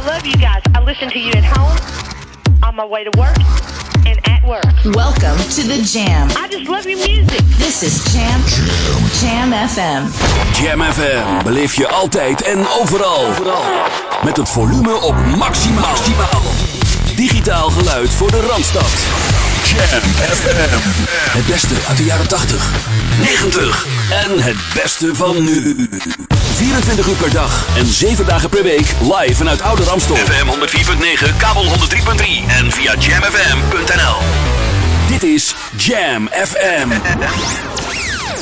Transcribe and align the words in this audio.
I 0.00 0.06
love 0.06 0.24
you 0.24 0.32
guys. 0.36 0.62
I 0.74 0.80
listen 0.82 1.10
to 1.10 1.18
you 1.18 1.30
at 1.32 1.44
home, 1.44 1.76
on 2.62 2.74
my 2.74 2.86
way 2.86 3.04
to 3.04 3.10
work, 3.18 3.36
and 4.06 4.18
at 4.28 4.42
work. 4.48 4.64
Welcome 4.96 5.36
to 5.36 5.62
the 5.62 5.82
Jam. 5.84 6.30
I 6.38 6.48
just 6.48 6.66
love 6.70 6.86
your 6.86 6.96
music. 7.06 7.44
This 7.58 7.82
is 7.82 8.02
Jam 8.10 8.40
Jam 9.20 9.52
FM. 9.52 10.08
Jam 10.62 10.80
FM 10.80 11.44
beleef 11.44 11.74
je 11.74 11.88
altijd 11.88 12.42
en 12.42 12.66
overal. 12.80 13.26
Met 14.24 14.36
het 14.36 14.48
volume 14.48 14.94
op 15.00 15.14
maximaal. 15.36 15.94
Digitaal 17.16 17.70
geluid 17.70 18.10
voor 18.10 18.30
de 18.30 18.40
Randstad. 18.40 19.49
Jam 19.70 19.78
FM. 19.78 21.38
Het 21.38 21.46
beste 21.46 21.74
uit 21.88 21.96
de 21.96 22.04
jaren 22.04 22.28
80, 22.28 22.70
90 23.20 23.86
en 24.10 24.42
het 24.42 24.56
beste 24.74 25.14
van 25.14 25.44
nu. 25.44 25.88
24 26.54 27.06
uur 27.06 27.14
per 27.14 27.30
dag 27.32 27.66
en 27.76 27.86
7 27.86 28.26
dagen 28.26 28.48
per 28.48 28.62
week 28.62 28.94
live 29.00 29.34
vanuit 29.34 29.62
Oude 29.62 29.82
Ramstel. 29.82 30.16
FM 30.16 30.46
104.9, 30.46 31.36
kabel 31.36 31.64
103.3 31.64 31.70
en 32.48 32.72
via 32.72 32.94
jamfm.nl. 32.98 34.16
Dit 35.08 35.22
is 35.22 35.54
Jam 35.76 36.28
FM. 36.28 36.88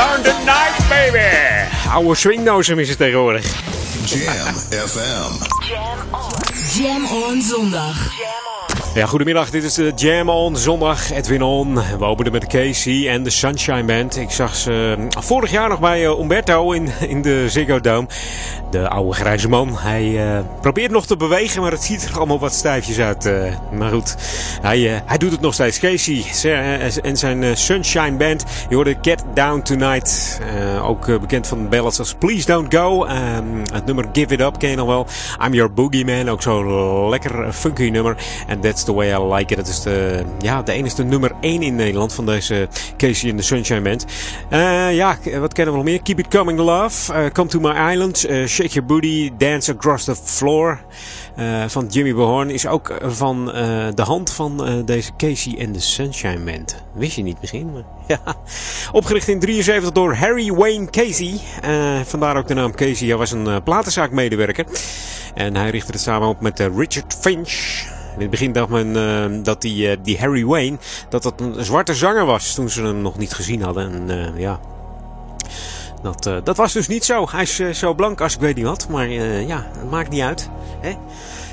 Down 0.00 0.22
tonight, 0.22 0.88
baby. 0.88 1.88
Oude 1.90 2.14
swingdozen 2.14 2.78
is 2.78 2.88
het 2.88 2.98
tegenwoordig. 2.98 3.44
Jam 4.04 4.54
FM. 4.88 5.32
Jam 6.78 7.06
on 7.06 7.42
zondag. 7.42 8.10
Ja, 8.94 9.06
goedemiddag. 9.06 9.50
Dit 9.50 9.64
is 9.64 9.74
de 9.74 9.92
Jam 9.96 10.28
On 10.28 10.56
zondag. 10.56 11.10
Edwin 11.10 11.42
On. 11.42 11.74
We 11.74 12.04
openen 12.04 12.32
met 12.32 12.46
Casey 12.46 13.08
en 13.08 13.22
de 13.22 13.30
Sunshine 13.30 13.84
Band. 13.84 14.16
Ik 14.16 14.30
zag 14.30 14.56
ze 14.56 14.96
eh, 15.10 15.22
vorig 15.22 15.50
jaar 15.50 15.68
nog 15.68 15.80
bij 15.80 16.04
eh, 16.04 16.18
Umberto 16.18 16.72
in, 16.72 16.88
in 17.08 17.22
de 17.22 17.48
Ziggo 17.48 17.80
Dome. 17.80 18.06
De 18.70 18.88
oude 18.88 19.14
grijze 19.14 19.48
man. 19.48 19.78
Hij 19.78 20.34
eh, 20.34 20.44
probeert 20.60 20.90
nog 20.90 21.06
te 21.06 21.16
bewegen, 21.16 21.62
maar 21.62 21.70
het 21.70 21.82
ziet 21.82 22.08
er 22.08 22.16
allemaal 22.16 22.38
wat 22.38 22.54
stijfjes 22.54 23.00
uit. 23.00 23.30
maar 23.72 23.90
goed, 23.90 24.16
hij, 24.62 25.02
hij 25.06 25.18
doet 25.18 25.32
het 25.32 25.40
nog 25.40 25.54
steeds. 25.54 25.78
Casey 25.78 26.24
en 27.02 27.16
zijn 27.16 27.56
Sunshine 27.56 28.16
Band. 28.16 28.44
Je 28.68 28.74
hoorde 28.74 28.96
Get 29.02 29.24
Down 29.34 29.62
Tonight. 29.62 30.40
Ook 30.82 31.06
bekend 31.20 31.46
van 31.46 31.68
ballads 31.68 31.98
als 31.98 32.14
Please 32.14 32.46
Don't 32.46 32.74
Go. 32.74 33.06
Het 33.72 33.86
nummer 33.86 34.08
Give 34.12 34.34
It 34.34 34.40
Up 34.40 34.58
ken 34.58 34.70
je 34.70 34.76
nog 34.76 34.86
wel. 34.86 35.06
I'm 35.44 35.54
Your 35.54 35.72
Boogeyman. 35.72 36.28
Ook 36.28 36.42
zo'n 36.42 37.08
lekker 37.08 37.52
funky 37.52 37.88
nummer. 37.88 38.16
En 38.46 38.60
That's 38.60 38.79
That's 38.80 38.92
the 38.92 38.98
way 38.98 39.12
I 39.12 39.34
like 39.34 39.52
it. 39.52 39.56
Dat 39.56 39.68
is 39.68 39.80
de, 39.80 40.24
ja, 40.40 40.62
de 40.62 40.72
enige 40.72 41.02
nummer 41.02 41.32
1 41.40 41.62
in 41.62 41.74
Nederland 41.74 42.12
van 42.12 42.26
deze 42.26 42.68
Casey 42.96 43.28
in 43.28 43.36
the 43.36 43.42
Sunshine 43.42 43.80
Band. 43.80 44.06
Uh, 44.52 44.94
ja, 44.94 45.18
wat 45.40 45.52
kennen 45.52 45.74
we 45.74 45.80
nog 45.80 45.88
meer? 45.88 46.02
Keep 46.02 46.18
It 46.18 46.28
Coming 46.28 46.58
Love, 46.58 47.12
uh, 47.12 47.30
Come 47.32 47.48
to 47.48 47.60
My 47.60 47.92
Island, 47.92 48.28
uh, 48.28 48.46
Shake 48.46 48.68
Your 48.68 48.86
Booty, 48.86 49.30
Dance 49.38 49.72
Across 49.72 50.04
the 50.04 50.16
Floor. 50.24 50.80
van 51.66 51.86
Jimmy 51.86 52.14
Behorn 52.14 52.50
is 52.50 52.66
ook 52.66 52.98
van 53.02 53.44
de 53.94 54.02
hand 54.02 54.32
van 54.32 54.82
deze 54.84 55.10
Casey 55.16 55.52
in 55.52 55.72
the 55.72 55.80
Sunshine 55.80 56.38
Band. 56.44 56.84
Wist 56.94 57.16
je 57.16 57.22
niet 57.22 57.40
misschien? 57.40 57.70
Ja. 58.06 58.36
Opgericht 58.92 59.28
in 59.28 59.40
73 59.40 59.92
door 59.92 60.14
Harry 60.14 60.52
Wayne 60.52 60.90
Casey. 60.90 61.40
vandaar 62.04 62.36
ook 62.36 62.48
de 62.48 62.54
naam 62.54 62.74
Casey. 62.74 63.08
Hij 63.08 63.16
was 63.16 63.30
een 63.32 63.62
platenzaakmedewerker. 63.62 64.64
En 65.34 65.56
hij 65.56 65.70
richtte 65.70 65.92
het 65.92 66.00
samen 66.00 66.28
op 66.28 66.40
met 66.40 66.58
Richard 66.58 67.16
Finch. 67.20 67.98
In 68.14 68.20
het 68.20 68.30
begin 68.30 68.52
dacht 68.52 68.68
men 68.68 68.96
uh, 68.96 69.44
dat 69.44 69.60
die, 69.60 69.90
uh, 69.90 69.96
die 70.02 70.18
Harry 70.18 70.44
Wayne 70.44 70.78
dat 71.08 71.22
dat 71.22 71.40
een 71.40 71.64
zwarte 71.64 71.94
zanger 71.94 72.24
was 72.24 72.54
toen 72.54 72.70
ze 72.70 72.82
hem 72.82 73.02
nog 73.02 73.18
niet 73.18 73.32
gezien 73.32 73.62
hadden. 73.62 73.92
En 73.92 74.18
uh, 74.18 74.40
ja, 74.40 74.60
dat, 76.02 76.44
dat 76.44 76.56
was 76.56 76.72
dus 76.72 76.88
niet 76.88 77.04
zo. 77.04 77.26
Hij 77.30 77.42
is 77.42 77.78
zo 77.78 77.94
blank 77.94 78.20
als 78.20 78.34
ik 78.34 78.40
weet 78.40 78.56
niet 78.56 78.64
wat, 78.64 78.88
maar 78.88 79.08
ja, 79.08 79.70
het 79.78 79.90
maakt 79.90 80.10
niet 80.10 80.22
uit. 80.22 80.50
Hè? 80.80 80.96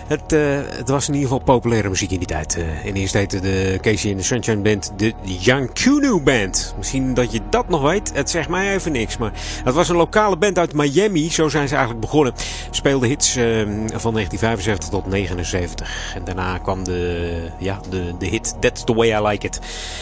Het, 0.08 0.34
uh, 0.34 0.60
het, 0.70 0.90
was 0.90 1.08
in 1.08 1.14
ieder 1.14 1.30
geval 1.30 1.44
populaire 1.44 1.90
muziek 1.90 2.12
in 2.12 2.18
die 2.18 2.28
tijd. 2.28 2.58
Uh, 2.58 2.86
in 2.86 2.94
eerste 2.94 3.18
heette 3.18 3.40
de 3.40 3.78
Casey 3.82 4.10
in 4.10 4.18
the 4.18 4.24
Sunshine 4.24 4.62
Band 4.62 4.92
de 4.98 5.14
Yankunu 5.24 6.20
Band. 6.22 6.76
Misschien 6.78 7.14
dat 7.14 7.32
je 7.32 7.42
dat 7.50 7.70
nog 7.70 7.82
weet. 7.82 8.12
Het 8.14 8.30
zegt 8.30 8.50
mij 8.50 8.74
even 8.74 8.92
niks. 8.92 9.18
Maar 9.18 9.32
het 9.64 9.74
was 9.74 9.90
een 9.90 9.96
lokale 9.96 10.38
band 10.38 10.58
uit 10.58 10.74
Miami. 10.74 11.30
Zo 11.30 11.50
zijn 11.50 11.68
ze 11.68 11.76
eigenlijk 11.76 12.06
begonnen. 12.06 12.34
Speelden 12.72 13.10
hits 13.10 13.38
uh, 13.38 13.44
van 13.94 14.14
1975 14.14 14.90
tot 14.90 15.08
79. 15.08 16.16
En 16.16 16.24
daarna 16.24 16.58
kwam 16.58 16.84
de, 16.84 17.52
ja, 17.60 17.80
de, 17.90 18.18
de 18.20 18.26
hit 18.26 18.56
That's 18.60 18.84
the 18.84 18.94
Way 18.94 19.12
I 19.12 19.22
Like 19.28 19.46
It. 19.46 19.60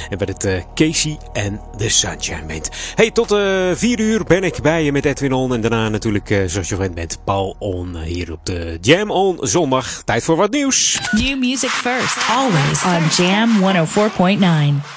En 0.10 0.18
werd 0.18 0.44
het 0.44 0.66
Casey 0.74 1.18
and 1.34 1.60
the 1.78 1.90
Sunshine 1.90 2.46
Band. 2.48 2.70
Hey, 2.96 3.12
tot 3.12 3.28
4 3.74 4.00
uur 4.00 4.24
ben 4.24 4.44
ik 4.44 4.62
bij 4.62 4.84
je 4.84 4.92
met 4.92 5.06
Edwin 5.06 5.34
On. 5.34 5.54
En 5.54 5.62
daarna 5.62 5.90
natuurlijk, 5.90 6.28
zoals 6.28 6.70
je 6.70 6.76
gewend 6.76 6.96
bent, 6.96 7.18
Paul 7.24 7.56
On 7.60 7.98
hier 7.98 8.32
op 8.32 8.46
de 8.46 8.78
Jam 8.82 9.12
On 9.12 9.38
zondag. 9.42 9.95
Tijd 10.06 10.24
voor 10.24 10.36
wat 10.36 10.52
nieuws. 10.52 11.00
New 11.12 11.40
music 11.40 11.70
first, 11.70 12.18
always 12.30 12.84
on 12.84 13.26
Jam 13.26 13.50
104.9. 13.62 14.96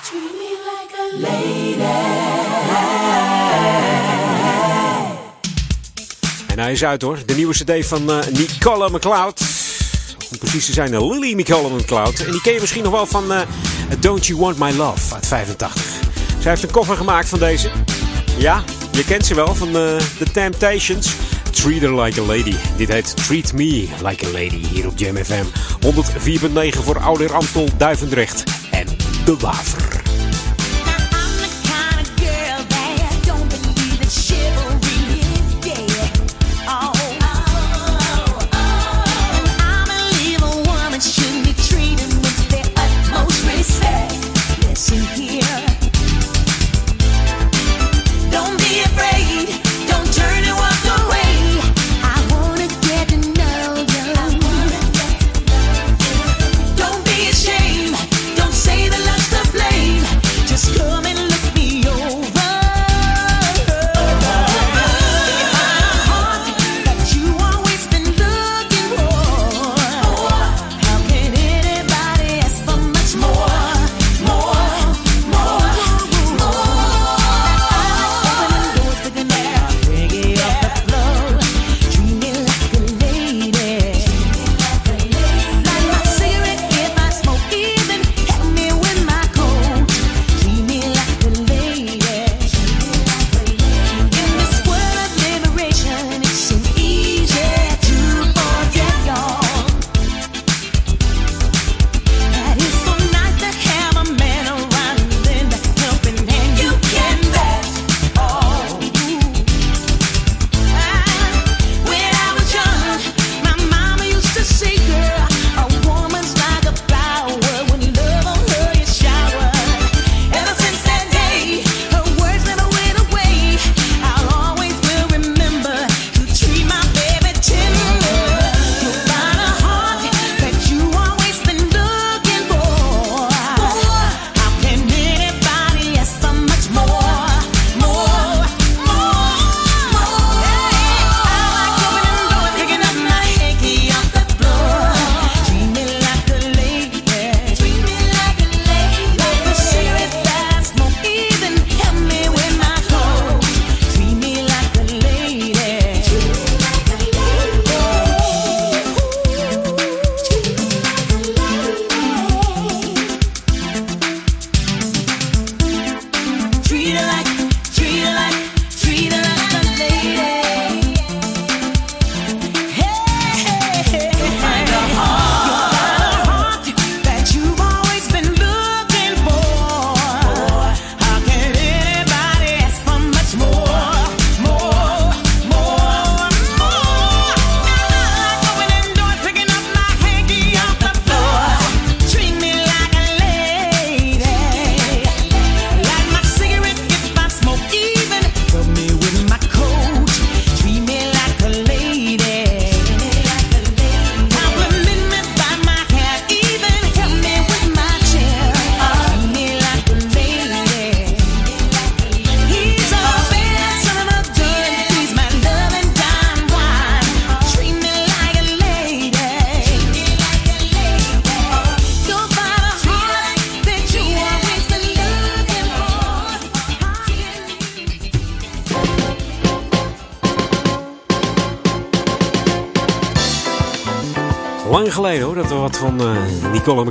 En 6.47 6.59
hij 6.59 6.73
is 6.73 6.85
uit 6.85 7.03
hoor. 7.03 7.19
De 7.27 7.35
nieuwe 7.35 7.55
cd 7.55 7.87
van 7.87 8.11
uh, 8.11 8.27
Nicola 8.33 8.89
McLeod. 8.89 9.41
Om 10.31 10.39
precies 10.39 10.67
te 10.67 10.73
zijn, 10.73 10.93
uh, 10.93 11.09
Lily 11.09 11.33
Nicola 11.33 11.69
McLeod. 11.69 12.25
En 12.25 12.33
die 12.33 12.41
ken 12.41 12.53
je 12.53 12.61
misschien 12.61 12.83
nog 12.83 12.93
wel 12.93 13.07
van 13.07 13.33
uh, 13.33 13.41
Don't 13.99 14.27
You 14.27 14.41
Want 14.41 14.59
My 14.59 14.71
Love 14.77 15.15
uit 15.15 15.27
85. 15.27 15.83
Zij 16.41 16.51
heeft 16.51 16.63
een 16.63 16.71
cover 16.71 16.97
gemaakt 16.97 17.29
van 17.29 17.39
deze. 17.39 17.71
Ja, 18.39 18.65
je 18.93 19.05
kent 19.05 19.27
ze 19.27 19.35
wel 19.35 19.55
van 19.55 19.69
uh, 19.69 19.75
The 20.19 20.31
Temptations. 20.33 21.15
Treat 21.59 21.83
Her 21.83 21.93
Like 21.93 22.21
a 22.21 22.25
Lady. 22.25 22.57
Dit 22.77 22.89
heet 22.89 23.17
Treat 23.17 23.53
Me 23.53 23.89
Like 24.03 24.27
a 24.27 24.31
Lady 24.31 24.67
hier 24.67 24.87
op 24.87 24.99
Jam 24.99 25.17
FM. 25.17 25.45
104.9 25.81 26.79
voor 26.83 26.99
Ouder 26.99 27.33
Amstel, 27.33 27.69
Duivendrecht 27.77 28.45
en 28.71 28.87
De 29.25 29.37
Waver. 29.37 29.98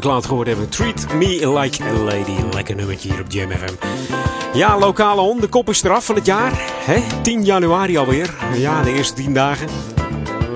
McLeod 0.07 0.25
gehoord 0.25 0.47
hebben. 0.47 0.69
Treat 0.69 1.13
me 1.13 1.59
like 1.59 1.83
a 1.83 1.91
lady. 1.91 2.35
Lekker 2.53 2.75
nummertje 2.75 3.09
hier 3.09 3.19
op 3.19 3.31
Jam 3.31 3.51
FM. 3.51 3.73
Ja, 4.53 4.77
lokale 4.77 5.21
hond, 5.21 5.41
de 5.41 5.47
kop 5.47 5.69
is 5.69 5.83
eraf 5.83 6.05
van 6.05 6.15
het 6.15 6.25
jaar. 6.25 6.51
Hè? 6.85 7.21
10 7.21 7.43
januari 7.43 7.97
alweer. 7.97 8.35
Ja, 8.55 8.83
de 8.83 8.93
eerste 8.93 9.13
10 9.13 9.33
dagen. 9.33 9.67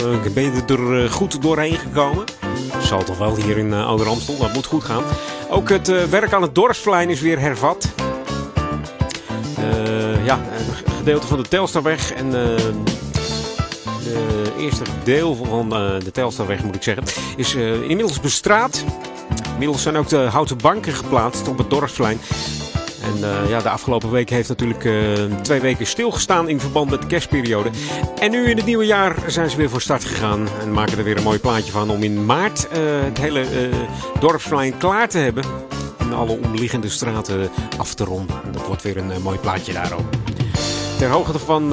Uh, 0.03 0.33
ben 0.33 0.43
je 0.43 0.63
er 0.67 1.09
goed 1.09 1.41
doorheen 1.41 1.75
gekomen? 1.75 2.25
Zal 2.81 3.03
toch 3.03 3.17
wel 3.17 3.35
hier 3.35 3.57
in 3.57 3.67
uh, 3.67 3.87
Ouder 3.87 4.07
Amstel, 4.07 4.37
dat 4.37 4.53
moet 4.53 4.65
goed 4.65 4.83
gaan. 4.83 5.03
Ook 5.49 5.69
het 5.69 6.09
werk 6.09 6.33
aan 6.33 6.41
het 6.41 6.55
dorpsplein 6.55 7.09
is 7.09 7.21
weer 7.21 7.39
hervat. 7.39 7.89
Ja, 10.23 10.39
een 10.85 10.93
gedeelte 10.97 11.27
van 11.27 11.37
de 11.37 11.47
Telstarweg 11.47 12.13
en 12.13 12.33
eerste 14.57 14.83
deel 15.03 15.35
van 15.35 15.69
de 15.69 16.11
Telstarweg, 16.11 16.63
moet 16.63 16.75
ik 16.75 16.83
zeggen, 16.83 17.03
is 17.35 17.55
inmiddels 17.55 18.19
bestraat. 18.19 18.83
Inmiddels 19.61 19.89
zijn 19.89 19.97
ook 20.03 20.09
de 20.09 20.29
houten 20.31 20.57
banken 20.57 20.93
geplaatst 20.93 21.47
op 21.47 21.57
het 21.57 21.69
dorpsplein. 21.69 22.19
En 23.03 23.17
uh, 23.17 23.49
ja, 23.49 23.61
de 23.61 23.69
afgelopen 23.69 24.11
week 24.11 24.29
heeft 24.29 24.49
natuurlijk 24.49 24.83
uh, 24.83 25.23
twee 25.41 25.59
weken 25.59 25.85
stilgestaan 25.87 26.49
in 26.49 26.59
verband 26.59 26.89
met 26.89 27.01
de 27.01 27.07
kerstperiode. 27.07 27.69
En 28.19 28.31
nu 28.31 28.49
in 28.49 28.57
het 28.57 28.65
nieuwe 28.65 28.85
jaar 28.85 29.15
zijn 29.27 29.49
ze 29.49 29.57
weer 29.57 29.69
voor 29.69 29.81
start 29.81 30.05
gegaan. 30.05 30.47
En 30.61 30.71
maken 30.71 30.97
er 30.97 31.03
weer 31.03 31.17
een 31.17 31.23
mooi 31.23 31.39
plaatje 31.39 31.71
van 31.71 31.89
om 31.89 32.03
in 32.03 32.25
maart 32.25 32.67
uh, 32.71 32.79
het 33.03 33.17
hele 33.17 33.45
dorpsplein 34.19 34.77
klaar 34.77 35.09
te 35.09 35.17
hebben. 35.17 35.43
En 35.97 36.13
alle 36.13 36.39
omliggende 36.43 36.89
straten 36.89 37.49
af 37.77 37.93
te 37.93 38.03
ronden. 38.03 38.35
Dat 38.51 38.67
wordt 38.67 38.81
weer 38.81 38.97
een 38.97 39.21
mooi 39.21 39.37
plaatje 39.37 39.73
daarop. 39.73 40.17
Ter 40.97 41.09
hoogte 41.09 41.39
van 41.39 41.69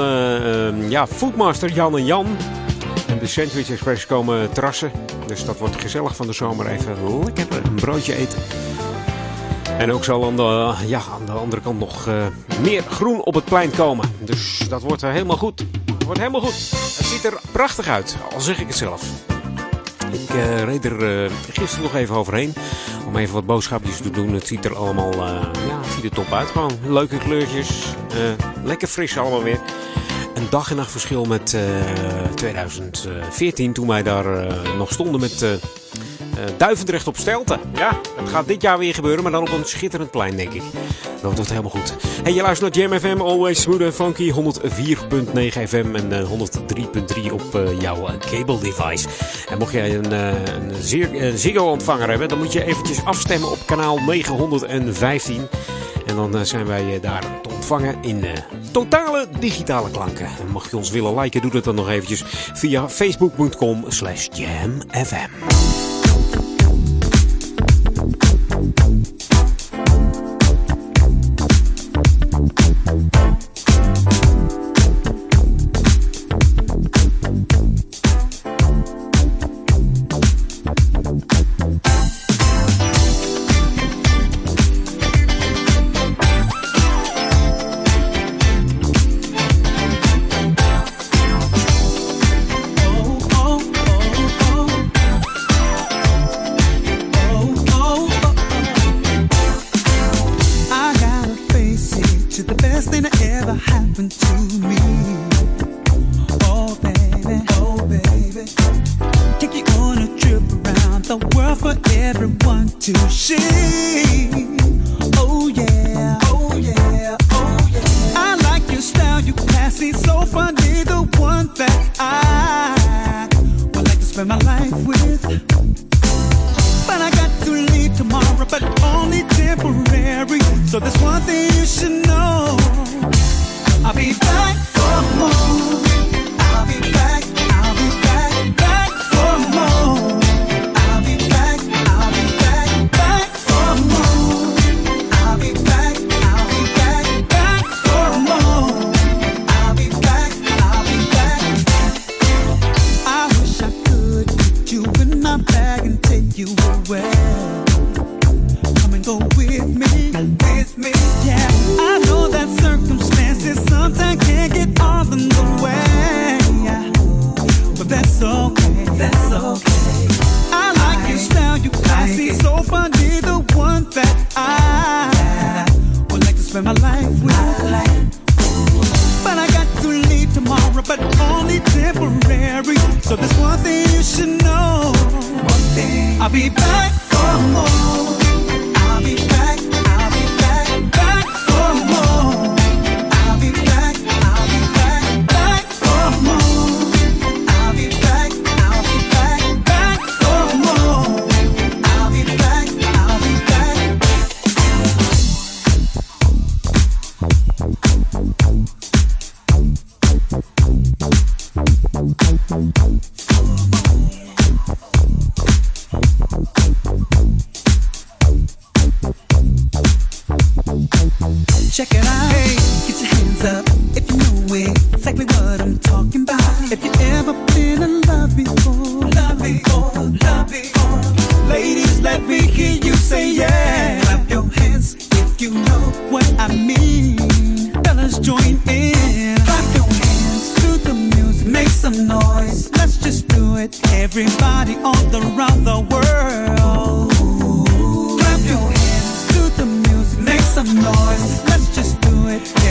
ja, 0.89 1.07
Foodmaster 1.07 1.73
Jan 1.73 1.97
en 1.97 2.05
Jan. 2.05 2.27
En 3.07 3.19
de 3.19 3.27
Sandwich 3.27 3.71
Express 3.71 4.07
komen 4.07 4.53
terrassen. 4.53 5.08
Dus 5.29 5.45
dat 5.45 5.59
wordt 5.59 5.81
gezellig 5.81 6.17
van 6.17 6.27
de 6.27 6.33
zomer 6.33 6.67
even 6.67 7.25
lekker 7.25 7.67
een 7.67 7.75
broodje 7.75 8.15
eten. 8.15 8.39
En 9.79 9.93
ook 9.93 10.05
zal 10.05 10.25
aan 10.25 10.37
de, 10.37 10.75
ja, 10.87 11.01
aan 11.15 11.27
de 11.27 11.33
andere 11.33 11.63
kant 11.63 11.79
nog 11.79 12.07
uh, 12.07 12.27
meer 12.63 12.83
groen 12.83 13.25
op 13.25 13.35
het 13.35 13.45
plein 13.45 13.71
komen. 13.71 14.13
Dus 14.21 14.67
dat 14.69 14.83
wordt 14.83 15.03
helemaal 15.03 15.37
goed. 15.37 15.65
Wordt 16.05 16.21
helemaal 16.21 16.41
goed. 16.41 16.71
Het 16.97 17.07
ziet 17.07 17.25
er 17.25 17.41
prachtig 17.53 17.89
uit, 17.89 18.17
al 18.35 18.41
zeg 18.41 18.61
ik 18.61 18.67
het 18.67 18.77
zelf. 18.77 19.03
Ik 20.13 20.35
uh, 20.35 20.63
reed 20.63 20.85
er 20.85 21.25
uh, 21.25 21.31
gisteren 21.51 21.85
nog 21.85 21.95
even 21.95 22.15
overheen 22.15 22.55
om 23.07 23.17
even 23.17 23.35
wat 23.35 23.47
boodschapjes 23.47 24.01
te 24.01 24.11
doen. 24.11 24.33
Het 24.33 24.47
ziet 24.47 24.65
er 24.65 24.77
allemaal 24.77 25.13
ja, 25.17 25.83
ziet 25.95 26.05
er 26.05 26.11
top 26.11 26.33
uit. 26.33 26.49
Gewoon 26.49 26.79
leuke 26.87 27.19
kleurtjes. 27.19 27.85
lekker 28.65 28.89
fris 28.89 29.19
allemaal 29.19 29.43
weer. 29.43 29.61
Een 30.35 30.47
dag 30.51 30.71
en 30.71 30.77
nacht 30.77 30.91
verschil 30.91 31.25
met 31.25 31.57
2014 32.35 33.73
toen 33.73 33.87
wij 33.87 34.03
daar 34.03 34.55
nog 34.77 34.93
stonden 34.93 35.21
met 35.21 35.43
uh, 35.43 35.51
Duivendrecht 36.57 37.07
op 37.07 37.17
Stelten. 37.17 37.61
Ja, 37.75 38.01
dat 38.17 38.29
gaat 38.29 38.47
dit 38.47 38.63
jaar 38.63 38.79
weer 38.79 38.95
gebeuren, 38.95 39.23
maar 39.23 39.33
dan 39.33 39.43
op 39.43 39.53
een 39.53 39.65
schitterend 39.65 40.11
plein, 40.11 40.37
denk 40.37 40.53
ik. 40.53 40.63
Dat 41.23 41.35
wordt 41.35 41.51
helemaal 41.51 41.71
goed. 41.71 41.97
Hey, 42.23 42.33
je 42.33 42.43
luistert 42.43 42.75
naar 42.75 42.89
Jam 42.89 42.99
FM, 43.01 43.21
always 43.21 43.61
smooth 43.61 43.83
and 43.83 43.95
funky. 43.95 44.33
104.9 44.33 44.37
FM 45.69 45.95
en 45.95 46.13
uh, 46.13 46.31
103.3 47.27 47.33
op 47.33 47.61
jouw 47.79 48.09
cable 48.31 48.59
device. 48.59 49.09
En 49.49 49.59
mocht 49.59 49.73
jij 49.73 49.95
een, 49.95 50.13
een 50.13 51.39
Ziggo-ontvanger 51.39 52.09
hebben, 52.09 52.29
dan 52.29 52.39
moet 52.39 52.53
je 52.53 52.65
eventjes 52.65 53.05
afstemmen 53.05 53.51
op 53.51 53.59
kanaal 53.67 53.99
915. 53.99 55.49
En 56.09 56.17
dan 56.17 56.47
zijn 56.47 56.67
wij 56.67 57.01
daar 57.01 57.41
te 57.43 57.49
ontvangen 57.49 58.03
in 58.03 58.25
totale 58.71 59.27
digitale 59.39 59.91
klanken. 59.91 60.27
En 60.27 60.51
mocht 60.51 60.71
je 60.71 60.77
ons 60.77 60.91
willen 60.91 61.19
liken, 61.19 61.41
doe 61.41 61.51
dat 61.51 61.65
dan 61.65 61.75
nog 61.75 61.89
eventjes 61.89 62.23
via 62.53 62.89
facebook.com 62.89 63.85
slash 63.89 64.29
jamfm. 64.33 65.88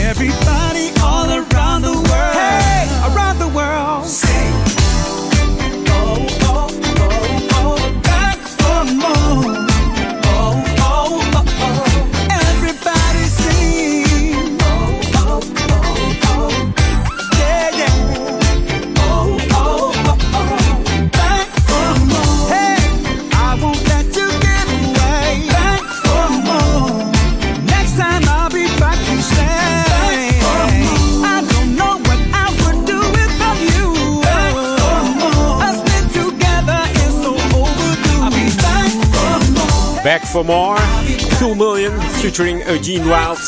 Everybody 0.00 0.97
for 40.38 40.44
More. 40.44 40.76
Million 41.56 42.00
featuring 42.20 42.62
Eugene 42.68 43.04
Wild. 43.04 43.38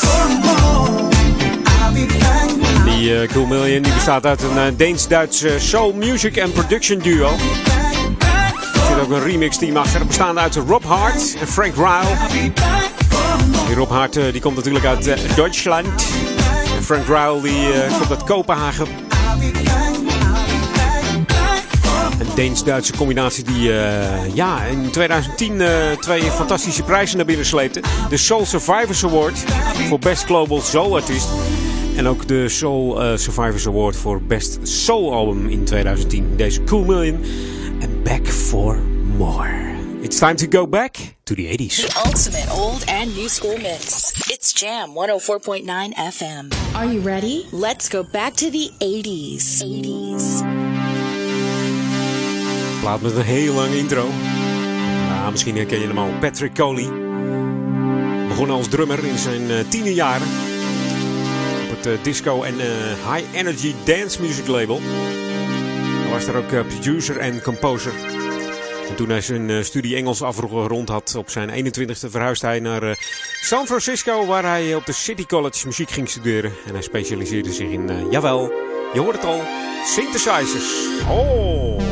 Be 1.93 2.05
back. 2.19 2.49
Die 2.85 3.27
Cool 3.27 3.45
Million 3.45 3.83
die 3.83 3.93
bestaat 3.93 4.25
uit 4.25 4.43
een 4.43 4.57
eh, 4.57 4.63
Deens-Duitse 4.75 5.59
soul 5.59 5.93
music 5.93 6.37
en 6.37 6.51
production 6.51 6.99
duo. 6.99 7.29
Er 7.29 8.87
zit 8.87 8.99
ook 8.99 9.09
een 9.09 9.23
remix 9.23 9.57
team 9.57 9.77
achter. 9.77 10.05
Bestaande 10.05 10.41
uit 10.41 10.55
Rob 10.55 10.83
Hart 10.83 11.35
en 11.39 11.47
Frank 11.47 11.75
Ryle. 11.75 12.41
Die 13.67 13.75
Rob 13.75 13.89
Hart 13.89 14.13
die 14.13 14.41
komt 14.41 14.55
natuurlijk 14.55 14.85
uit 14.85 15.35
Duitsland. 15.35 15.87
Frank 16.81 17.07
Ryle 17.07 17.41
die 17.41 17.67
komt 17.99 18.09
uit 18.09 18.23
Kopenhagen. 18.23 19.10
Deens-Duitse 22.35 22.93
combinatie 22.97 23.43
die 23.43 23.73
eh, 23.73 24.35
ja, 24.35 24.63
in 24.63 24.91
2010 24.91 25.61
eh, 25.61 25.91
twee 25.91 26.21
fantastische 26.21 26.83
prijzen 26.83 27.17
naar 27.17 27.25
binnen 27.25 27.45
sleepte. 27.45 27.81
De 28.09 28.17
Soul 28.17 28.45
Survivors 28.45 29.03
Award 29.03 29.39
voor 29.89 29.99
Best 29.99 30.23
Global 30.23 30.61
Soul 30.61 30.95
Artist. 30.95 31.27
En 31.95 32.07
ook 32.07 32.27
de 32.27 32.49
Soul 32.49 33.01
eh, 33.01 33.17
Survivors 33.17 33.67
Award 33.67 33.95
voor 33.95 34.21
Best 34.21 34.59
Soul 34.63 35.13
Album 35.13 35.49
in 35.49 35.63
2010. 35.63 36.33
Deze 36.37 36.63
Cool 36.63 36.83
Million 36.83 37.23
en 37.79 38.03
Back 38.03 38.27
for 38.27 38.79
More. 39.17 39.71
It's 40.01 40.17
time 40.17 40.35
to 40.35 40.47
go 40.49 40.67
back 40.67 40.95
to 41.23 41.35
the 41.35 41.57
80s. 41.57 41.75
The 41.75 42.01
ultimate 42.05 42.51
old 42.51 42.85
and 42.85 43.15
new 43.15 43.27
school 43.27 43.57
mix. 43.57 44.11
It's 44.27 44.53
Jam 44.53 44.89
104.9 44.89 45.63
FM. 46.13 46.51
Are 46.75 46.87
you 46.91 47.01
ready? 47.01 47.45
Let's 47.51 47.89
go 47.89 48.03
back 48.11 48.33
to 48.33 48.49
the 48.49 48.71
80s. 48.79 49.61
80s. 49.61 50.60
Plaat 52.81 53.01
met 53.01 53.15
een 53.15 53.21
heel 53.21 53.53
lange 53.53 53.77
intro. 53.77 54.07
Nou, 55.09 55.31
misschien 55.31 55.55
herken 55.55 55.79
je 55.79 55.87
hem 55.87 55.97
al. 55.97 56.09
Patrick 56.19 56.53
Coley. 56.55 56.89
Begon 58.27 58.49
als 58.49 58.67
drummer 58.67 59.03
in 59.03 59.17
zijn 59.17 59.41
uh, 59.41 59.59
tienerjaren. 59.67 60.27
Op 61.63 61.77
het 61.77 61.85
uh, 61.85 61.93
disco 62.03 62.43
en 62.43 62.53
uh, 62.55 62.63
high 63.13 63.35
energy 63.35 63.73
dance 63.83 64.21
music 64.21 64.47
label. 64.47 64.79
Hij 64.81 66.11
was 66.11 66.25
daar 66.25 66.35
ook 66.35 66.67
producer 66.67 67.17
en 67.17 67.41
composer. 67.41 67.93
En 68.89 68.95
toen 68.95 69.09
hij 69.09 69.21
zijn 69.21 69.65
studie 69.65 69.95
Engels 69.95 70.21
afgerond 70.21 70.89
had 70.89 71.15
op 71.15 71.29
zijn 71.29 71.65
21ste 71.65 72.09
verhuisde 72.09 72.45
hij 72.47 72.59
naar 72.59 72.97
San 73.41 73.65
Francisco. 73.65 74.25
Waar 74.25 74.43
hij 74.43 74.75
op 74.75 74.85
de 74.85 74.93
City 74.93 75.25
College 75.25 75.67
muziek 75.67 75.89
ging 75.89 76.09
studeren. 76.09 76.51
En 76.65 76.73
hij 76.73 76.81
specialiseerde 76.81 77.53
zich 77.53 77.69
in, 77.69 78.09
jawel, 78.09 78.51
je 78.93 78.99
hoort 78.99 79.15
het 79.15 79.25
al, 79.25 79.41
synthesizers. 79.85 80.87
Oh! 81.09 81.90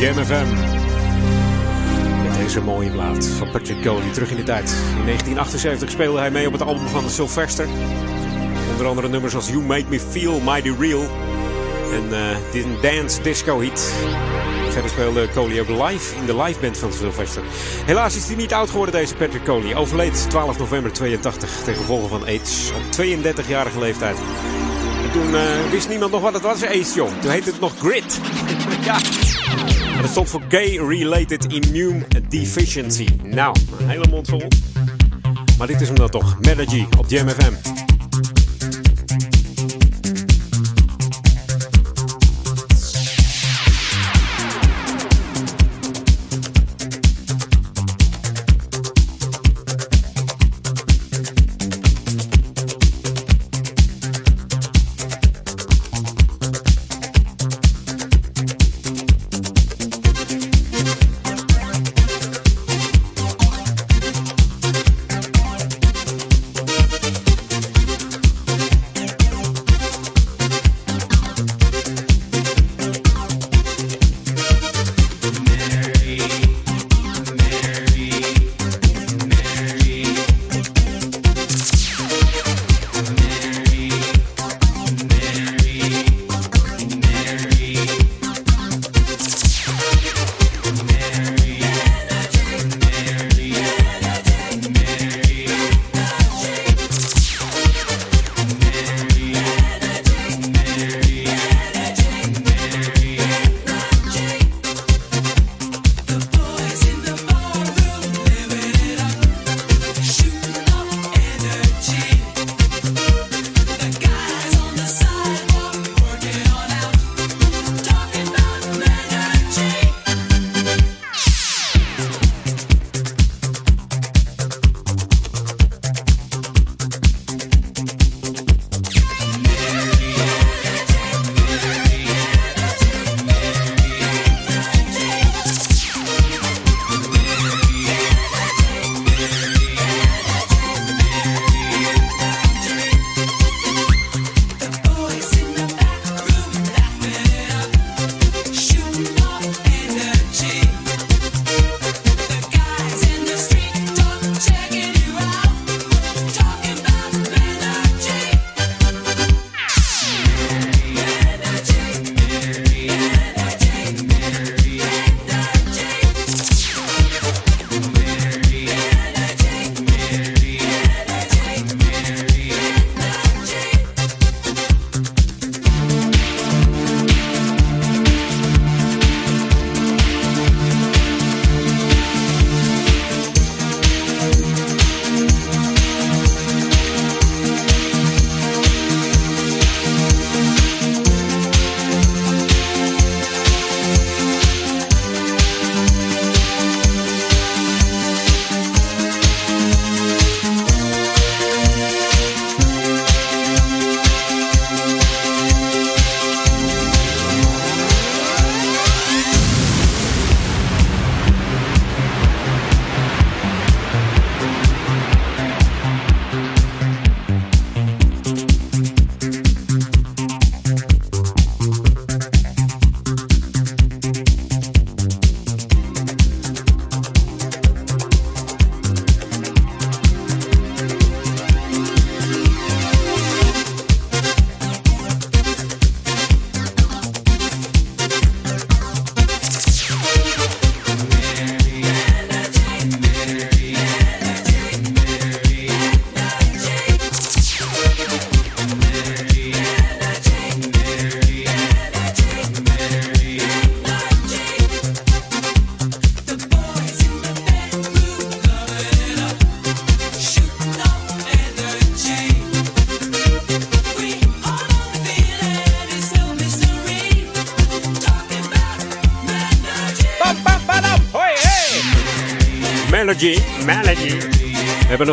Jam 0.00 0.24
FM. 0.24 0.46
Met 2.22 2.36
deze 2.36 2.60
mooie 2.60 2.90
plaat 2.90 3.26
van 3.26 3.50
Patrick 3.50 3.82
Coley 3.82 4.12
terug 4.12 4.30
in 4.30 4.36
de 4.36 4.42
tijd. 4.42 4.70
In 4.70 5.04
1978 5.04 5.90
speelde 5.90 6.18
hij 6.18 6.30
mee 6.30 6.46
op 6.46 6.52
het 6.52 6.62
album 6.62 6.86
van 6.86 7.10
Sylvester. 7.10 7.66
Onder 8.70 8.86
andere 8.86 9.08
nummers 9.08 9.34
als 9.34 9.48
You 9.48 9.62
Make 9.62 9.84
Me 9.88 10.00
Feel 10.00 10.40
Mighty 10.40 10.72
Real. 10.78 11.02
En 11.92 12.04
uh, 12.10 12.36
dit 12.52 12.66
dance 12.82 13.22
disco 13.22 13.58
hit. 13.58 13.94
Verder 14.70 14.90
speelde 14.90 15.28
Coley 15.34 15.60
ook 15.60 15.88
live 15.90 16.16
in 16.16 16.26
de 16.26 16.36
liveband 16.36 16.78
van 16.78 16.92
Sylvester. 16.92 17.42
Helaas 17.84 18.16
is 18.16 18.26
hij 18.26 18.36
niet 18.36 18.52
oud 18.52 18.70
geworden 18.70 18.94
deze 18.94 19.14
Patrick 19.14 19.44
Coley. 19.44 19.76
Overleed 19.76 20.26
12 20.30 20.58
november 20.58 20.92
82 20.92 21.60
ten 21.64 21.74
gevolge 21.74 22.08
van 22.08 22.24
AIDS 22.26 22.70
op 22.70 22.82
32-jarige 23.04 23.78
leeftijd. 23.78 24.16
En 25.04 25.12
toen 25.12 25.30
uh, 25.30 25.70
wist 25.70 25.88
niemand 25.88 26.12
nog 26.12 26.20
wat 26.20 26.32
het 26.32 26.42
was, 26.42 26.62
AIDS 26.62 26.94
jong. 26.94 27.10
Toen 27.20 27.30
heette 27.30 27.50
het 27.50 27.60
nog 27.60 27.72
Grit. 27.78 28.20
ja. 28.84 28.98
En 30.00 30.06
dat 30.06 30.14
stond 30.14 30.30
voor 30.30 30.42
Gay 30.48 30.76
Related 30.76 31.44
Immune 31.44 32.06
Deficiency. 32.28 33.06
Nou, 33.22 33.56
een 33.78 33.88
hele 33.88 34.06
mond 34.10 34.28
vol. 34.28 34.42
Maar 35.58 35.66
dit 35.66 35.80
is 35.80 35.86
hem 35.86 35.96
dan 35.96 36.10
toch. 36.10 36.40
Melody 36.40 36.86
op 36.98 37.04
Jam 37.08 37.28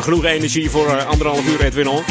genoeg 0.08 0.26
energie 0.26 0.70
voor 0.70 0.88
uh, 0.88 1.06
anderhalf 1.06 1.48
uur 1.48 1.62
Edwin 1.62 1.88
On. 1.88 2.04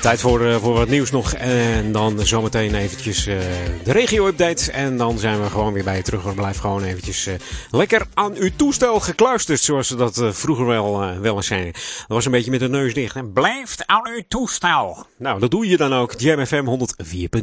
Tijd 0.00 0.20
voor, 0.20 0.40
uh, 0.40 0.56
voor 0.56 0.72
wat 0.72 0.88
nieuws 0.88 1.10
nog. 1.10 1.34
En 1.34 1.92
dan 1.92 2.20
zometeen 2.26 2.74
eventjes 2.74 3.26
uh, 3.26 3.38
de 3.84 3.92
regio-update. 3.92 4.72
En 4.72 4.96
dan 4.96 5.18
zijn 5.18 5.42
we 5.42 5.50
gewoon 5.50 5.72
weer 5.72 5.84
bij 5.84 5.96
je 5.96 6.02
terug. 6.02 6.22
We 6.22 6.34
blijven 6.34 6.60
gewoon 6.60 6.82
eventjes 6.82 7.28
lekker 7.70 8.06
aan 8.14 8.34
uw 8.34 8.50
toestel 8.56 9.00
gekluisterd. 9.00 9.60
Zoals 9.60 9.86
ze 9.86 9.96
dat 9.96 10.22
vroeger 10.30 10.66
wel, 10.66 11.20
wel 11.20 11.36
eens 11.36 11.46
zijn. 11.46 11.64
Dat 11.72 12.04
was 12.06 12.24
een 12.24 12.30
beetje 12.30 12.50
met 12.50 12.60
de 12.60 12.68
neus 12.68 12.94
dicht. 12.94 13.16
En 13.16 13.32
blijft 13.32 13.86
aan 13.86 14.08
uw 14.08 14.22
toestel. 14.28 15.06
Nou, 15.18 15.40
dat 15.40 15.50
doe 15.50 15.68
je 15.68 15.76
dan 15.76 15.94
ook. 15.94 16.14
Jam 16.20 16.46
FM 16.46 16.64
104.9. 16.64 17.42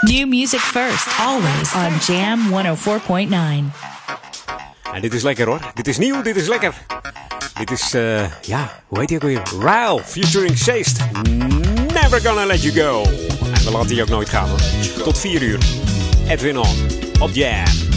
New 0.00 0.28
music 0.28 0.60
first. 0.60 1.06
Always 1.18 1.74
on 1.74 2.14
Jam 2.14 2.40
104.9. 3.70 3.76
En 4.92 5.00
dit 5.00 5.14
is 5.14 5.22
lekker 5.22 5.46
hoor. 5.46 5.60
Dit 5.74 5.88
is 5.88 5.98
nieuw, 5.98 6.22
dit 6.22 6.36
is 6.36 6.48
lekker. 6.48 6.91
Dit 7.62 7.78
is, 7.78 7.94
uh, 7.94 8.24
ja, 8.40 8.82
hoe 8.86 8.98
heet 8.98 9.08
hij 9.08 9.18
ook 9.18 9.24
weer? 9.24 9.42
Ryle 9.58 10.00
featuring 10.04 10.58
Seest. 10.58 10.96
Never 11.94 12.20
gonna 12.20 12.46
let 12.46 12.62
you 12.62 12.74
go. 12.74 13.02
En 13.54 13.64
we 13.64 13.70
laten 13.70 13.88
die 13.88 14.02
ook 14.02 14.08
nooit 14.08 14.28
gaan 14.28 14.48
hoor. 14.48 14.60
Tot 15.02 15.18
4 15.18 15.42
uur. 15.42 15.58
Edwin 16.28 16.58
On. 16.58 16.76
Op 17.20 17.30
Jam. 17.32 17.91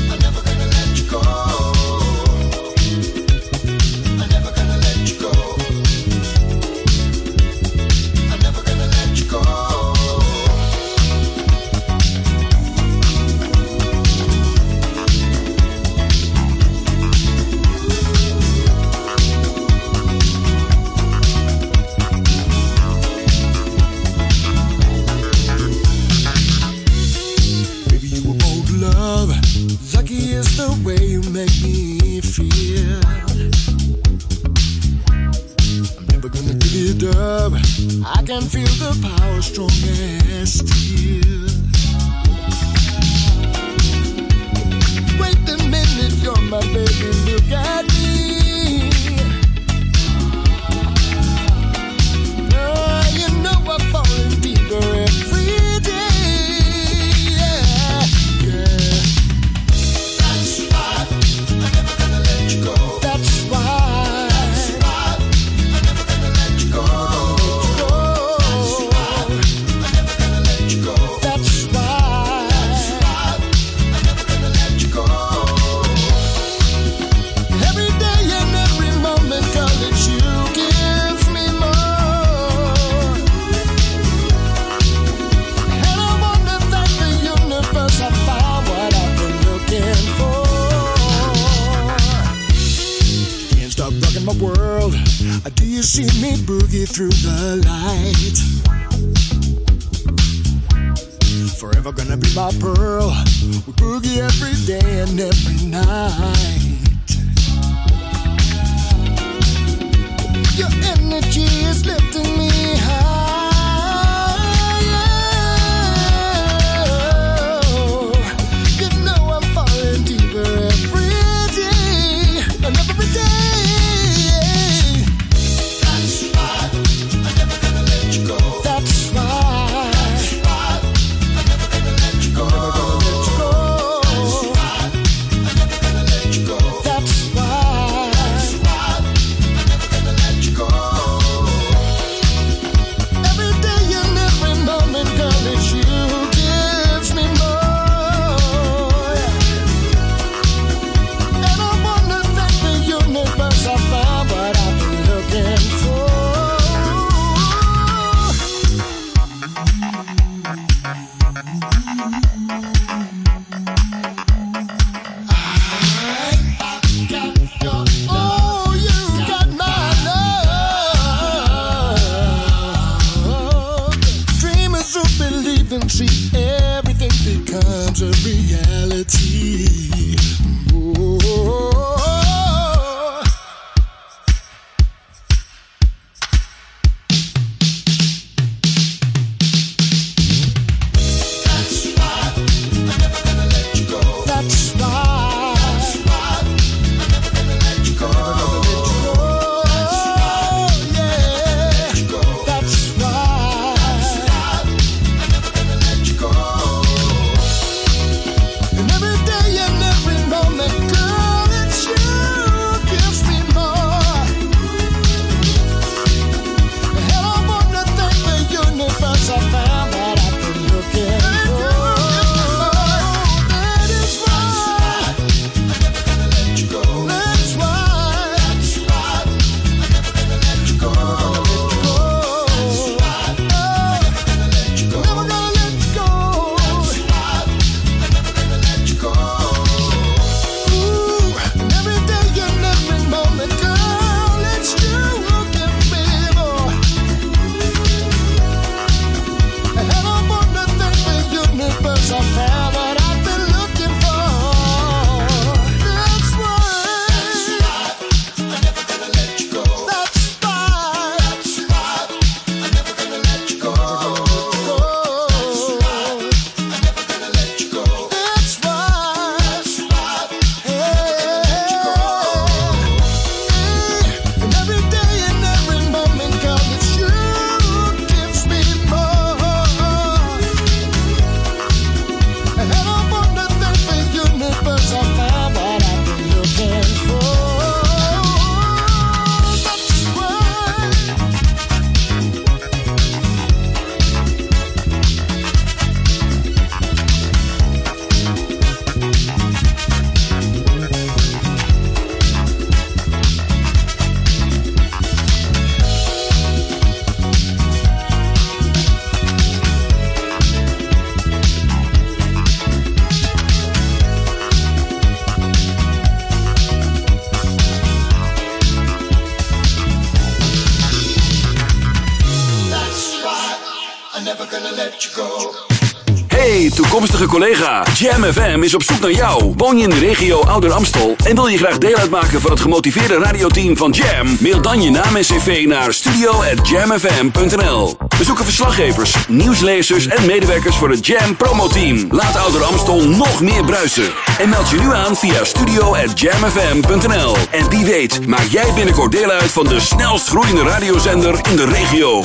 Collega. 327.45 327.85
Jam 327.93 328.23
FM 328.23 328.63
is 328.63 328.75
op 328.75 328.83
zoek 328.83 328.99
naar 328.99 329.11
jou. 329.11 329.53
Woon 329.57 329.77
je 329.77 329.83
in 329.83 329.89
de 329.89 329.99
regio 329.99 330.41
Ouder 330.41 330.71
Amstel 330.71 331.15
en 331.23 331.35
wil 331.35 331.47
je 331.47 331.57
graag 331.57 331.77
deel 331.77 331.95
uitmaken 331.95 332.41
van 332.41 332.51
het 332.51 332.59
gemotiveerde 332.59 333.17
radioteam 333.17 333.77
van 333.77 333.91
Jam? 333.91 334.37
Mail 334.39 334.61
dan 334.61 334.81
je 334.81 334.89
naam 334.89 335.15
en 335.15 335.21
cv 335.21 335.65
naar 335.67 335.93
studio@jamfm.nl. 335.93 337.97
We 338.17 338.23
zoeken 338.23 338.45
verslaggevers, 338.45 339.15
nieuwslezers 339.27 340.07
en 340.07 340.25
medewerkers 340.25 340.75
voor 340.75 340.89
het 340.89 341.05
Jam 341.05 341.35
promoteam. 341.35 342.07
Laat 342.09 342.37
Ouder 342.37 342.63
Amstel 342.63 343.07
nog 343.07 343.41
meer 343.41 343.65
bruisen. 343.65 344.09
En 344.39 344.49
meld 344.49 344.69
je 344.69 344.79
nu 344.79 344.93
aan 344.93 345.15
via 345.15 345.43
studio@jamfm.nl. 345.43 347.35
En 347.51 347.69
wie 347.69 347.85
weet, 347.85 348.27
maak 348.27 348.47
jij 348.49 348.73
binnenkort 348.75 349.11
deel 349.11 349.29
uit 349.29 349.51
van 349.51 349.67
de 349.67 349.79
snelst 349.79 350.27
groeiende 350.27 350.63
radiozender 350.63 351.39
in 351.49 351.55
de 351.55 351.65
regio. 351.65 352.23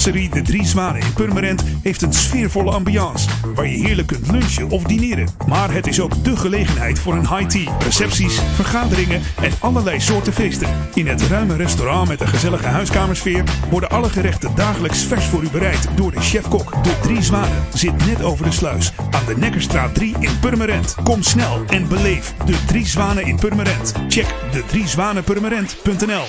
De 0.00 0.42
Drie 0.42 0.66
Zwanen 0.66 1.00
in 1.00 1.12
Purmerend 1.12 1.64
heeft 1.82 2.02
een 2.02 2.12
sfeervolle 2.12 2.70
ambiance 2.70 3.28
waar 3.54 3.66
je 3.66 3.86
heerlijk 3.86 4.08
kunt 4.08 4.30
lunchen 4.30 4.70
of 4.70 4.82
dineren. 4.82 5.28
Maar 5.46 5.72
het 5.72 5.86
is 5.86 6.00
ook 6.00 6.24
de 6.24 6.36
gelegenheid 6.36 6.98
voor 6.98 7.14
een 7.14 7.36
high 7.36 7.46
tea, 7.46 7.76
recepties, 7.78 8.40
vergaderingen 8.54 9.22
en 9.42 9.52
allerlei 9.58 10.00
soorten 10.00 10.32
feesten. 10.32 10.68
In 10.94 11.06
het 11.06 11.22
ruime 11.22 11.56
restaurant 11.56 12.08
met 12.08 12.20
een 12.20 12.28
gezellige 12.28 12.66
huiskamersfeer 12.66 13.44
worden 13.70 13.90
alle 13.90 14.08
gerechten 14.08 14.54
dagelijks 14.54 15.04
vers 15.04 15.24
voor 15.24 15.42
u 15.42 15.50
bereid 15.50 15.88
door 15.94 16.10
de 16.10 16.20
chef-kok. 16.20 16.84
De 16.84 16.98
Drie 17.02 17.22
Zwanen 17.22 17.64
zit 17.74 18.06
net 18.06 18.22
over 18.22 18.44
de 18.44 18.52
sluis 18.52 18.92
aan 19.10 19.24
de 19.26 19.36
Nekkerstraat 19.36 19.94
3 19.94 20.14
in 20.18 20.38
Purmerend. 20.40 20.94
Kom 21.02 21.22
snel 21.22 21.64
en 21.66 21.88
beleef 21.88 22.34
De 22.46 22.64
Drie 22.66 22.86
Zwanen 22.86 23.26
in 23.26 23.36
Purmerend. 23.36 23.92
Check 24.08 24.34
de 24.52 24.64
driezwanenpurmerend.nl 24.66 26.24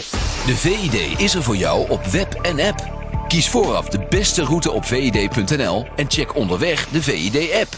De 0.45 0.55
VID 0.55 1.19
is 1.19 1.35
er 1.35 1.43
voor 1.43 1.57
jou 1.57 1.89
op 1.89 2.05
web 2.05 2.33
en 2.33 2.59
app. 2.59 3.00
Kies 3.31 3.49
vooraf 3.49 3.87
de 3.87 4.05
beste 4.09 4.43
route 4.43 4.71
op 4.71 4.85
vid.nl 4.85 5.85
en 5.95 6.05
check 6.07 6.35
onderweg 6.35 6.87
de 6.87 7.01
VID-app. 7.01 7.77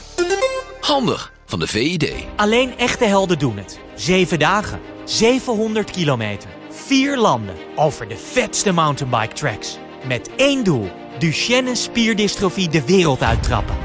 Handig 0.82 1.34
van 1.46 1.60
de 1.60 1.68
VID. 1.68 2.14
Alleen 2.36 2.78
echte 2.78 3.06
helden 3.06 3.40
doen 3.40 3.58
het. 3.58 3.80
Zeven 3.96 4.40
dagen, 4.40 4.80
700 5.06 5.92
kilometer, 5.92 6.50
vier 6.70 7.18
landen, 7.18 7.56
over 7.76 8.08
de 8.08 8.18
vetste 8.18 8.72
mountainbike 8.72 9.34
tracks. 9.34 9.78
Met 10.08 10.30
één 10.36 10.64
doel, 10.64 10.90
Duchenne 11.20 11.76
spierdystrofie 11.76 12.70
de 12.70 12.86
wereld 12.86 13.22
uittrappen. 13.22 13.78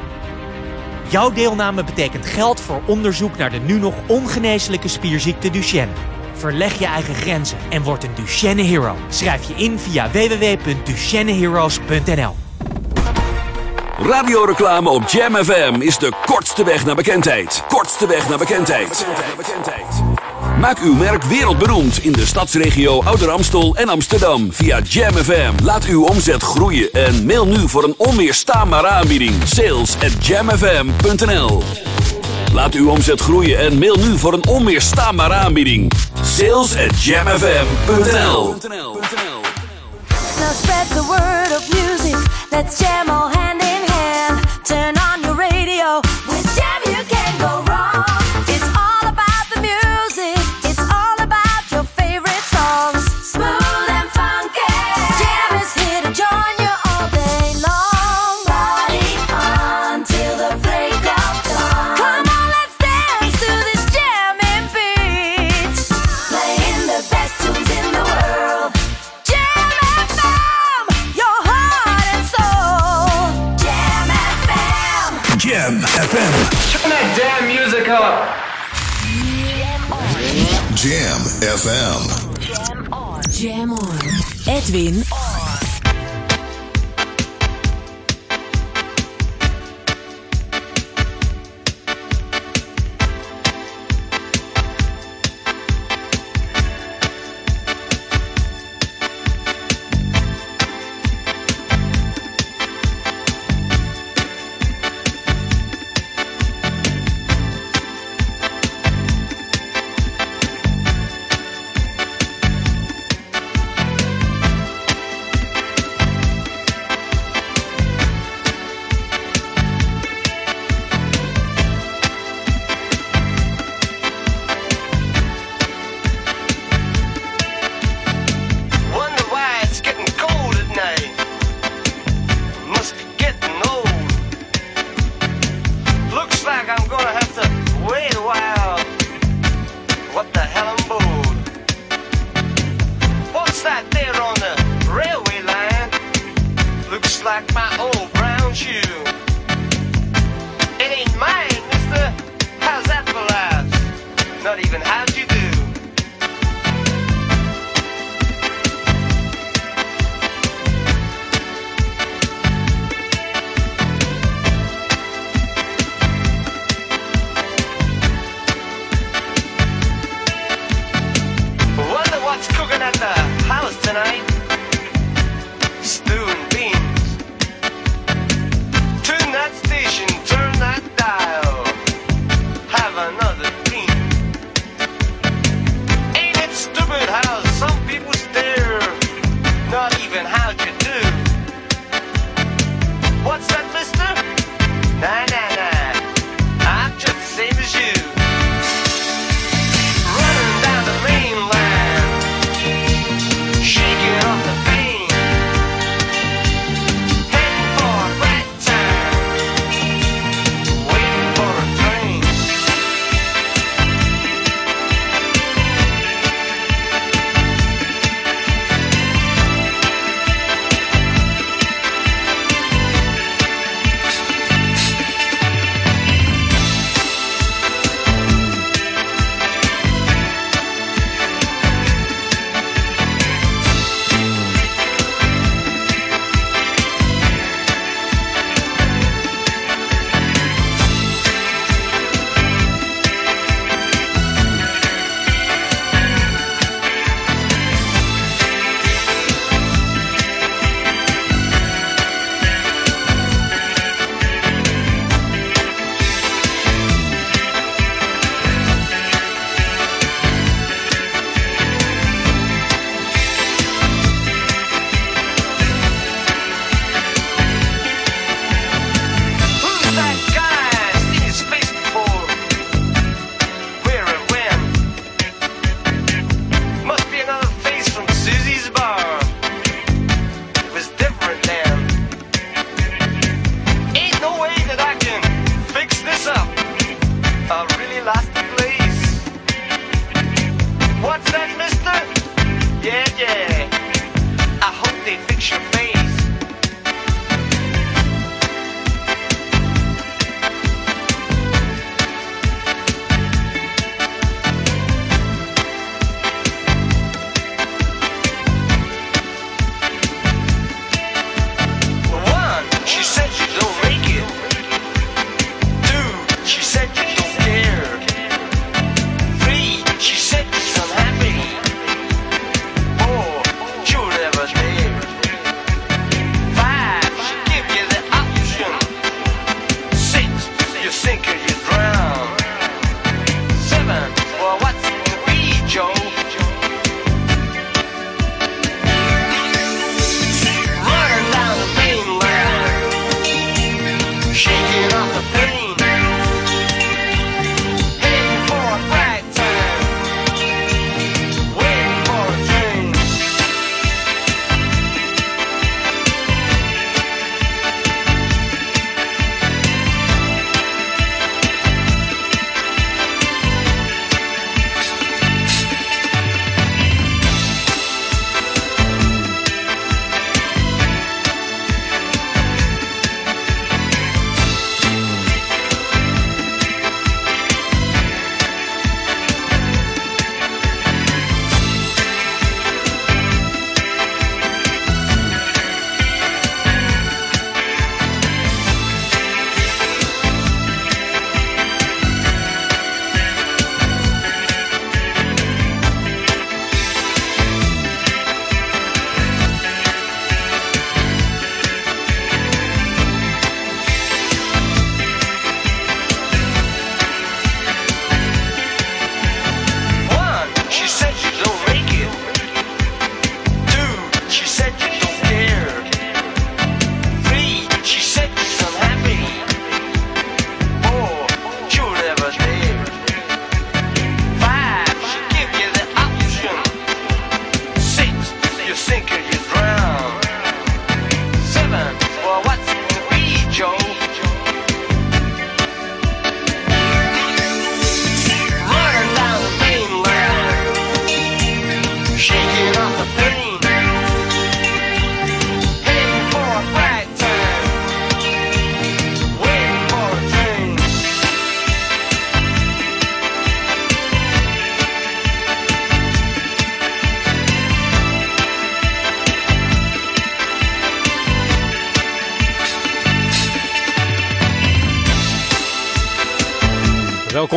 Jouw 1.09 1.33
deelname 1.33 1.85
betekent 1.85 2.26
geld 2.26 2.61
voor 2.61 2.83
onderzoek 2.87 3.37
naar 3.37 3.50
de 3.50 3.61
nu 3.61 3.78
nog 3.78 3.94
ongeneeslijke 4.07 4.88
spierziekte 4.88 5.50
Duchenne. 5.50 5.94
Verleg 6.38 6.79
je 6.79 6.87
eigen 6.87 7.14
grenzen 7.14 7.59
en 7.68 7.83
word 7.83 8.05
een 8.05 8.14
Duchenne 8.14 8.62
Hero. 8.62 8.94
Schrijf 9.09 9.48
je 9.48 9.55
in 9.55 9.79
via 9.79 10.11
www.duchenneheroes.nl 10.11 12.37
Radioreclame 13.98 14.88
op 14.88 15.09
Jam 15.09 15.35
FM 15.35 15.74
is 15.79 15.98
de 15.98 16.12
kortste 16.27 16.64
weg 16.64 16.85
naar 16.85 16.94
bekendheid. 16.94 17.64
Kortste 17.68 18.07
weg 18.07 18.29
naar 18.29 18.38
bekendheid. 18.38 19.07
Maak 20.61 20.79
uw 20.79 20.94
merk 20.94 21.22
wereldberoemd 21.22 22.05
in 22.05 22.12
de 22.12 22.27
stadsregio 22.27 23.03
Ouder 23.03 23.31
Amstel 23.31 23.77
en 23.77 23.88
Amsterdam 23.88 24.53
via 24.53 24.81
Jam 24.81 25.12
FM. 25.12 25.53
Laat 25.64 25.85
uw 25.85 26.05
omzet 26.05 26.42
groeien 26.42 26.92
en 26.92 27.27
mail 27.27 27.46
nu 27.46 27.68
voor 27.68 27.85
een 27.85 27.94
onweerstaanbare 27.96 28.88
aanbieding. 28.88 29.35
Sales 29.44 29.96
at 29.96 30.27
jamfm.nl 30.27 31.62
Laat 32.52 32.74
uw 32.74 32.88
omzet 32.88 33.20
groeien 33.20 33.58
en 33.58 33.78
mail 33.78 33.96
nu 33.96 34.18
voor 34.18 34.32
een 34.32 34.46
onweerstaanbare 34.46 35.34
aanbieding. 35.34 35.92
Sales 36.22 36.76
at 36.76 37.02
jamfm.nl 37.02 38.54
Now 40.38 40.52
spread 40.52 40.88
the 40.88 41.04
word 41.06 41.50
of 41.56 41.68
music. 41.72 42.16
Let's 42.50 42.78
jam 42.78 43.08
all 43.08 43.30
hand 43.30 43.62
in 43.62 43.92
hand. 43.92 44.40
Turn 44.62 44.97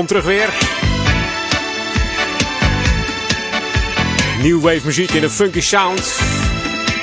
welkom 0.08 0.22
terug 0.22 0.26
weer. 0.26 0.50
New 4.42 4.62
wave 4.62 4.82
muziek 4.84 5.12
in 5.12 5.24
een 5.24 5.30
funky 5.30 5.62
sound. 5.62 6.20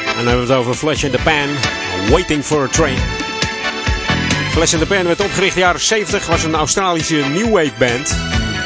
En 0.07 0.15
dan 0.17 0.27
hebben 0.27 0.47
we 0.47 0.53
het 0.53 0.61
over 0.61 0.75
Flash 0.75 1.05
in 1.05 1.11
the 1.11 1.19
Pan, 1.25 1.49
Waiting 2.11 2.45
for 2.45 2.63
a 2.63 2.67
Train. 2.67 2.99
Flash 4.51 4.73
in 4.73 4.79
the 4.79 4.87
Pan 4.87 5.05
werd 5.05 5.21
opgericht 5.21 5.55
in 5.55 5.61
de 5.61 5.61
jaren 5.61 5.81
70, 5.81 6.27
was 6.27 6.45
een 6.45 6.55
Australische 6.55 7.17
new 7.17 7.51
wave 7.51 7.73
band. 7.79 8.17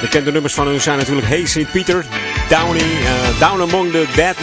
Bekende 0.01 0.33
nummers 0.33 0.55
van 0.55 0.67
hun 0.67 0.81
zijn 0.81 0.99
natuurlijk 0.99 1.27
Hey 1.27 1.47
St. 1.47 1.71
Peter, 1.73 2.05
Downy, 2.49 2.81
uh, 2.81 3.41
Down 3.41 3.61
Among 3.61 3.91
the 3.91 4.07
Dead. 4.15 4.37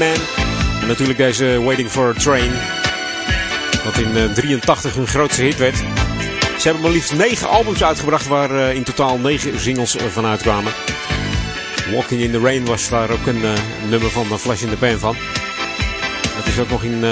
En 0.81 0.87
natuurlijk 0.87 1.17
deze 1.17 1.61
Waiting 1.63 1.89
for 1.89 2.09
a 2.09 2.13
Train. 2.13 2.51
Wat 3.83 3.97
in 3.97 4.13
1983 4.13 4.95
hun 4.95 5.07
grootste 5.07 5.43
hit 5.43 5.57
werd. 5.57 5.98
Ze 6.59 6.67
hebben 6.67 6.83
maar 6.83 6.91
liefst 6.93 7.15
9 7.15 7.49
albums 7.49 7.83
uitgebracht 7.83 8.27
waar 8.27 8.51
uh, 8.51 8.73
in 8.73 8.83
totaal 8.83 9.17
9 9.17 9.59
singles 9.59 9.95
uh, 9.95 10.03
van 10.03 10.25
uitkwamen. 10.25 10.73
Walking 11.93 12.21
in 12.21 12.31
the 12.31 12.39
Rain 12.39 12.65
was 12.65 12.89
daar 12.89 13.09
ook 13.09 13.25
een 13.25 13.41
uh, 13.41 13.53
nummer 13.89 14.09
van 14.09 14.39
Flash 14.39 14.61
in 14.61 14.69
the 14.69 14.77
Pan 14.77 14.99
van. 14.99 15.15
Dat 16.35 16.45
is 16.45 16.59
ook 16.59 16.69
nog 16.69 16.83
in, 16.83 17.03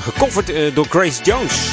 gecoverd 0.00 0.74
door 0.74 0.86
Grace 0.88 1.22
Jones. 1.22 1.70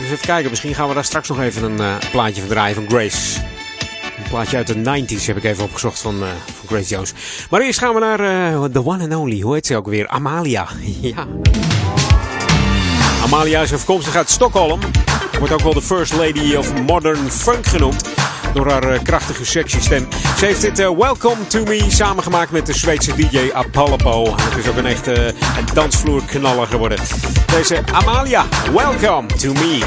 Dus 0.00 0.10
even 0.10 0.26
kijken, 0.26 0.50
misschien 0.50 0.74
gaan 0.74 0.88
we 0.88 0.94
daar 0.94 1.04
straks 1.04 1.28
nog 1.28 1.40
even 1.40 1.62
een 1.62 1.98
plaatje 2.10 2.40
van 2.40 2.50
draaien 2.50 2.74
van 2.74 2.88
Grace. 2.88 3.40
Een 4.16 4.28
plaatje 4.28 4.56
uit 4.56 4.66
de 4.66 5.04
90s 5.04 5.24
heb 5.24 5.36
ik 5.36 5.44
even 5.44 5.64
opgezocht 5.64 6.00
van, 6.00 6.18
van 6.58 6.68
Grace 6.68 6.88
Jones. 6.88 7.12
Maar 7.50 7.60
eerst 7.60 7.78
gaan 7.78 7.94
we 7.94 8.00
naar 8.00 8.18
The 8.70 8.86
One 8.86 9.02
and 9.02 9.14
Only. 9.14 9.40
Hoe 9.40 9.54
heet 9.54 9.66
ze 9.66 9.76
ook 9.76 9.86
weer? 9.86 10.08
Amalia. 10.08 10.68
ja. 11.00 11.26
Amalia 13.22 13.60
is 13.62 13.72
afkomstig 13.72 14.16
uit 14.16 14.30
Stockholm. 14.30 14.80
Wordt 15.38 15.52
ook 15.52 15.60
wel 15.60 15.74
de 15.74 15.82
First 15.82 16.12
Lady 16.12 16.54
of 16.54 16.74
Modern 16.74 17.30
Funk 17.30 17.66
genoemd. 17.66 18.08
Door 18.54 18.70
haar 18.70 18.92
uh, 18.92 19.02
krachtige 19.02 19.44
sexy 19.44 19.80
stem. 19.80 20.08
Ze 20.38 20.44
heeft 20.44 20.60
dit 20.60 20.78
uh, 20.80 20.90
Welcome 20.90 21.46
to 21.46 21.64
Me 21.64 21.84
samengemaakt 21.88 22.50
met 22.50 22.66
de 22.66 22.72
Zweedse 22.72 23.14
DJ 23.14 23.50
Apollo. 23.52 24.34
Het 24.40 24.56
is 24.64 24.68
ook 24.68 24.76
een 24.76 24.86
echte 24.86 25.34
uh, 25.34 25.74
dansvloerknaller 25.74 26.66
geworden. 26.66 26.98
Deze 27.46 27.82
Amalia, 27.92 28.44
Welcome 28.72 29.26
to 29.26 29.52
Me. 29.52 29.80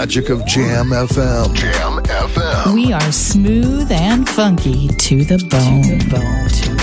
Magic 0.00 0.30
of 0.30 0.42
Jam 0.46 0.88
FM. 0.92 1.54
Jam 1.54 2.02
FM. 2.04 2.72
We 2.72 2.90
are 2.90 3.12
smooth 3.12 3.92
and 3.92 4.26
funky 4.26 4.88
to 4.88 5.24
the 5.24 5.36
bone. 5.50 6.79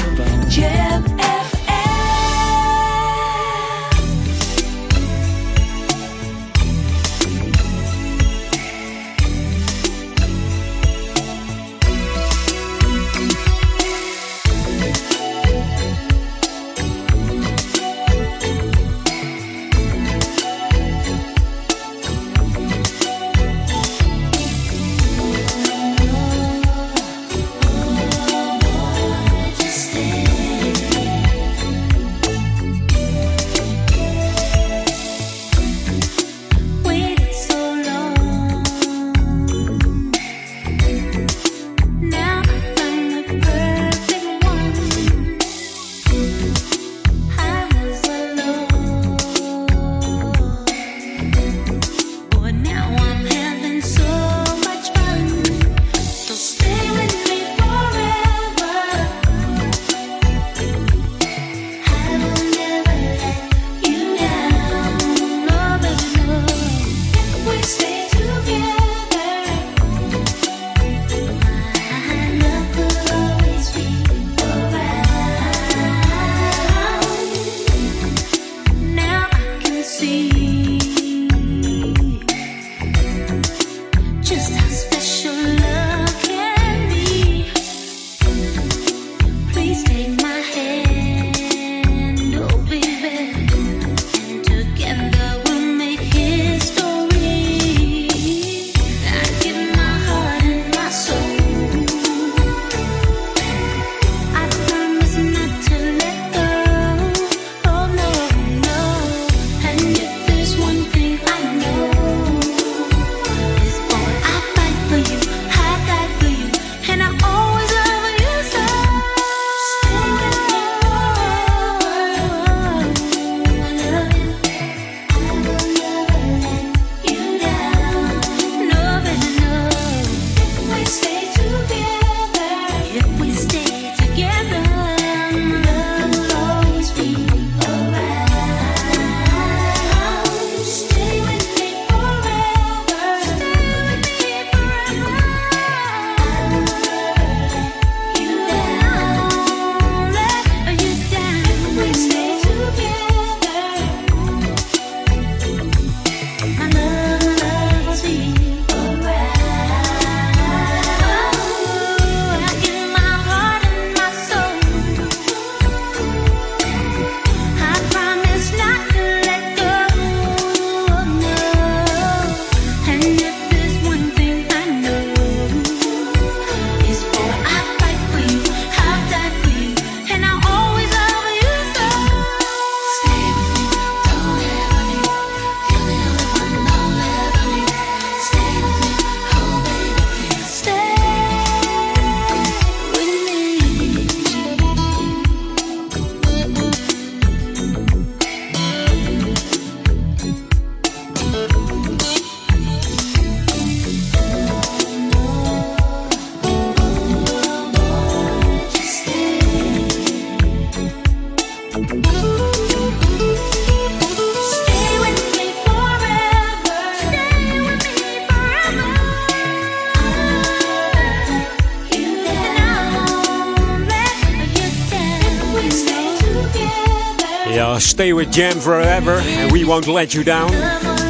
Stay 227.98 228.14
with 228.14 228.32
Jam 228.32 228.60
forever 228.60 229.22
and 229.40 229.52
we 229.52 229.66
won't 229.66 229.88
let 229.88 230.14
you 230.14 230.24
down. 230.24 230.52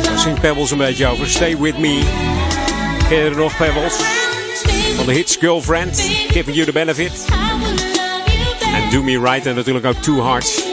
Daar 0.03 0.19
zingt 0.19 0.41
Pebbles 0.41 0.71
een 0.71 0.77
beetje 0.77 1.07
over. 1.07 1.29
Stay 1.29 1.57
with 1.57 1.77
me. 1.77 2.01
Ken 3.09 3.23
je 3.23 3.29
nog, 3.35 3.57
Pebbles? 3.57 3.93
Van 4.95 5.05
de 5.05 5.11
hits 5.11 5.35
Girlfriend, 5.35 5.99
Giving 6.27 6.55
You 6.55 6.65
the 6.65 6.71
Benefit. 6.71 7.25
En 8.73 8.89
Do 8.91 9.03
Me 9.03 9.19
Right 9.19 9.45
en 9.45 9.55
natuurlijk 9.55 9.85
ook 9.85 9.95
Two 9.95 10.23
Hearts. 10.23 10.63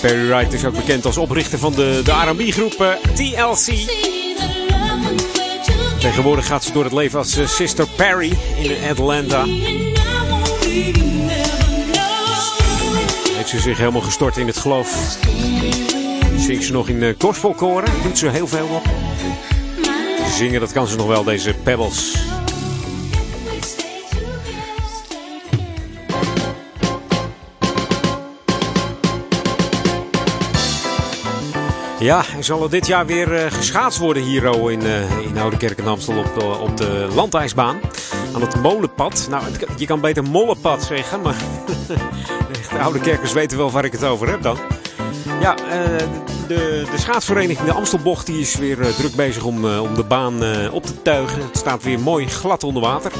Perry 0.00 0.28
Wright 0.28 0.52
is 0.52 0.64
ook 0.64 0.74
bekend 0.74 1.04
als 1.06 1.16
oprichter 1.16 1.58
van 1.58 1.72
de, 1.72 2.00
de 2.04 2.12
R&B 2.12 2.52
groep 2.52 2.80
eh, 2.80 2.90
TLC. 3.14 3.90
Tegenwoordig 5.98 6.46
gaat 6.46 6.64
ze 6.64 6.72
door 6.72 6.84
het 6.84 6.92
leven 6.92 7.18
als 7.18 7.36
eh, 7.36 7.46
Sister 7.46 7.86
Perry 7.96 8.32
in 8.56 8.76
Atlanta. 8.90 9.44
Heeft 13.44 13.56
ze 13.56 13.62
zich 13.62 13.78
helemaal 13.78 14.00
gestort 14.00 14.36
in 14.36 14.46
het 14.46 14.56
geloof. 14.56 15.18
Zingt 16.36 16.64
ze 16.64 16.72
nog 16.72 16.88
in 16.88 17.00
de 17.00 17.14
gospelkoren. 17.18 17.92
Doet 18.02 18.18
ze 18.18 18.28
heel 18.28 18.46
veel 18.46 18.66
op. 18.66 18.82
Zingen, 20.30 20.60
dat 20.60 20.72
kan 20.72 20.86
ze 20.86 20.96
nog 20.96 21.06
wel, 21.06 21.24
deze 21.24 21.54
Pebbles. 21.62 22.26
Ja, 31.98 32.24
zal 32.40 32.62
er 32.62 32.70
dit 32.70 32.86
jaar 32.86 33.06
weer 33.06 33.34
eh, 33.34 33.52
geschaatst 33.52 33.98
worden 33.98 34.22
hier 34.22 34.70
in, 34.70 34.82
eh, 34.82 35.20
in 35.20 35.38
Oude 35.38 35.56
Kerk 35.56 35.78
en 35.78 35.86
Amstel 35.86 36.18
op, 36.18 36.60
op 36.60 36.76
de 36.76 37.08
landijsbaan. 37.14 37.80
Aan 38.34 38.40
het 38.40 38.62
molenpad. 38.62 39.26
Nou, 39.30 39.44
je 39.76 39.86
kan 39.86 40.00
beter 40.00 40.22
mollenpad 40.22 40.82
zeggen, 40.82 41.20
maar 41.20 41.36
de 42.74 42.80
Oude 42.80 43.00
Kerkers 43.00 43.32
weten 43.32 43.58
wel 43.58 43.70
waar 43.70 43.84
ik 43.84 43.92
het 43.92 44.04
over 44.04 44.28
heb 44.28 44.42
dan. 44.42 44.58
Ja, 45.40 45.56
eh, 45.56 46.06
de, 46.48 46.86
de 46.90 46.98
schaatsvereniging 46.98 47.68
de 47.68 47.74
Amstelbocht 47.74 48.26
die 48.26 48.40
is 48.40 48.54
weer 48.56 48.80
eh, 48.80 48.88
druk 48.88 49.14
bezig 49.14 49.44
om, 49.44 49.64
eh, 49.64 49.82
om 49.82 49.94
de 49.94 50.04
baan 50.04 50.42
op 50.70 50.86
te 50.86 51.02
tuigen. 51.02 51.42
Het 51.42 51.56
staat 51.56 51.82
weer 51.82 52.00
mooi 52.00 52.28
glad 52.28 52.64
onder 52.64 52.82
water. 52.82 53.12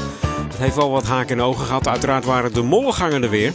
Het 0.47 0.57
heeft 0.57 0.75
wel 0.75 0.91
wat 0.91 1.03
haken 1.03 1.37
en 1.37 1.43
ogen 1.43 1.65
gehad. 1.65 1.87
Uiteraard 1.87 2.25
waren 2.25 2.53
de 2.53 2.61
mollengangen 2.61 3.23
er 3.23 3.29
weer. 3.29 3.51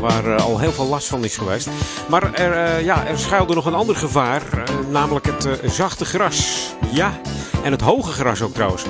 Waar 0.00 0.40
al 0.40 0.58
heel 0.58 0.72
veel 0.72 0.86
last 0.86 1.08
van 1.08 1.24
is 1.24 1.36
geweest. 1.36 1.68
Maar 2.08 2.34
er, 2.34 2.82
ja, 2.84 3.06
er 3.06 3.18
schuilde 3.18 3.54
nog 3.54 3.66
een 3.66 3.74
ander 3.74 3.96
gevaar. 3.96 4.42
namelijk 4.90 5.26
het 5.26 5.60
zachte 5.72 6.04
gras. 6.04 6.70
Ja, 6.90 7.20
en 7.62 7.72
het 7.72 7.80
hoge 7.80 8.12
gras 8.12 8.42
ook 8.42 8.54
trouwens. 8.54 8.84